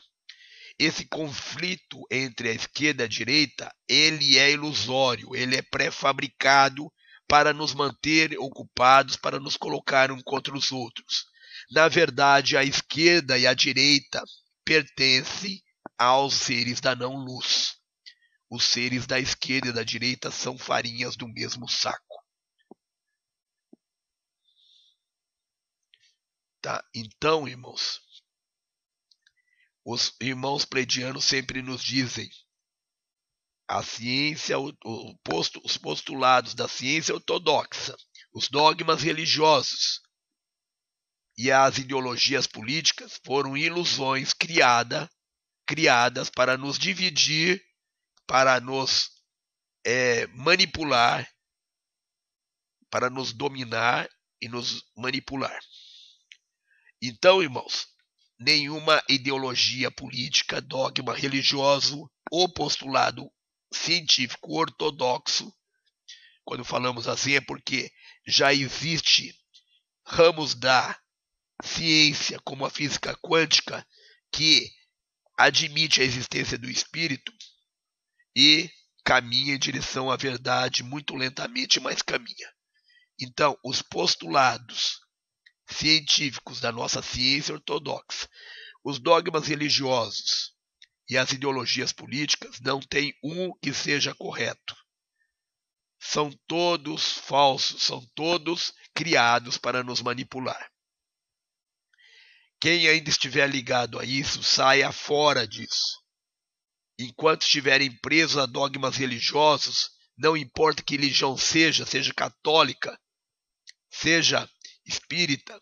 [0.80, 6.92] Esse conflito entre a esquerda e a direita, ele é ilusório, ele é pré-fabricado
[7.28, 11.26] para nos manter ocupados, para nos colocar um contra os outros.
[11.72, 14.22] Na verdade, a esquerda e a direita
[14.66, 15.62] pertencem
[15.98, 17.76] aos seres da não-luz.
[18.50, 22.24] Os seres da esquerda e da direita são farinhas do mesmo saco.
[26.62, 26.84] Tá?
[26.94, 28.02] Então, irmãos,
[29.86, 32.30] os irmãos pledianos sempre nos dizem
[33.68, 37.96] a ciência, o, o posto, os postulados da ciência ortodoxa,
[38.34, 40.02] os dogmas religiosos
[41.38, 45.10] e as ideologias políticas foram ilusões criada,
[45.66, 47.64] criadas para nos dividir
[48.28, 49.10] para nos
[49.86, 51.28] é, manipular,
[52.90, 54.10] para nos dominar
[54.42, 55.60] e nos manipular.
[57.02, 57.93] Então, irmãos,
[58.44, 63.32] nenhuma ideologia política, dogma religioso ou postulado
[63.72, 65.54] científico ortodoxo,
[66.44, 67.92] quando falamos assim é porque
[68.28, 69.34] já existe
[70.06, 71.00] ramos da
[71.64, 73.88] ciência, como a física quântica,
[74.32, 74.70] que
[75.38, 77.32] admite a existência do espírito
[78.36, 78.70] e
[79.06, 82.52] caminha em direção à verdade muito lentamente, mas caminha.
[83.20, 85.03] Então, os postulados
[85.76, 88.28] científicos da nossa ciência ortodoxa,
[88.84, 90.54] os dogmas religiosos
[91.10, 94.76] e as ideologias políticas não têm um que seja correto.
[96.00, 100.72] São todos falsos, são todos criados para nos manipular.
[102.60, 106.04] Quem ainda estiver ligado a isso, saia fora disso
[106.98, 113.00] enquanto estiverem presos a dogmas religiosos, não importa que religião seja, seja católica,
[113.90, 114.50] seja
[114.86, 115.62] espírita,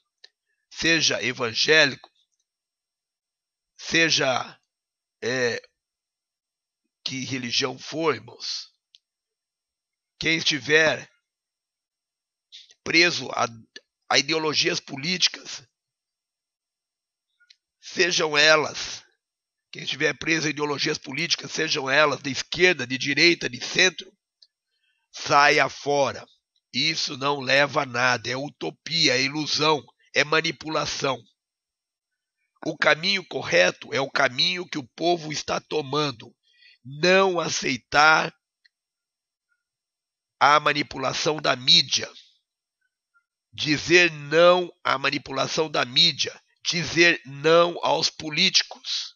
[0.70, 2.10] seja evangélico,
[3.78, 4.60] seja
[5.22, 5.62] é,
[7.04, 8.72] que religião for, irmãos.
[10.20, 11.10] Quem estiver
[12.84, 13.48] preso a,
[14.10, 15.64] a ideologias políticas,
[17.80, 19.04] sejam elas
[19.72, 24.12] quem estiver preso a ideologias políticas, sejam elas de esquerda, de direita, de centro,
[25.10, 26.28] saia fora.
[26.74, 29.84] Isso não leva a nada, é utopia, é ilusão,
[30.14, 31.22] é manipulação.
[32.66, 36.34] O caminho correto é o caminho que o povo está tomando.
[36.84, 38.34] Não aceitar
[40.40, 42.10] a manipulação da mídia.
[43.52, 46.40] Dizer não à manipulação da mídia.
[46.64, 49.16] Dizer não aos políticos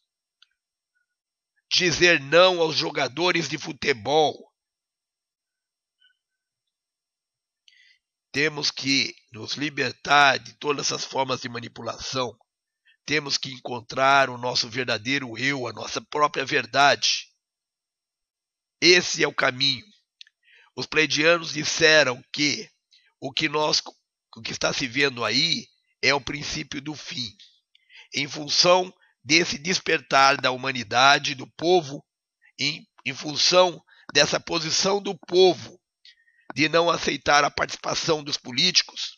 [1.75, 4.44] dizer não aos jogadores de futebol.
[8.35, 12.37] Temos que nos libertar de todas essas formas de manipulação.
[13.05, 17.29] Temos que encontrar o nosso verdadeiro eu, a nossa própria verdade.
[18.81, 19.85] Esse é o caminho.
[20.75, 22.69] Os pleidianos disseram que
[23.21, 23.81] o que nós
[24.35, 25.65] o que está se vendo aí
[26.01, 27.31] é o princípio do fim.
[28.13, 28.93] Em função
[29.23, 32.05] desse despertar da humanidade, do povo,
[32.59, 33.81] em, em função
[34.13, 35.79] dessa posição do povo
[36.55, 39.17] de não aceitar a participação dos políticos,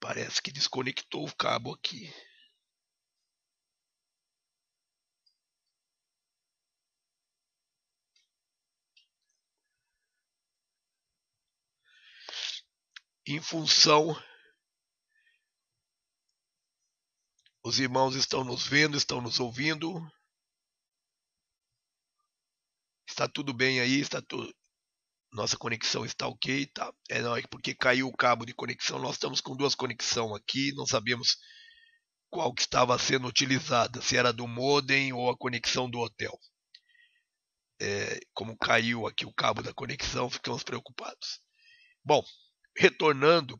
[0.00, 2.14] Parece que desconectou o cabo aqui.
[13.26, 14.14] Em função
[17.64, 20.00] Os irmãos estão nos vendo, estão nos ouvindo.
[23.16, 24.54] Está tudo bem aí, está tudo.
[25.32, 26.92] Nossa conexão está ok, tá?
[27.08, 28.98] É não, é porque caiu o cabo de conexão.
[28.98, 31.38] Nós estamos com duas conexões aqui, não sabemos
[32.28, 36.38] qual que estava sendo utilizada, se era do modem ou a conexão do hotel.
[37.80, 41.40] É, como caiu aqui o cabo da conexão, ficamos preocupados.
[42.04, 42.22] Bom,
[42.76, 43.58] retornando,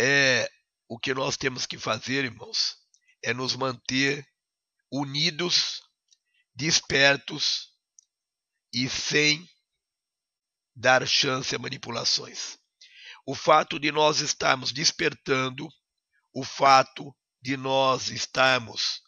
[0.00, 0.48] é,
[0.88, 2.74] o que nós temos que fazer, irmãos,
[3.22, 4.26] é nos manter
[4.90, 5.80] unidos,
[6.54, 7.72] despertos
[8.72, 9.48] e sem
[10.74, 12.58] dar chance a manipulações.
[13.26, 15.68] O fato de nós estarmos despertando,
[16.32, 19.00] o fato de nós estarmos,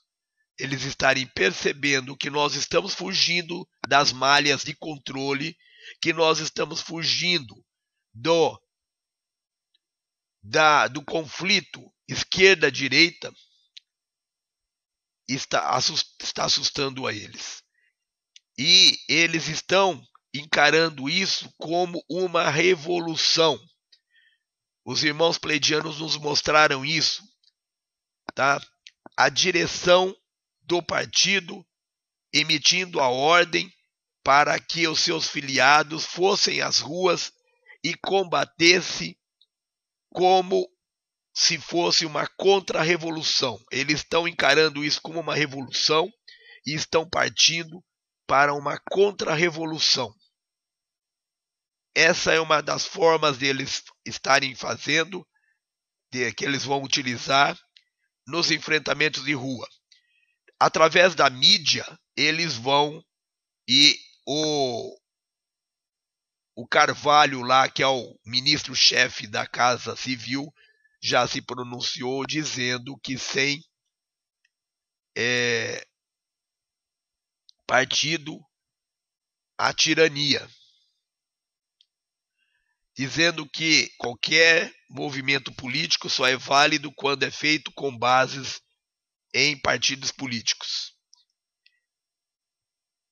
[0.59, 5.57] eles estarem percebendo que nós estamos fugindo das malhas de controle,
[6.01, 7.55] que nós estamos fugindo
[8.13, 8.59] do
[10.43, 13.33] da, do conflito esquerda-direita
[15.29, 17.63] está, assust, está assustando a eles.
[18.59, 20.03] E eles estão
[20.35, 23.59] encarando isso como uma revolução.
[24.85, 27.23] Os irmãos pleidianos nos mostraram isso,
[28.35, 28.61] tá?
[29.17, 30.15] A direção
[30.63, 31.67] do partido
[32.33, 33.73] emitindo a ordem
[34.23, 37.33] para que os seus filiados fossem às ruas
[37.83, 39.17] e combatessem
[40.11, 40.69] como
[41.37, 43.63] se fosse uma contra-revolução.
[43.71, 46.11] Eles estão encarando isso como uma revolução
[46.65, 47.85] e estão partindo
[48.27, 50.11] para uma contra-revolução.
[51.95, 55.27] Essa é uma das formas deles estarem fazendo,
[56.11, 57.55] de, que eles vão utilizar
[58.27, 59.69] nos enfrentamentos de rua.
[60.59, 61.87] Através da mídia,
[62.17, 63.03] eles vão
[63.69, 63.95] e
[64.27, 64.97] o
[66.59, 70.51] o Carvalho lá, que é o ministro-chefe da Casa Civil,
[71.07, 73.63] já se pronunciou dizendo que sem
[75.17, 75.87] é,
[77.65, 78.41] partido
[79.57, 80.51] a tirania,
[82.97, 88.61] dizendo que qualquer movimento político só é válido quando é feito com bases
[89.33, 90.93] em partidos políticos.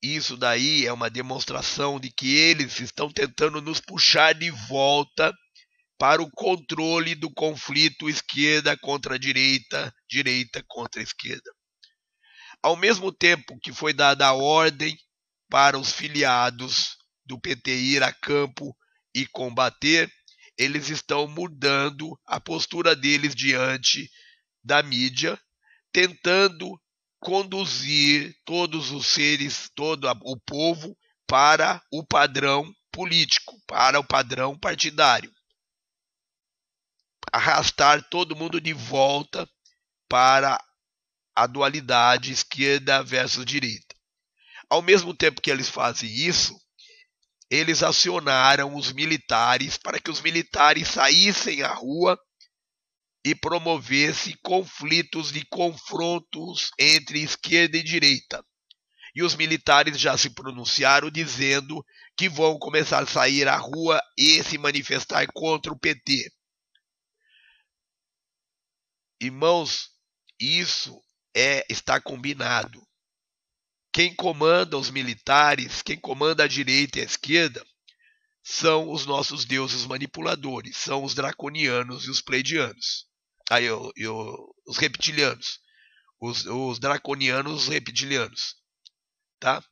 [0.02, 5.32] Isso daí é uma demonstração de que eles estão tentando nos puxar de volta
[5.98, 11.50] para o controle do conflito esquerda contra direita, direita contra esquerda.
[12.62, 14.96] Ao mesmo tempo que foi dada a ordem
[15.48, 18.76] para os filiados do PT ir a campo
[19.14, 20.10] e combater,
[20.58, 24.10] eles estão mudando a postura deles diante
[24.62, 25.38] da mídia,
[25.92, 26.80] tentando
[27.20, 30.96] conduzir todos os seres, todo o povo
[31.26, 35.33] para o padrão político, para o padrão partidário.
[37.32, 39.48] Arrastar todo mundo de volta
[40.08, 40.62] para
[41.34, 43.94] a dualidade esquerda versus direita.
[44.70, 46.56] Ao mesmo tempo que eles fazem isso,
[47.50, 52.18] eles acionaram os militares para que os militares saíssem à rua
[53.24, 58.44] e promovesse conflitos de confrontos entre esquerda e direita.
[59.14, 61.84] E os militares já se pronunciaram dizendo
[62.16, 66.32] que vão começar a sair à rua e se manifestar contra o PT.
[69.24, 69.90] Irmãos,
[70.38, 71.00] isso
[71.34, 72.80] é está combinado.
[73.92, 77.64] Quem comanda os militares, quem comanda a direita e a esquerda,
[78.42, 83.06] são os nossos deuses manipuladores, são os draconianos e os pleidianos
[83.50, 85.60] aí eu, eu, os reptilianos,
[86.20, 88.56] os, os draconianos reptilianos,
[89.38, 89.62] tá?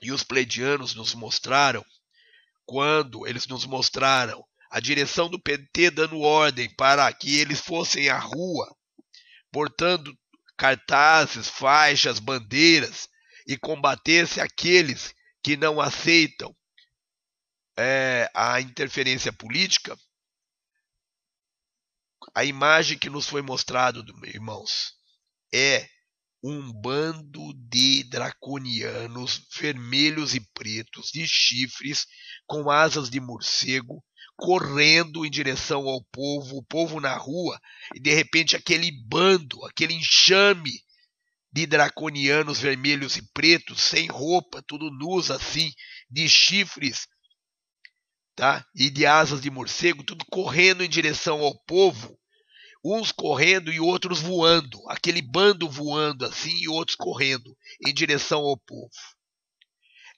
[0.00, 1.84] E os pleidianos nos mostraram,
[2.64, 8.18] quando eles nos mostraram a direção do PT dando ordem para que eles fossem à
[8.18, 8.76] rua,
[9.50, 10.16] portando
[10.56, 13.08] cartazes, faixas, bandeiras
[13.46, 16.54] e combatesse aqueles que não aceitam
[17.78, 19.96] é, a interferência política,
[22.34, 24.92] a imagem que nos foi mostrado, irmãos,
[25.54, 25.88] é
[26.42, 32.06] um bando de draconianos vermelhos e pretos, de chifres,
[32.46, 34.04] com asas de morcego,
[34.38, 37.60] correndo em direção ao povo, o povo na rua,
[37.92, 40.80] e de repente aquele bando, aquele enxame
[41.52, 45.72] de draconianos vermelhos e pretos, sem roupa, tudo nus assim,
[46.08, 47.08] de chifres,
[48.36, 48.64] tá?
[48.76, 52.16] E de asas de morcego, tudo correndo em direção ao povo,
[52.84, 58.56] uns correndo e outros voando, aquele bando voando assim e outros correndo em direção ao
[58.56, 58.92] povo.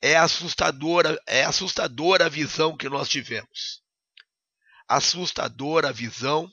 [0.03, 3.81] É assustadora, é assustadora a visão que nós tivemos.
[4.91, 6.53] Assustadora a visão,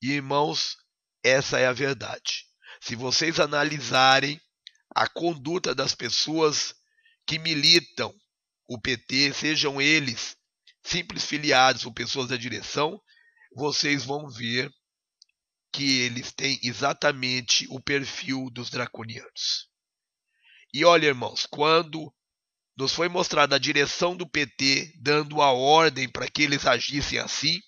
[0.00, 0.78] e irmãos,
[1.22, 2.46] essa é a verdade.
[2.80, 4.40] Se vocês analisarem
[4.96, 6.74] a conduta das pessoas
[7.26, 8.10] que militam
[8.66, 10.34] o PT, sejam eles
[10.82, 12.98] simples filiados ou pessoas da direção,
[13.54, 14.72] vocês vão ver
[15.70, 19.68] que eles têm exatamente o perfil dos draconianos.
[20.72, 22.10] E olha, irmãos, quando
[22.76, 27.60] nos foi mostrada a direção do PT dando a ordem para que eles agissem assim,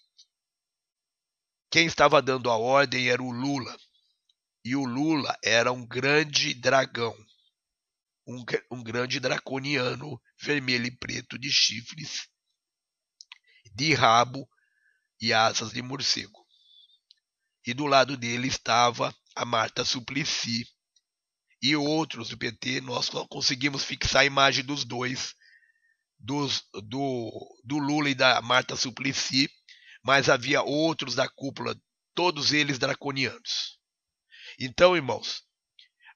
[1.70, 3.76] quem estava dando a ordem era o Lula.
[4.64, 7.14] E o Lula era um grande dragão,
[8.26, 12.28] um, um grande draconiano vermelho e preto de chifres,
[13.74, 14.48] de rabo
[15.20, 16.46] e asas de morcego.
[17.66, 20.66] E do lado dele estava a Marta Suplicy
[21.64, 22.82] e outros do PT.
[22.82, 25.34] Nós conseguimos fixar a imagem dos dois,
[26.18, 27.30] dos, do,
[27.64, 29.48] do Lula e da Marta Suplicy,
[30.02, 31.74] mas havia outros da cúpula,
[32.14, 33.78] todos eles draconianos.
[34.60, 35.42] Então, irmãos,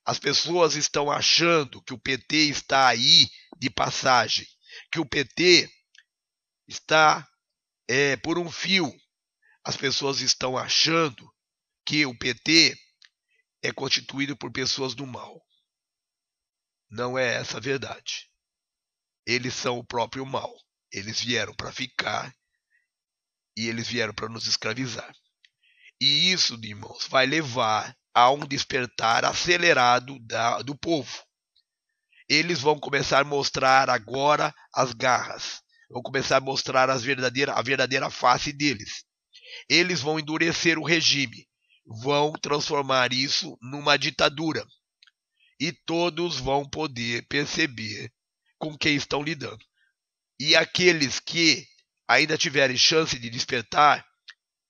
[0.04, 3.26] as pessoas estão achando que o PT está aí
[3.58, 4.46] de passagem,
[4.92, 5.66] que o PT
[6.68, 7.26] está
[7.88, 8.94] é, por um fio.
[9.64, 11.26] As pessoas estão achando
[11.86, 12.76] que o PT
[13.62, 15.42] é constituído por pessoas do mal.
[16.90, 18.30] Não é essa a verdade.
[19.26, 20.54] Eles são o próprio mal.
[20.90, 22.34] Eles vieram para ficar
[23.56, 25.12] e eles vieram para nos escravizar.
[26.00, 31.22] E isso, irmãos, vai levar a um despertar acelerado da, do povo.
[32.28, 35.60] Eles vão começar a mostrar agora as garras,
[35.90, 39.04] vão começar a mostrar as verdadeira, a verdadeira face deles.
[39.68, 41.47] Eles vão endurecer o regime,
[41.88, 44.64] vão transformar isso numa ditadura.
[45.58, 48.12] E todos vão poder perceber
[48.58, 49.64] com quem estão lidando.
[50.38, 51.66] E aqueles que
[52.06, 54.06] ainda tiverem chance de despertar,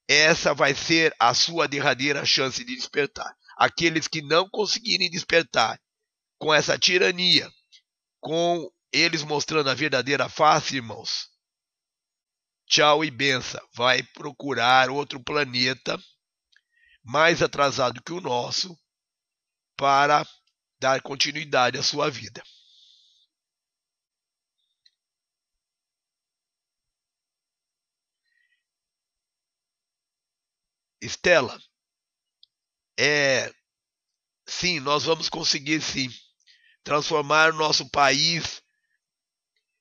[0.09, 3.37] essa vai ser a sua derradeira chance de despertar.
[3.57, 5.79] Aqueles que não conseguirem despertar
[6.39, 7.51] com essa tirania,
[8.21, 11.29] com eles mostrando a verdadeira face, irmãos,
[12.67, 13.61] tchau e benção.
[13.75, 16.01] Vai procurar outro planeta
[17.09, 18.79] mais atrasado que o nosso
[19.75, 20.29] para
[20.79, 22.43] dar continuidade à sua vida.
[31.01, 31.59] Estela,
[32.99, 33.51] é,
[34.47, 36.11] sim, nós vamos conseguir sim
[36.85, 38.63] transformar o nosso país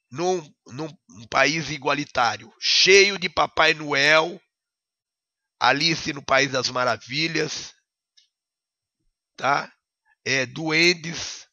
[0.10, 4.40] num, num um país igualitário, cheio de Papai Noel,
[5.60, 7.74] Alice no País das Maravilhas,
[9.36, 9.72] tá?
[10.26, 11.48] É, duendes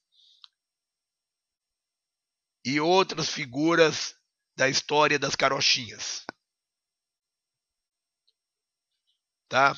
[2.65, 4.15] e outras figuras
[4.57, 6.25] da história das carochinhas.
[9.55, 9.73] tá?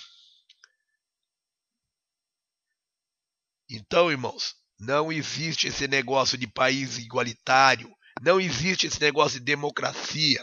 [3.68, 10.42] Então, irmãos, não existe esse negócio de país igualitário, não existe esse negócio de democracia.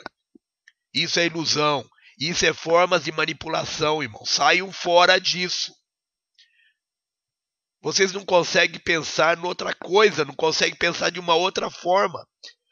[0.93, 1.83] Isso é ilusão,
[2.19, 4.25] isso é formas de manipulação, irmão.
[4.25, 5.73] Saiam fora disso.
[7.81, 12.25] Vocês não conseguem pensar em outra coisa, não conseguem pensar de uma outra forma.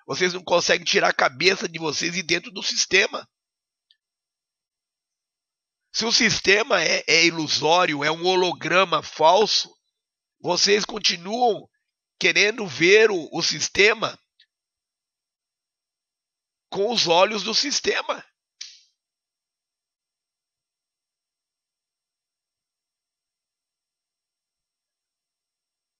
[0.07, 3.27] Vocês não conseguem tirar a cabeça de vocês e dentro do sistema.
[5.93, 9.69] Se o sistema é, é ilusório, é um holograma falso,
[10.39, 11.67] vocês continuam
[12.17, 14.17] querendo ver o, o sistema
[16.69, 18.25] com os olhos do sistema.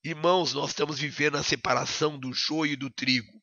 [0.03, 3.41] Irmãos, nós estamos vivendo a separação do joio e do trigo.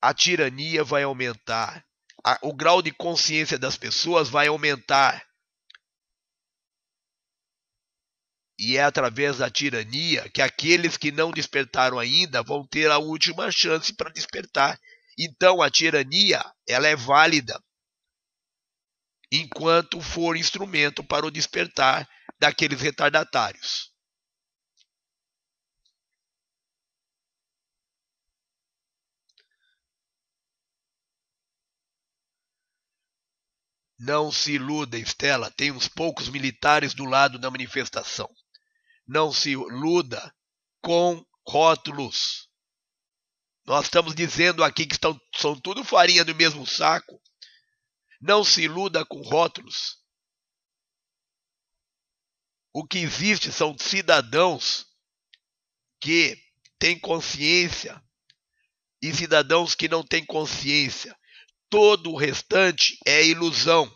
[0.00, 1.84] A tirania vai aumentar
[2.24, 5.26] a, o grau de consciência das pessoas vai aumentar.
[8.58, 13.50] E é através da tirania que aqueles que não despertaram ainda vão ter a última
[13.50, 14.78] chance para despertar.
[15.18, 17.60] Então a tirania, ela é válida
[19.32, 22.08] enquanto for instrumento para o despertar
[22.38, 23.91] daqueles retardatários.
[34.04, 38.28] Não se iluda, Estela, tem uns poucos militares do lado da manifestação.
[39.06, 40.34] Não se iluda
[40.80, 42.48] com rótulos.
[43.64, 47.22] Nós estamos dizendo aqui que estão, são tudo farinha do mesmo saco.
[48.20, 49.96] Não se iluda com rótulos.
[52.72, 54.84] O que existe são cidadãos
[56.00, 56.36] que
[56.76, 58.02] têm consciência
[59.00, 61.16] e cidadãos que não têm consciência.
[61.72, 63.90] Todo o restante é ilusão.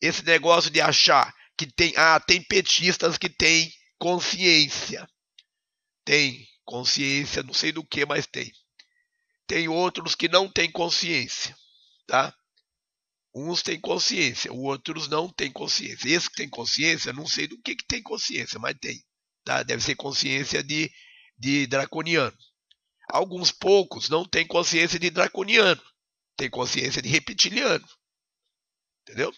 [0.00, 5.06] Esse negócio de achar que tem, ah, tem petistas que têm consciência.
[6.06, 8.50] Tem consciência, não sei do que, mas tem.
[9.46, 11.54] Tem outros que não têm consciência,
[12.06, 12.34] tá?
[13.34, 16.08] Uns têm consciência, outros não têm consciência.
[16.08, 19.04] Esse que tem consciência, não sei do que, que tem consciência, mas tem.
[19.44, 19.62] Tá?
[19.62, 20.90] Deve ser consciência de,
[21.36, 22.34] de draconiano.
[23.10, 25.82] Alguns poucos não têm consciência de draconiano,
[26.36, 27.86] tem consciência de reptiliano.
[29.02, 29.32] Entendeu?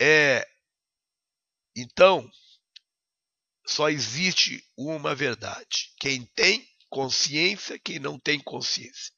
[0.00, 0.46] É,
[1.76, 2.28] então,
[3.66, 5.92] só existe uma verdade.
[6.00, 9.12] Quem tem consciência, quem não tem consciência.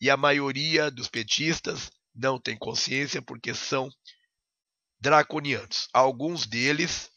[0.00, 3.90] E a maioria dos petistas não tem consciência porque são
[5.00, 5.88] draconianos.
[5.92, 7.10] Alguns deles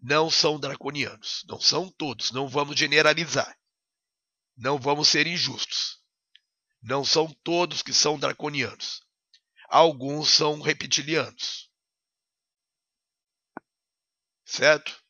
[0.00, 3.56] não são draconianos, não são todos, não vamos generalizar.
[4.56, 5.99] Não vamos ser injustos.
[6.82, 9.02] Não são todos que são draconianos.
[9.68, 11.70] Alguns são reptilianos.
[14.44, 15.00] Certo?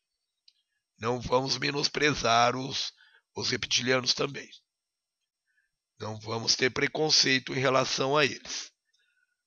[0.99, 2.93] Não vamos menosprezar os,
[3.35, 4.49] os reptilianos também.
[5.99, 8.71] Não vamos ter preconceito em relação a eles.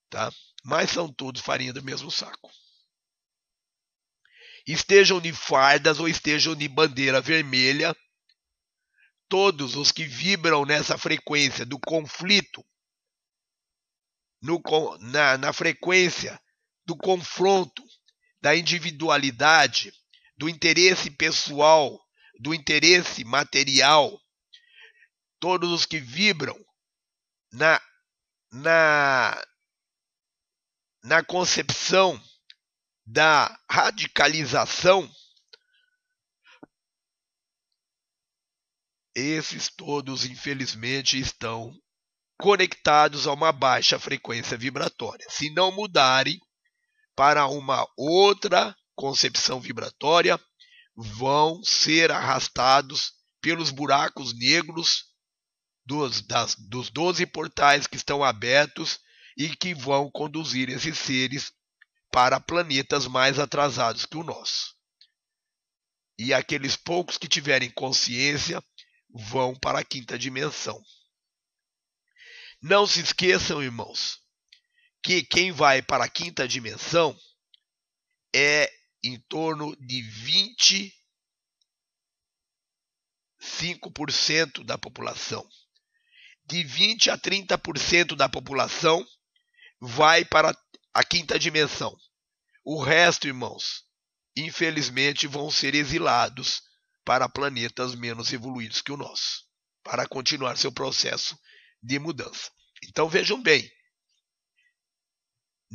[0.08, 0.32] Tá?
[0.64, 2.50] Mas são todos farinha do mesmo saco.
[4.66, 7.94] Estejam de fardas ou estejam de bandeira vermelha,
[9.28, 12.64] todos os que vibram nessa frequência do conflito,
[14.40, 14.60] no,
[15.00, 16.40] na, na frequência
[16.84, 17.82] do confronto,
[18.40, 19.92] da individualidade,
[20.36, 21.98] do interesse pessoal,
[22.38, 24.20] do interesse material,
[25.40, 26.58] todos os que vibram
[27.52, 27.80] na,
[28.52, 29.46] na,
[31.02, 32.20] na concepção
[33.06, 35.10] da radicalização,
[39.14, 41.72] esses todos, infelizmente, estão
[42.38, 45.26] conectados a uma baixa frequência vibratória.
[45.28, 46.40] Se não mudarem
[47.14, 50.38] para uma outra concepção vibratória
[50.96, 55.04] vão ser arrastados pelos buracos negros
[55.84, 58.98] dos, das, dos 12 portais que estão abertos
[59.36, 61.52] e que vão conduzir esses seres
[62.10, 64.74] para planetas mais atrasados que o nosso.
[66.16, 68.62] E aqueles poucos que tiverem consciência
[69.14, 70.82] vão para a quinta dimensão.
[72.60, 74.18] Não se esqueçam, irmãos,
[75.02, 77.16] que quem vai para a quinta dimensão
[78.34, 78.68] é
[79.04, 80.02] em torno de
[83.40, 85.48] 25% da população.
[86.46, 89.06] De 20 a 30% da população
[89.80, 90.56] vai para
[90.92, 91.96] a quinta dimensão.
[92.64, 93.84] O resto, irmãos,
[94.36, 96.62] infelizmente vão ser exilados
[97.04, 99.44] para planetas menos evoluídos que o nosso,
[99.82, 101.38] para continuar seu processo
[101.82, 102.50] de mudança.
[102.88, 103.70] Então vejam bem,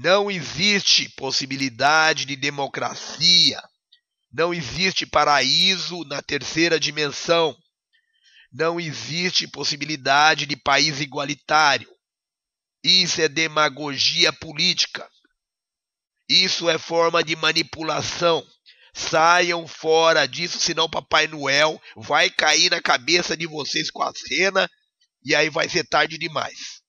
[0.02, 3.62] não existe possibilidade de democracia.
[4.32, 7.54] Não existe paraíso na terceira dimensão.
[8.50, 11.90] Não existe possibilidade de país igualitário.
[12.82, 15.06] Isso é demagogia política.
[16.30, 18.42] Isso é forma de manipulação.
[19.00, 24.70] Saiam fora disso, senão Papai Noel vai cair na cabeça de vocês com a cena
[25.24, 26.84] e aí vai ser tarde demais.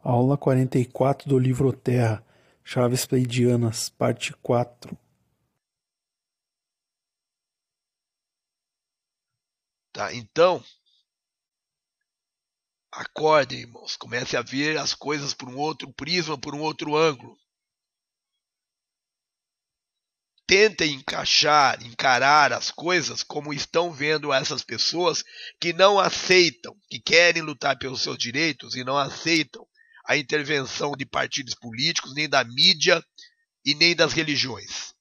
[0.00, 2.24] Aula 44 do livro Terra,
[2.62, 4.96] Chaves Pleidianas, parte 4.
[9.92, 10.62] Tá, então,
[12.92, 17.36] acordem, irmãos, comece a ver as coisas por um outro prisma, por um outro ângulo.
[20.48, 25.22] Tentem encaixar, encarar as coisas como estão vendo essas pessoas
[25.60, 29.68] que não aceitam, que querem lutar pelos seus direitos e não aceitam
[30.06, 33.04] a intervenção de partidos políticos, nem da mídia
[33.62, 34.94] e nem das religiões.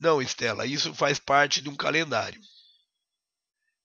[0.00, 2.40] Não, Estela, isso faz parte de um calendário.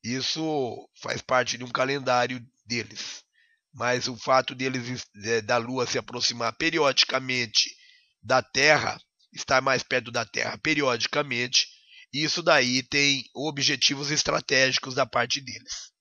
[0.03, 3.26] Isso faz parte de um calendário deles.
[3.73, 7.69] Mas o fato deles é, da Lua se aproximar periodicamente
[8.23, 8.98] da Terra,
[9.34, 11.68] estar mais perto da Terra periodicamente,
[12.14, 15.91] Isso daí tem objetivos estratégicos da parte deles.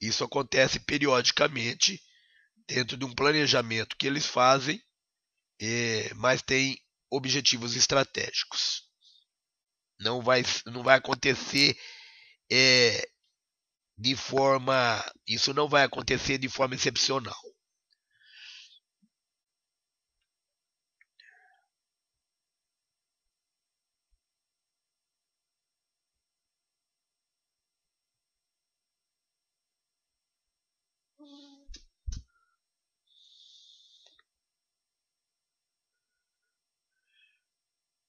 [0.00, 2.00] Isso acontece periodicamente
[2.68, 4.80] dentro de um planejamento que eles fazem,
[5.60, 6.76] é, mas tem
[7.10, 8.82] objetivos estratégicos.
[10.00, 11.76] Não vai, não vai acontecer
[12.52, 13.02] é,
[13.98, 15.04] de forma.
[15.26, 17.34] Isso não vai acontecer de forma excepcional.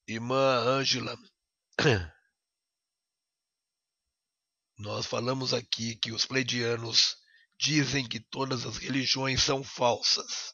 [0.08, 1.18] Irmã Ângela,
[4.84, 7.16] nós falamos aqui que os pleidianos
[7.58, 10.54] dizem que todas as religiões são falsas.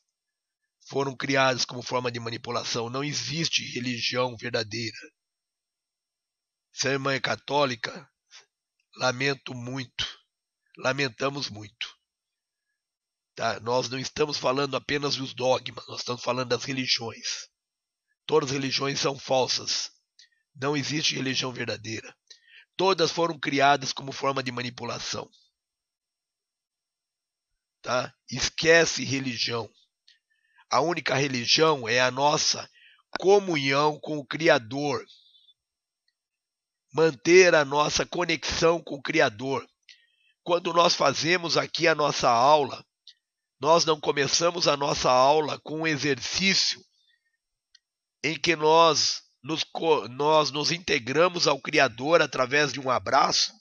[0.87, 2.91] Foram criadas como forma de manipulação.
[2.91, 4.97] Não existe religião verdadeira.
[6.71, 8.07] Se a irmã é católica,
[8.97, 10.05] lamento muito.
[10.77, 11.87] Lamentamos muito.
[13.33, 13.59] Tá?
[13.61, 17.49] Nós não estamos falando apenas dos dogmas, nós estamos falando das religiões.
[18.27, 19.89] Todas as religiões são falsas.
[20.55, 22.15] Não existe religião verdadeira.
[22.79, 25.29] Todas foram criadas como forma de manipulação.
[27.81, 28.15] Tá?
[28.31, 29.69] Esquece religião.
[30.71, 32.69] A única religião é a nossa
[33.19, 35.05] comunhão com o Criador.
[36.93, 39.67] Manter a nossa conexão com o Criador.
[40.41, 42.81] Quando nós fazemos aqui a nossa aula,
[43.59, 46.81] nós não começamos a nossa aula com um exercício
[48.23, 49.65] em que nós nos,
[50.09, 53.53] nós nos integramos ao Criador através de um abraço?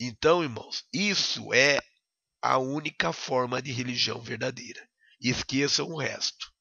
[0.00, 1.78] Então, irmãos, isso é
[2.42, 4.86] a única forma de religião verdadeira.
[5.20, 6.52] Esqueçam o resto.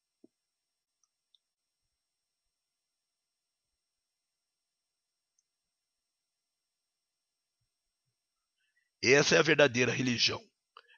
[9.04, 10.42] Essa é a verdadeira religião.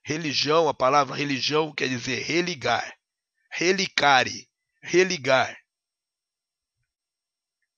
[0.04, 2.96] Religião, a palavra religião quer dizer religar
[3.56, 4.50] relicare,
[4.82, 5.58] religar.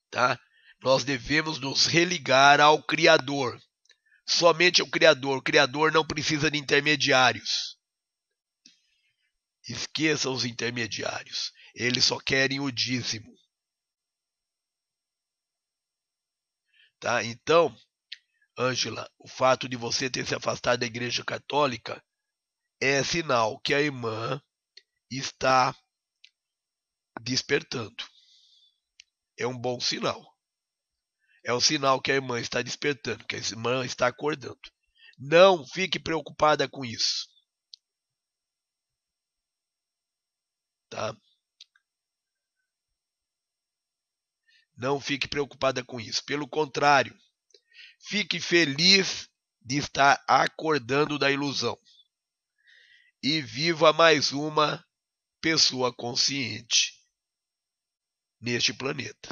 [0.10, 0.40] Tá?
[0.82, 3.60] Nós devemos nos religar ao Criador.
[4.26, 5.38] Somente ao Criador.
[5.38, 7.78] O Criador não precisa de intermediários.
[9.68, 11.52] Esqueça os intermediários.
[11.76, 13.36] Eles só querem o dízimo.
[16.99, 17.24] Tá?
[17.24, 17.76] Então,
[18.58, 22.04] Ângela, o fato de você ter se afastado da Igreja Católica
[22.82, 24.41] é sinal que a irmã
[25.10, 25.76] está
[27.22, 28.04] despertando.
[29.38, 30.36] É um bom sinal.
[31.44, 34.60] É um sinal que a irmã está despertando, que a irmã está acordando.
[35.18, 37.28] Não fique preocupada com isso.
[40.90, 41.16] Tá?
[44.76, 46.24] Não fique preocupada com isso.
[46.24, 47.18] Pelo contrário,
[48.00, 49.28] fique feliz
[49.62, 51.78] de estar acordando da ilusão.
[53.24, 54.86] E viva mais uma
[55.41, 56.93] pessoa consciente
[58.41, 59.30] neste planeta.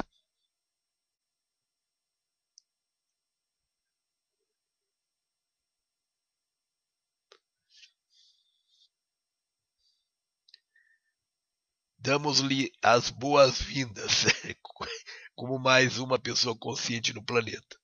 [11.98, 14.26] Damos-lhe as boas-vindas
[15.34, 17.76] como mais uma pessoa consciente no planeta.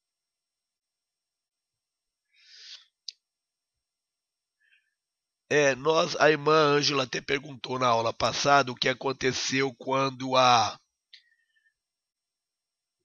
[5.54, 10.80] É, nós, a irmã Ângela até perguntou na aula passada o que aconteceu quando a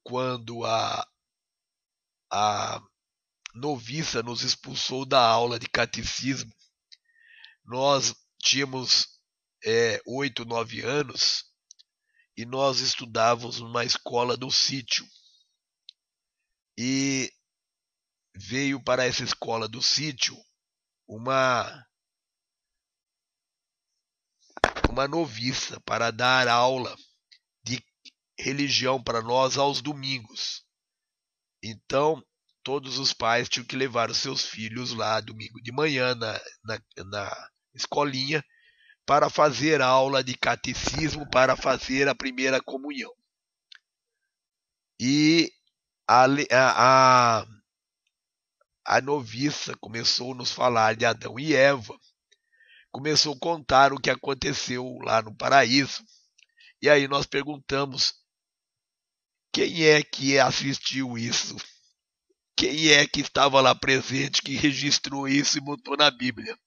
[0.01, 1.05] quando a
[2.31, 2.81] a
[3.53, 6.49] noviça nos expulsou da aula de catecismo.
[7.65, 9.19] Nós tínhamos
[9.65, 11.51] é, oito, nove anos
[12.37, 15.05] e nós estudávamos numa escola do sítio.
[16.77, 17.29] E
[18.33, 20.37] veio para essa escola do sítio
[21.05, 21.85] uma
[24.97, 26.95] uma noviça para dar aula
[27.63, 27.79] de
[28.37, 30.65] religião para nós aos domingos.
[31.63, 32.23] Então,
[32.63, 36.79] todos os pais tinham que levar os seus filhos lá domingo de manhã na, na,
[37.05, 38.43] na escolinha
[39.05, 43.13] para fazer aula de catecismo, para fazer a primeira comunhão.
[44.99, 45.51] E
[46.07, 47.47] a, a,
[48.83, 51.95] a noviça começou a nos falar de Adão e Eva
[52.91, 56.03] começou a contar o que aconteceu lá no paraíso.
[56.81, 58.13] E aí nós perguntamos:
[59.53, 61.55] quem é que assistiu isso?
[62.55, 66.57] Quem é que estava lá presente, que registrou isso e botou na Bíblia?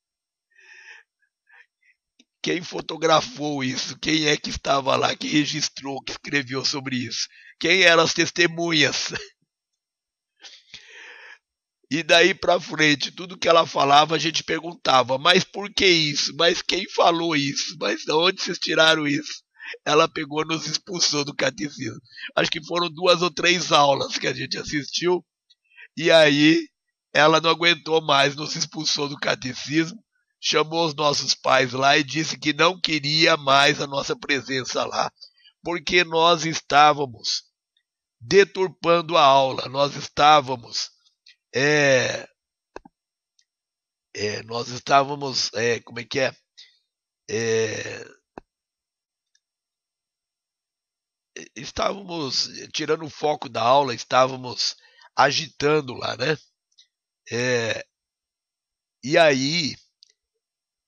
[2.43, 3.99] quem fotografou isso?
[3.99, 7.29] Quem é que estava lá, que registrou, que escreveu sobre isso?
[7.59, 9.13] Quem eram as testemunhas?
[11.91, 16.33] E daí para frente, tudo que ela falava, a gente perguntava: mas por que isso?
[16.37, 17.77] Mas quem falou isso?
[17.81, 19.43] Mas de onde vocês tiraram isso?
[19.85, 22.01] Ela pegou nos expulsou do catecismo.
[22.37, 25.25] Acho que foram duas ou três aulas que a gente assistiu.
[25.97, 26.65] E aí
[27.13, 29.99] ela não aguentou mais, nos expulsou do catecismo,
[30.41, 35.11] chamou os nossos pais lá e disse que não queria mais a nossa presença lá,
[35.63, 37.43] porque nós estávamos
[38.21, 40.91] deturpando a aula, nós estávamos
[41.55, 42.29] é,
[44.15, 46.33] é, nós estávamos, é, como é que é?
[47.31, 48.05] é?
[51.57, 54.77] Estávamos tirando o foco da aula, estávamos
[55.17, 56.37] agitando lá, né?
[57.31, 57.85] É,
[59.03, 59.77] e aí,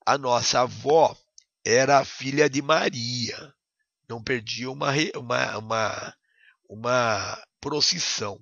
[0.05, 1.17] a nossa avó
[1.65, 3.55] era filha de Maria,
[4.09, 6.17] não perdia uma, uma, uma,
[6.69, 8.39] uma procissão.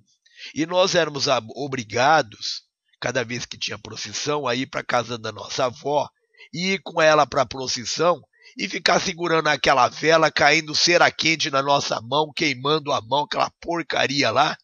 [0.53, 2.63] E nós éramos obrigados,
[2.99, 6.07] cada vez que tinha procissão, a ir para a casa da nossa avó
[6.53, 8.21] e ir com ela para a procissão
[8.57, 13.49] e ficar segurando aquela vela, caindo cera quente na nossa mão, queimando a mão, aquela
[13.61, 14.57] porcaria lá.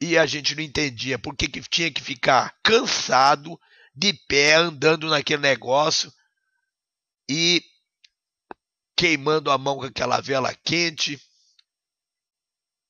[0.00, 3.58] E a gente não entendia por que, que tinha que ficar cansado,
[3.94, 6.12] de pé, andando naquele negócio
[7.28, 7.62] e
[8.96, 11.20] queimando a mão com aquela vela quente.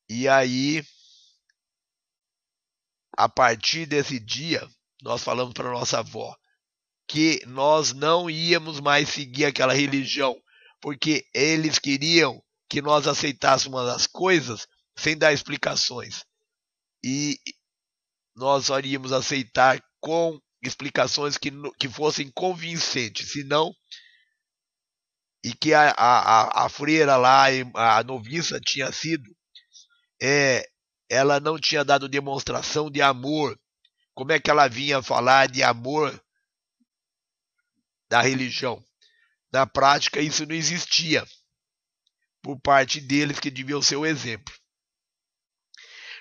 [0.08, 0.84] E aí
[3.16, 4.66] a partir desse dia,
[5.02, 6.34] nós falamos para nossa avó
[7.06, 10.34] que nós não íamos mais seguir aquela religião,
[10.80, 14.66] porque eles queriam que nós aceitássemos as coisas
[14.96, 16.24] sem dar explicações.
[17.04, 17.38] E
[18.34, 23.72] nós só iríamos aceitar com explicações que, que fossem convincentes, senão
[25.44, 29.30] e que a, a, a freira lá, a noviça tinha sido
[30.20, 30.66] é,
[31.08, 33.58] ela não tinha dado demonstração de amor.
[34.14, 36.22] Como é que ela vinha falar de amor
[38.08, 38.84] da religião?
[39.52, 41.26] Na prática, isso não existia
[42.42, 44.54] por parte deles que deviam ser o exemplo.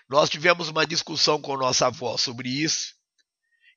[0.10, 2.93] Nós tivemos uma discussão com nossa avó sobre isso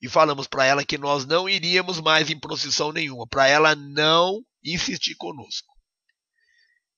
[0.03, 4.45] e falamos para ela que nós não iríamos mais em procissão nenhuma, para ela não
[4.63, 5.75] insistir conosco.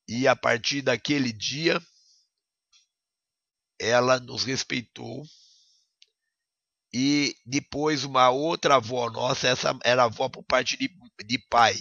[0.09, 1.81] E a partir daquele dia,
[3.79, 5.25] ela nos respeitou.
[6.93, 10.91] E depois uma outra avó nossa, essa era avó por parte de,
[11.25, 11.77] de pai.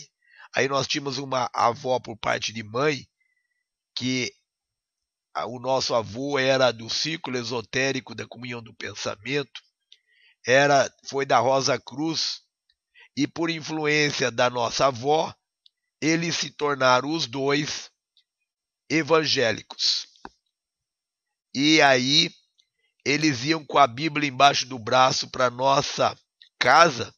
[0.55, 3.07] Aí nós tínhamos uma avó por parte de mãe,
[3.95, 4.33] que
[5.45, 9.61] o nosso avô era do círculo esotérico da comunhão do pensamento,
[10.45, 12.41] era foi da Rosa Cruz,
[13.15, 15.33] e por influência da nossa avó,
[16.01, 17.91] eles se tornaram os dois
[18.89, 20.07] evangélicos.
[21.59, 22.29] E aí
[23.03, 26.15] eles iam com a Bíblia embaixo do braço para nossa
[26.59, 27.11] casa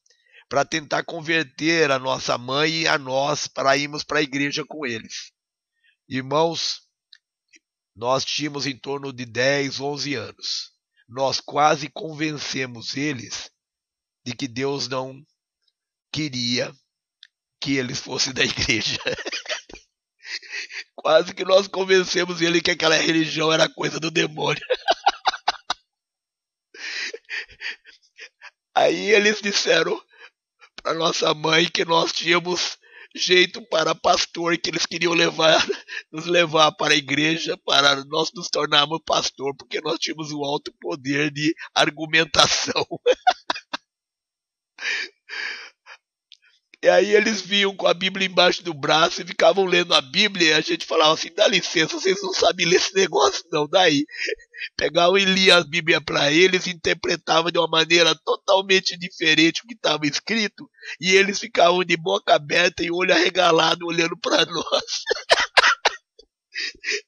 [0.48, 4.86] para tentar converter a nossa mãe e a nós para irmos para a igreja com
[4.86, 5.34] eles.
[6.08, 6.84] Irmãos,
[7.94, 10.72] nós tínhamos em torno de 10, 11 anos.
[11.06, 13.52] Nós quase convencemos eles
[14.26, 15.22] de que Deus não
[16.14, 16.74] queria
[17.60, 19.02] que eles fossem da igreja.
[20.96, 24.62] Quase que nós convencemos ele que aquela religião era coisa do demônio.
[28.76, 30.02] Aí eles disseram
[30.82, 32.78] para nossa mãe que nós tínhamos
[33.16, 35.58] jeito para pastor, que eles queriam levar,
[36.12, 40.74] nos levar para a igreja para nós nos tornarmos pastor, porque nós tínhamos um alto
[40.80, 42.86] poder de argumentação.
[46.82, 50.48] E aí eles vinham com a Bíblia embaixo do braço e ficavam lendo a Bíblia
[50.48, 54.06] e a gente falava assim, dá licença, vocês não sabem ler esse negócio não, daí.
[54.78, 59.74] Pegavam e lia a Bíblia para eles, interpretavam de uma maneira totalmente diferente o que
[59.74, 60.70] estava escrito,
[61.02, 65.04] e eles ficavam de boca aberta e olho arregalado olhando para nós.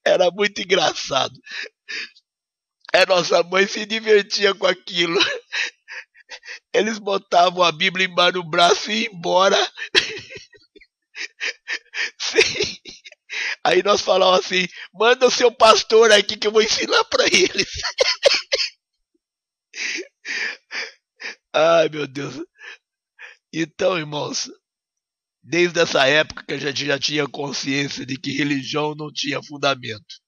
[0.06, 1.34] Era muito engraçado.
[2.94, 5.18] A nossa mãe se divertia com aquilo.
[6.74, 9.58] Eles botavam a Bíblia embaixo do braço e iam embora.
[12.20, 12.78] Sim.
[13.64, 17.70] Aí nós falávamos assim: manda o seu pastor aqui que eu vou ensinar para eles.
[21.54, 22.36] Ai meu Deus.
[23.54, 24.50] Então, irmãos,
[25.44, 30.22] desde essa época que a gente já tinha consciência de que religião não tinha fundamento.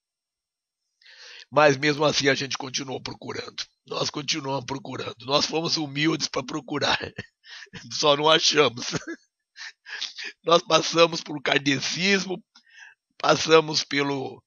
[1.50, 3.64] Mas mesmo assim a gente continuou procurando.
[3.86, 5.26] Nós continuamos procurando.
[5.26, 6.98] Nós fomos humildes para procurar.
[7.92, 8.86] Só não achamos.
[10.44, 12.42] Nós passamos por kardecismo,
[13.18, 14.42] passamos pelo,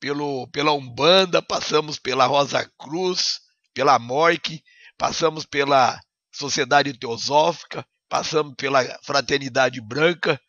[0.00, 3.40] pelo, pela Umbanda, passamos pela Rosa Cruz,
[3.72, 4.62] pela Morque,
[4.98, 6.00] passamos pela
[6.32, 10.40] Sociedade Teosófica, passamos pela Fraternidade Branca,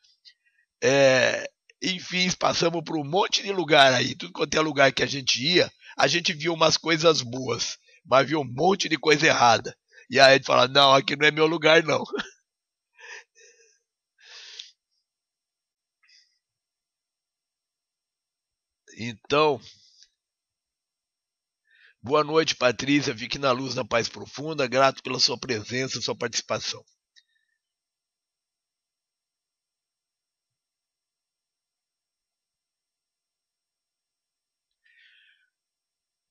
[0.81, 1.49] é,
[1.81, 4.15] enfim, passamos por um monte de lugar aí.
[4.15, 7.77] Tudo quanto é lugar que a gente ia, a gente viu umas coisas boas,
[8.07, 9.75] mas viu um monte de coisa errada.
[10.09, 12.03] E aí gente fala: não, aqui não é meu lugar, não.
[18.99, 19.61] Então,
[22.01, 23.15] boa noite, Patrícia.
[23.15, 24.65] Fique na luz, na paz profunda.
[24.67, 26.83] Grato pela sua presença, sua participação.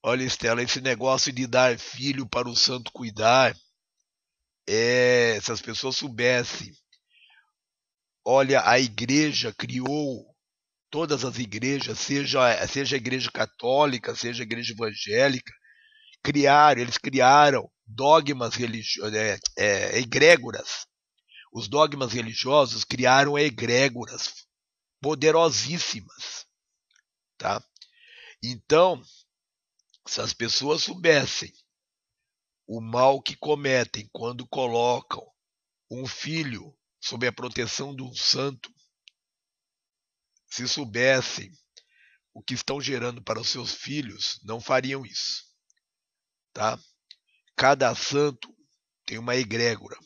[0.09, 3.57] Olha, Estela, esse negócio de dar filho para o santo cuidar,
[4.65, 6.73] é, se as pessoas soubessem,
[8.25, 10.33] olha, a igreja criou
[10.91, 12.39] todas as igrejas, seja,
[12.69, 15.53] seja a igreja católica, seja a igreja evangélica,
[16.23, 20.87] criaram, eles criaram dogmas religiosos, é, é, egrégoras.
[21.53, 24.47] Os dogmas religiosos criaram egrégoras
[25.01, 26.47] poderosíssimas,
[27.37, 27.61] tá?
[28.41, 29.03] Então,
[30.07, 31.53] se as pessoas soubessem
[32.67, 35.25] o mal que cometem quando colocam
[35.91, 38.73] um filho sob a proteção de um santo,
[40.49, 41.53] se soubessem
[42.33, 45.45] o que estão gerando para os seus filhos, não fariam isso.
[46.53, 46.79] Tá?
[47.57, 48.55] Cada santo
[49.05, 49.99] tem uma egrégora.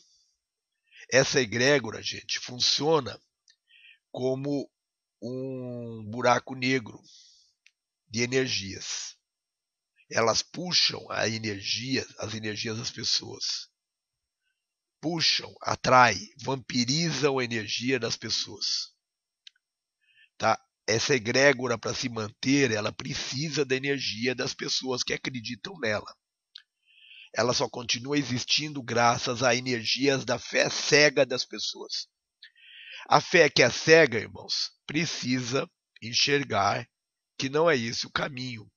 [1.11, 3.21] Essa egrégora, gente, funciona
[4.11, 4.69] como
[5.21, 7.01] um buraco negro
[8.07, 9.17] de energias.
[10.11, 13.69] Elas puxam a energia, as energias das pessoas.
[14.99, 18.91] Puxam, atraem, vampirizam a energia das pessoas.
[20.37, 20.61] Tá?
[20.85, 26.13] Essa egrégora, para se manter, ela precisa da energia das pessoas que acreditam nela.
[27.33, 32.07] Ela só continua existindo graças a energias da fé cega das pessoas.
[33.07, 35.65] A fé que é cega, irmãos, precisa
[36.01, 36.85] enxergar
[37.37, 38.69] que não é esse o caminho.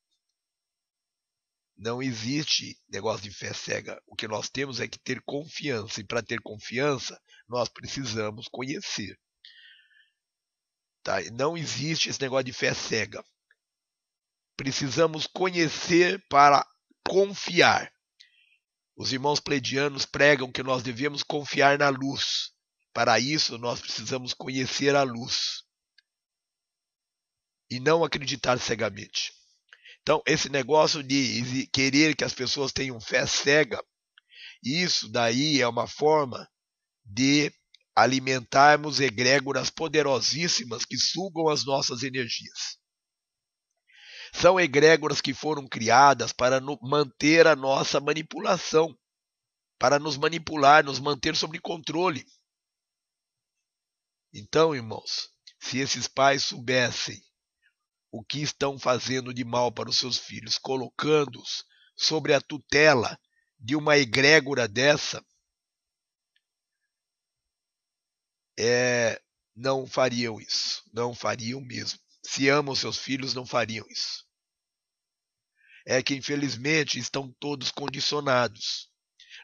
[1.76, 4.00] Não existe negócio de fé cega.
[4.06, 6.00] O que nós temos é que ter confiança.
[6.00, 9.18] E para ter confiança, nós precisamos conhecer.
[11.02, 11.20] Tá?
[11.32, 13.22] Não existe esse negócio de fé cega.
[14.56, 16.64] Precisamos conhecer para
[17.04, 17.92] confiar.
[18.96, 22.52] Os irmãos pleidianos pregam que nós devemos confiar na luz.
[22.92, 25.64] Para isso, nós precisamos conhecer a luz
[27.68, 29.32] e não acreditar cegamente.
[30.04, 33.82] Então, esse negócio de querer que as pessoas tenham fé cega,
[34.62, 36.46] isso daí é uma forma
[37.02, 37.50] de
[37.96, 42.78] alimentarmos egrégoras poderosíssimas que sugam as nossas energias.
[44.34, 48.94] São egrégoras que foram criadas para manter a nossa manipulação,
[49.78, 52.26] para nos manipular, nos manter sob controle.
[54.34, 57.22] Então, irmãos, se esses pais soubessem
[58.16, 61.64] o que estão fazendo de mal para os seus filhos, colocando-os
[61.96, 63.18] sobre a tutela
[63.58, 65.20] de uma egrégora dessa,
[68.56, 69.20] é,
[69.52, 70.84] não fariam isso.
[70.92, 71.98] Não fariam mesmo.
[72.22, 74.24] Se amam seus filhos, não fariam isso.
[75.84, 78.92] É que, infelizmente, estão todos condicionados.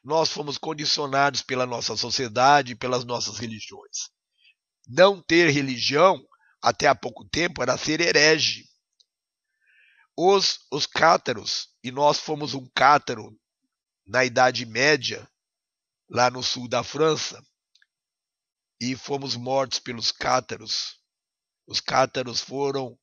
[0.04, 4.10] Nós fomos condicionados pela nossa sociedade e pelas nossas religiões.
[4.86, 6.24] Não ter religião,
[6.62, 8.68] até há pouco tempo, era ser herege.
[10.16, 13.34] Os, os cátaros, e nós fomos um cátaro
[14.06, 15.26] na Idade Média,
[16.08, 17.42] lá no sul da França,
[18.80, 20.98] e fomos mortos pelos cátaros.
[21.66, 22.98] Os cátaros foram.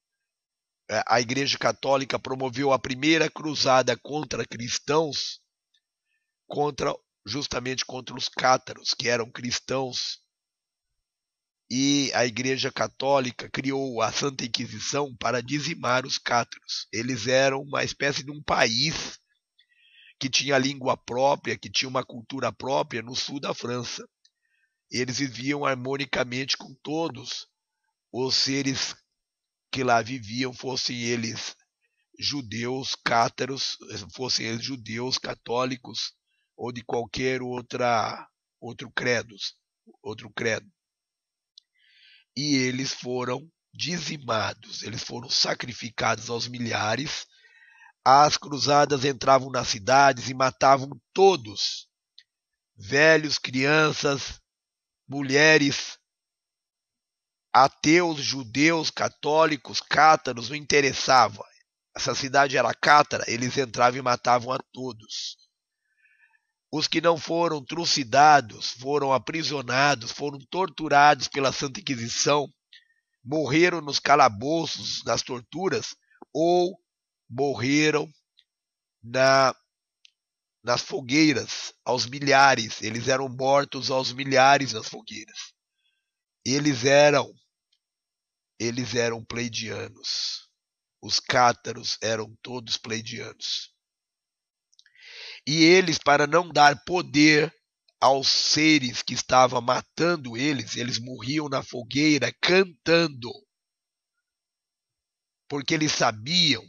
[0.90, 5.42] É, a Igreja Católica promoveu a primeira cruzada contra cristãos,
[6.48, 6.94] contra
[7.26, 10.22] justamente contra os cátaros, que eram cristãos.
[11.70, 16.88] E a Igreja Católica criou a Santa Inquisição para dizimar os cátaros.
[16.94, 19.20] Eles eram uma espécie de um país
[20.20, 24.04] que tinha língua própria, que tinha uma cultura própria no sul da França
[24.92, 27.48] eles viviam harmonicamente com todos
[28.12, 28.96] os seres
[29.72, 31.56] que lá viviam, fossem eles
[32.18, 33.78] judeus, cátaros,
[34.16, 36.14] fossem eles judeus, católicos
[36.56, 38.28] ou de qualquer outra
[38.60, 39.36] outro credo,
[40.02, 40.68] outro credo.
[42.38, 47.26] E eles foram dizimados, eles foram sacrificados aos milhares.
[48.06, 51.88] As cruzadas entravam nas cidades e matavam todos,
[52.76, 54.40] velhos, crianças,
[55.08, 55.98] mulheres,
[57.52, 61.44] ateus, judeus, católicos, cátaros, não interessava.
[61.96, 65.47] Essa cidade era cátara, eles entravam e matavam a todos.
[66.72, 72.52] Os que não foram trucidados, foram aprisionados, foram torturados pela Santa Inquisição,
[73.24, 75.96] morreram nos calabouços, nas torturas,
[76.34, 76.78] ou
[77.30, 78.10] morreram
[79.02, 79.56] na,
[80.64, 82.82] nas fogueiras, aos milhares.
[82.82, 85.54] Eles eram mortos aos milhares nas fogueiras.
[86.46, 87.34] Eles eram
[88.60, 90.50] eles eram pleidianos.
[91.02, 93.72] Os cátaros eram todos pleidianos.
[95.48, 97.56] E eles, para não dar poder
[98.02, 103.32] aos seres que estavam matando eles, eles morriam na fogueira cantando.
[105.48, 106.62] Porque eles sabiam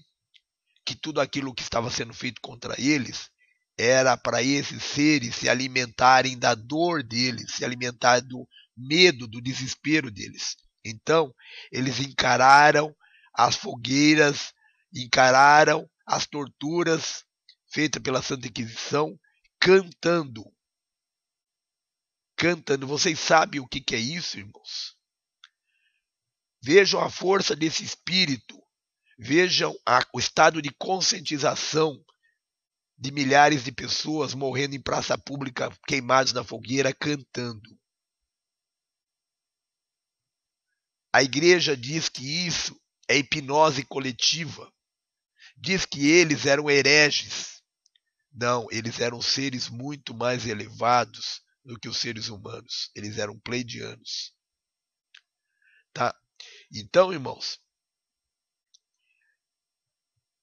[0.86, 3.28] que tudo aquilo que estava sendo feito contra eles
[3.76, 10.08] era para esses seres se alimentarem da dor deles, se alimentar do medo, do desespero
[10.08, 10.56] deles.
[10.84, 11.34] Então,
[11.72, 12.94] eles encararam
[13.34, 14.52] as fogueiras,
[14.94, 17.24] encararam as torturas
[17.70, 19.18] feitas pela Santa Inquisição,
[19.60, 20.44] cantando.
[22.36, 22.86] Cantando.
[22.86, 24.96] Vocês sabem o que, é isso, irmãos?
[26.62, 28.56] Vejam a força desse espírito.
[29.18, 32.04] Vejam a, o estado de conscientização
[32.96, 37.78] de milhares de pessoas morrendo em praça pública, queimados na fogueira, cantando.
[41.12, 42.78] A igreja diz que isso
[43.08, 44.72] é hipnose coletiva.
[45.56, 47.57] Diz que eles eram hereges.
[48.38, 52.90] Não, eles eram seres muito mais elevados do que os seres humanos.
[52.94, 54.32] Eles eram pleidianos.
[55.92, 56.14] Tá?
[56.72, 57.60] Então, irmãos,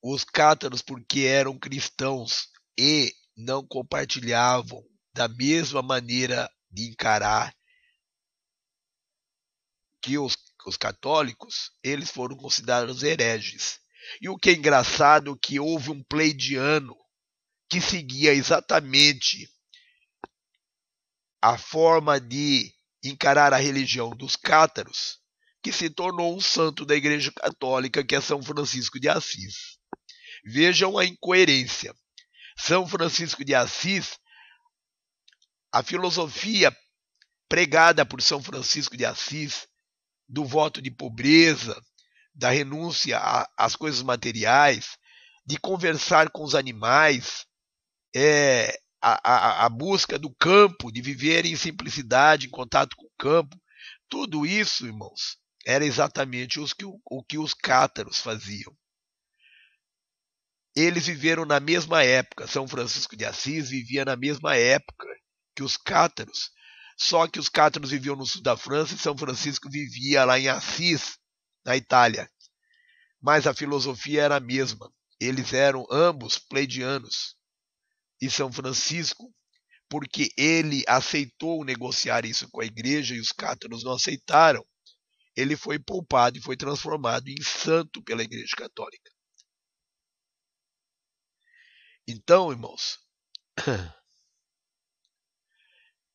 [0.01, 7.55] os cátaros, porque eram cristãos e não compartilhavam da mesma maneira de encarar
[10.01, 10.35] que os
[10.65, 13.79] os católicos, eles foram considerados hereges.
[14.19, 16.95] E o que é engraçado é que houve um pleidiano
[17.69, 19.49] que seguia exatamente
[21.41, 22.73] a forma de
[23.03, 25.19] encarar a religião dos cátaros,
[25.61, 29.77] que se tornou um santo da Igreja Católica, que é São Francisco de Assis.
[30.43, 31.95] Vejam a incoerência.
[32.57, 34.17] São Francisco de Assis,
[35.71, 36.75] a filosofia
[37.49, 39.67] pregada por São Francisco de Assis
[40.27, 41.79] do voto de pobreza,
[42.33, 43.19] da renúncia
[43.57, 44.97] às coisas materiais,
[45.45, 47.45] de conversar com os animais,
[48.15, 53.11] é, a, a, a, busca do campo, de viver em simplicidade, em contato com o
[53.19, 53.59] campo.
[54.07, 58.73] Tudo isso, irmãos, era exatamente os que, o que os cátaros faziam.
[60.73, 65.07] Eles viveram na mesma época, São Francisco de Assis vivia na mesma época
[65.55, 66.51] que os cátaros.
[66.97, 70.47] Só que os cátaros viviam no sul da França e São Francisco vivia lá em
[70.47, 71.17] Assis,
[71.65, 72.29] na Itália.
[73.21, 74.89] Mas a filosofia era a mesma.
[75.19, 77.35] Eles eram ambos pleidianos.
[78.21, 79.33] E São Francisco,
[79.89, 84.65] porque ele aceitou negociar isso com a igreja e os cátaros não aceitaram,
[85.35, 89.11] ele foi poupado e foi transformado em santo pela Igreja Católica.
[92.07, 92.99] Então, irmãos,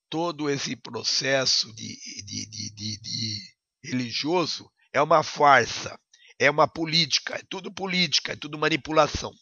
[0.09, 5.99] todo esse processo de, de, de, de, religioso é uma farsa,
[6.39, 9.33] é uma política, é tudo política, é tudo manipulação.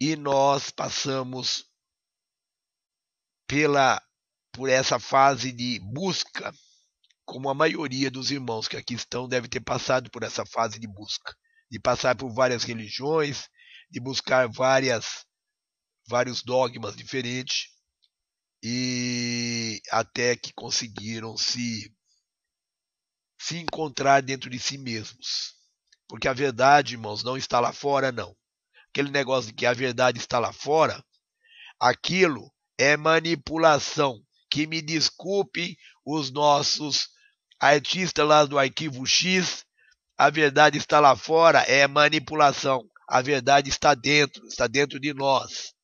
[0.00, 1.64] E nós passamos
[3.46, 4.02] pela
[4.52, 6.52] por essa fase de busca,
[7.24, 10.86] como a maioria dos irmãos que aqui estão deve ter passado por essa fase de
[10.86, 11.34] busca,
[11.70, 13.48] de passar por várias religiões,
[13.90, 15.26] de buscar várias
[16.06, 17.68] vários dogmas diferentes
[18.62, 21.92] e até que conseguiram se
[23.40, 25.54] se encontrar dentro de si mesmos.
[26.08, 28.34] Porque a verdade, irmãos, não está lá fora, não.
[28.94, 31.04] Aquele negócio de que a verdade está lá fora,
[31.80, 32.48] aquilo
[32.78, 34.20] é manipulação.
[34.48, 35.76] Que me desculpem
[36.06, 37.08] os nossos
[37.58, 39.64] artistas lá do arquivo X,
[40.16, 42.88] a verdade está lá fora, é manipulação.
[43.08, 45.74] A verdade está dentro, está dentro de nós.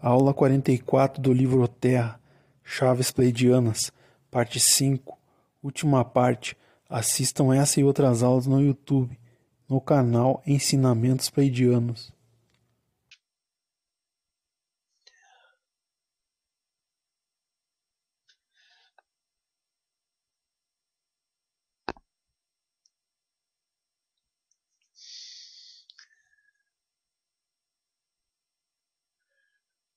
[0.00, 2.20] Aula 44 do livro Terra,
[2.62, 3.90] Chaves Pleidianas,
[4.30, 5.18] parte 5,
[5.60, 6.56] última parte.
[6.88, 9.18] Assistam essa e outras aulas no YouTube,
[9.70, 12.12] no canal Ensinamentos Pleidianos.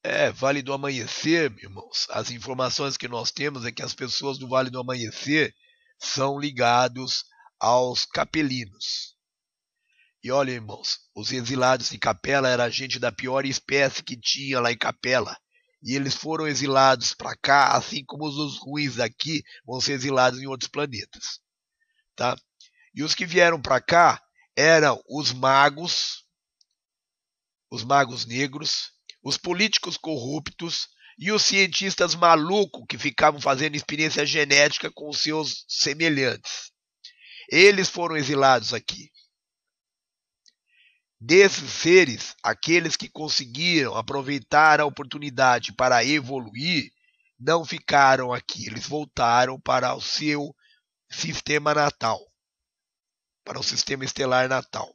[0.05, 2.07] É, Vale do Amanhecer, irmãos.
[2.11, 5.51] As informações que nós temos é que as pessoas do Vale do Amanhecer
[5.97, 7.23] são ligados
[7.59, 9.12] aos capelinos.
[10.23, 14.71] E olha, irmãos, os exilados de Capela era gente da pior espécie que tinha lá
[14.71, 15.37] em Capela.
[15.83, 20.47] E eles foram exilados para cá, assim como os ruins daqui vão ser exilados em
[20.47, 21.41] outros planetas.
[22.15, 22.37] Tá?
[22.95, 24.23] E os que vieram para cá
[24.55, 26.23] eram os magos,
[27.69, 30.87] os magos negros, os políticos corruptos
[31.19, 36.71] e os cientistas malucos que ficavam fazendo experiência genética com os seus semelhantes.
[37.49, 39.11] Eles foram exilados aqui.
[41.25, 46.91] Desses seres, aqueles que conseguiram aproveitar a oportunidade para evoluir,
[47.39, 50.53] não ficaram aqui, eles voltaram para o seu
[51.09, 52.19] sistema natal,
[53.41, 54.93] para o sistema estelar natal.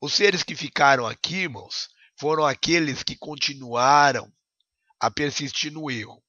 [0.00, 4.32] Os seres que ficaram aqui, irmãos, foram aqueles que continuaram
[5.00, 6.22] a persistir no erro.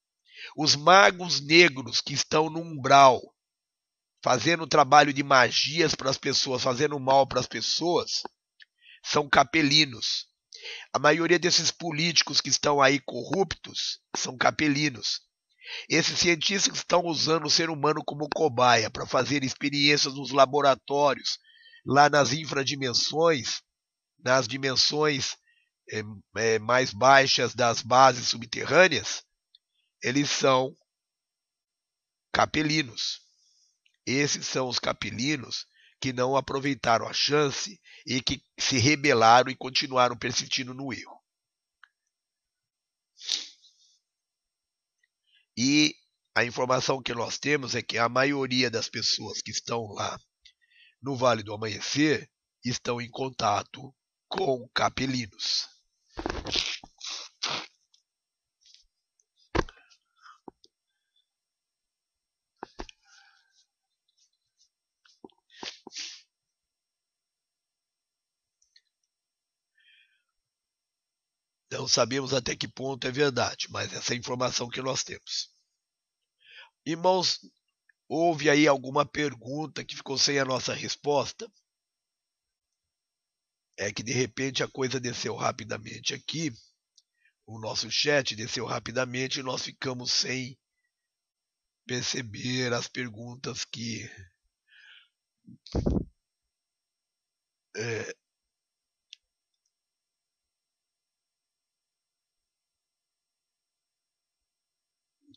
[0.56, 3.22] Os magos negros que estão no umbral,
[4.20, 8.24] fazendo trabalho de magias para as pessoas, fazendo mal para as pessoas,
[9.02, 10.26] são capelinos.
[10.92, 15.20] A maioria desses políticos que estão aí corruptos são capelinos.
[15.88, 21.38] Esses cientistas estão usando o ser humano como cobaia para fazer experiências nos laboratórios,
[21.86, 23.60] lá nas infradimensões,
[24.18, 25.36] nas dimensões
[25.90, 26.02] é,
[26.36, 29.22] é, mais baixas das bases subterrâneas,
[30.02, 30.76] eles são
[32.32, 33.20] capelinos.
[34.06, 35.66] Esses são os capelinos
[36.00, 41.18] que não aproveitaram a chance e que se rebelaram e continuaram persistindo no erro.
[45.56, 45.94] E
[46.34, 50.18] a informação que nós temos é que a maioria das pessoas que estão lá
[51.02, 52.30] no Vale do Amanhecer
[52.64, 53.92] estão em contato
[54.28, 55.66] com capelinos.
[71.78, 75.54] Não sabemos até que ponto é verdade, mas essa é a informação que nós temos.
[76.84, 77.38] Irmãos,
[78.08, 81.48] houve aí alguma pergunta que ficou sem a nossa resposta?
[83.76, 86.52] É que de repente a coisa desceu rapidamente aqui,
[87.46, 90.58] o nosso chat desceu rapidamente e nós ficamos sem
[91.86, 94.10] perceber as perguntas que
[97.76, 98.16] é,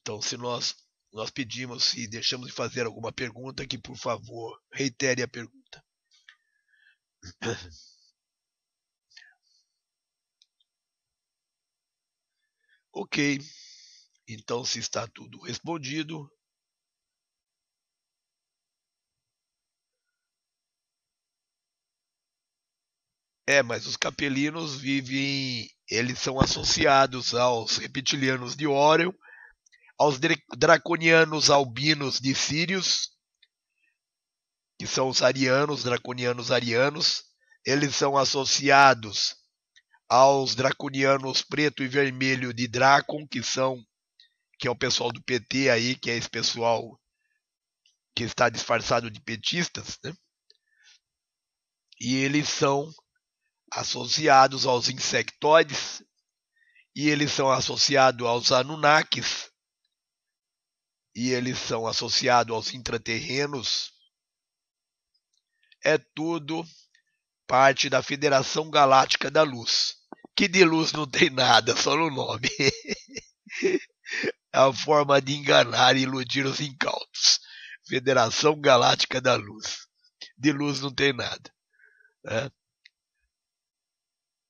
[0.01, 0.75] Então, se nós
[1.13, 5.83] nós pedimos se deixamos de fazer alguma pergunta, que por favor reitere a pergunta.
[12.93, 13.39] ok.
[14.27, 16.31] Então, se está tudo respondido,
[23.47, 25.69] É, mas os capelinos vivem.
[25.89, 29.11] Eles são associados aos reptilianos de Orion
[30.01, 30.19] aos
[30.57, 33.11] draconianos albinos de Sírios,
[34.79, 37.25] que são os arianos, draconianos arianos,
[37.63, 39.35] eles são associados
[40.09, 43.79] aos draconianos preto e vermelho de Dracon, que são
[44.57, 46.99] que é o pessoal do PT aí, que é esse pessoal
[48.15, 50.11] que está disfarçado de petistas, né?
[51.99, 52.91] E eles são
[53.71, 56.03] associados aos insectoides
[56.95, 59.50] e eles são associados aos Anunnakis
[61.15, 63.93] e eles são associados aos intraterrenos,
[65.83, 66.63] é tudo
[67.47, 69.95] parte da Federação Galáctica da Luz,
[70.35, 72.47] que de luz não tem nada, só no nome.
[74.53, 77.39] é a forma de enganar e iludir os incautos.
[77.87, 79.87] Federação Galáctica da Luz.
[80.37, 81.53] De luz não tem nada.
[82.23, 82.49] Né?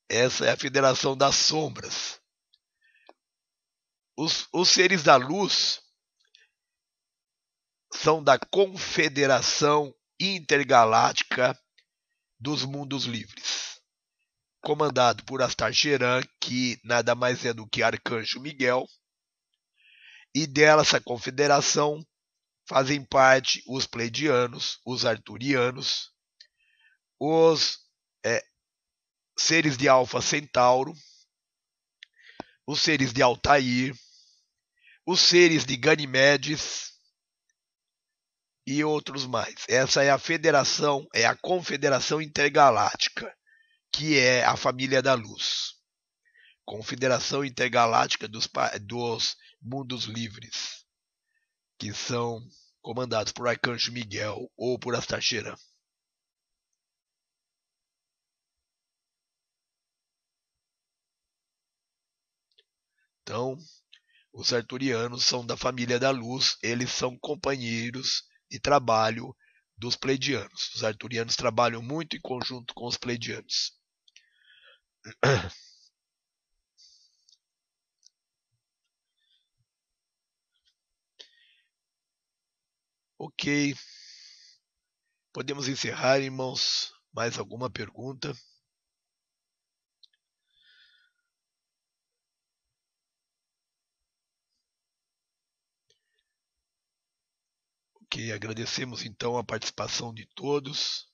[0.07, 2.21] Essa é a Federação das Sombras.
[4.15, 5.81] Os, os seres da luz
[8.01, 11.55] são da Confederação Intergaláctica
[12.39, 13.79] dos Mundos Livres,
[14.59, 15.71] comandado por Astar
[16.39, 18.87] que nada mais é do que Arcanjo Miguel,
[20.33, 22.03] e dela, essa confederação,
[22.67, 26.11] fazem parte os Pleidianos, os Arturianos,
[27.19, 27.77] os
[28.25, 28.43] é,
[29.37, 30.91] seres de Alfa Centauro,
[32.65, 33.93] os seres de Altair,
[35.05, 36.90] os seres de Ganimedes,
[38.71, 39.65] e outros mais.
[39.67, 43.35] Essa é a federação, é a Confederação Intergaláctica,
[43.91, 45.73] que é a família da luz.
[46.63, 48.49] Confederação Intergaláctica dos,
[48.81, 50.85] dos Mundos Livres,
[51.77, 52.39] que são
[52.81, 55.53] comandados por Arcanjo Miguel ou por Astacheira.
[63.21, 63.57] Então,
[64.33, 69.35] os arturianos são da família da luz, eles são companheiros de trabalho
[69.77, 70.75] dos pleidianos.
[70.75, 73.73] Os arturianos trabalham muito em conjunto com os pleidianos.
[83.17, 83.75] Ok.
[85.31, 86.91] Podemos encerrar, irmãos.
[87.13, 88.33] Mais alguma pergunta?
[98.13, 101.07] Ok, agradecemos então a participação de todos.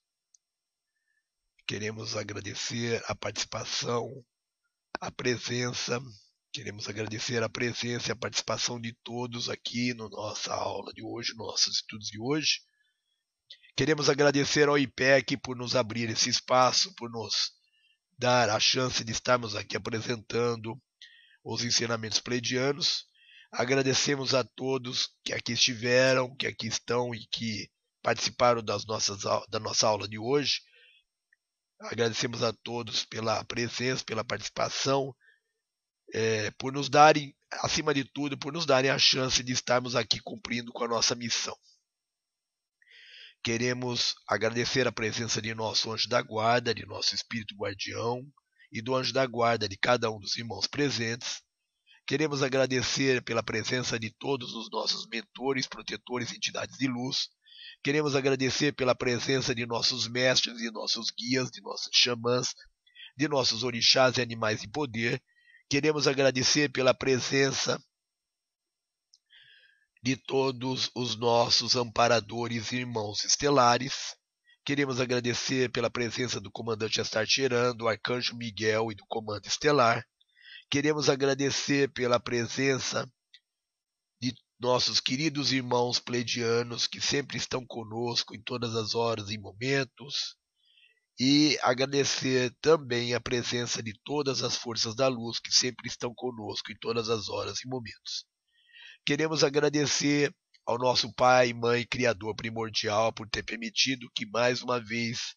[1.64, 4.24] Queremos agradecer a participação,
[5.00, 6.00] a presença
[6.52, 11.04] Queremos agradecer a presença e a participação de todos aqui na no nossa aula de
[11.04, 12.62] hoje, nossos estudos de hoje.
[13.76, 17.52] Queremos agradecer ao IPEC por nos abrir esse espaço, por nos
[18.18, 20.74] dar a chance de estarmos aqui apresentando
[21.44, 23.04] os ensinamentos pleidianos.
[23.50, 27.70] Agradecemos a todos que aqui estiveram, que aqui estão e que
[28.02, 30.60] participaram das nossas, da nossa aula de hoje.
[31.80, 35.14] Agradecemos a todos pela presença, pela participação
[36.12, 40.20] é, por nos darem, acima de tudo, por nos darem a chance de estarmos aqui
[40.20, 41.56] cumprindo com a nossa missão.
[43.42, 48.22] Queremos agradecer a presença de nosso anjo da guarda, de nosso espírito guardião
[48.72, 51.40] e do anjo da guarda de cada um dos irmãos presentes.
[52.08, 57.28] Queremos agradecer pela presença de todos os nossos mentores, protetores, entidades de luz.
[57.84, 62.54] Queremos agradecer pela presença de nossos mestres e nossos guias, de nossos xamãs,
[63.16, 65.22] de nossos orixás e animais de poder
[65.70, 67.78] Queremos agradecer pela presença
[70.02, 74.16] de todos os nossos amparadores e irmãos estelares.
[74.64, 80.02] Queremos agradecer pela presença do comandante Astartiran, do arcanjo Miguel e do comando estelar.
[80.70, 83.10] Queremos agradecer pela presença
[84.20, 90.36] de nossos queridos irmãos pleidianos que sempre estão conosco em todas as horas e momentos
[91.18, 96.70] e agradecer também a presença de todas as forças da luz que sempre estão conosco
[96.70, 98.26] em todas as horas e momentos.
[99.06, 100.30] Queremos agradecer
[100.66, 105.34] ao nosso Pai, Mãe, Criador primordial por ter permitido que mais uma vez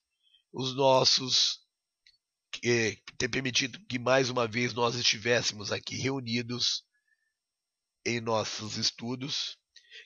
[0.52, 1.62] os nossos
[2.60, 6.84] ter permitido que mais uma vez nós estivéssemos aqui reunidos
[8.06, 9.58] em nossos estudos.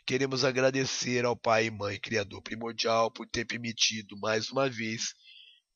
[0.05, 5.13] Queremos agradecer ao Pai e Mãe Criador primordial por ter permitido mais uma vez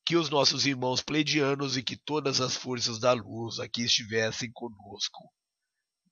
[0.05, 5.31] que os nossos irmãos pleidianos e que todas as forças da luz aqui estivessem conosco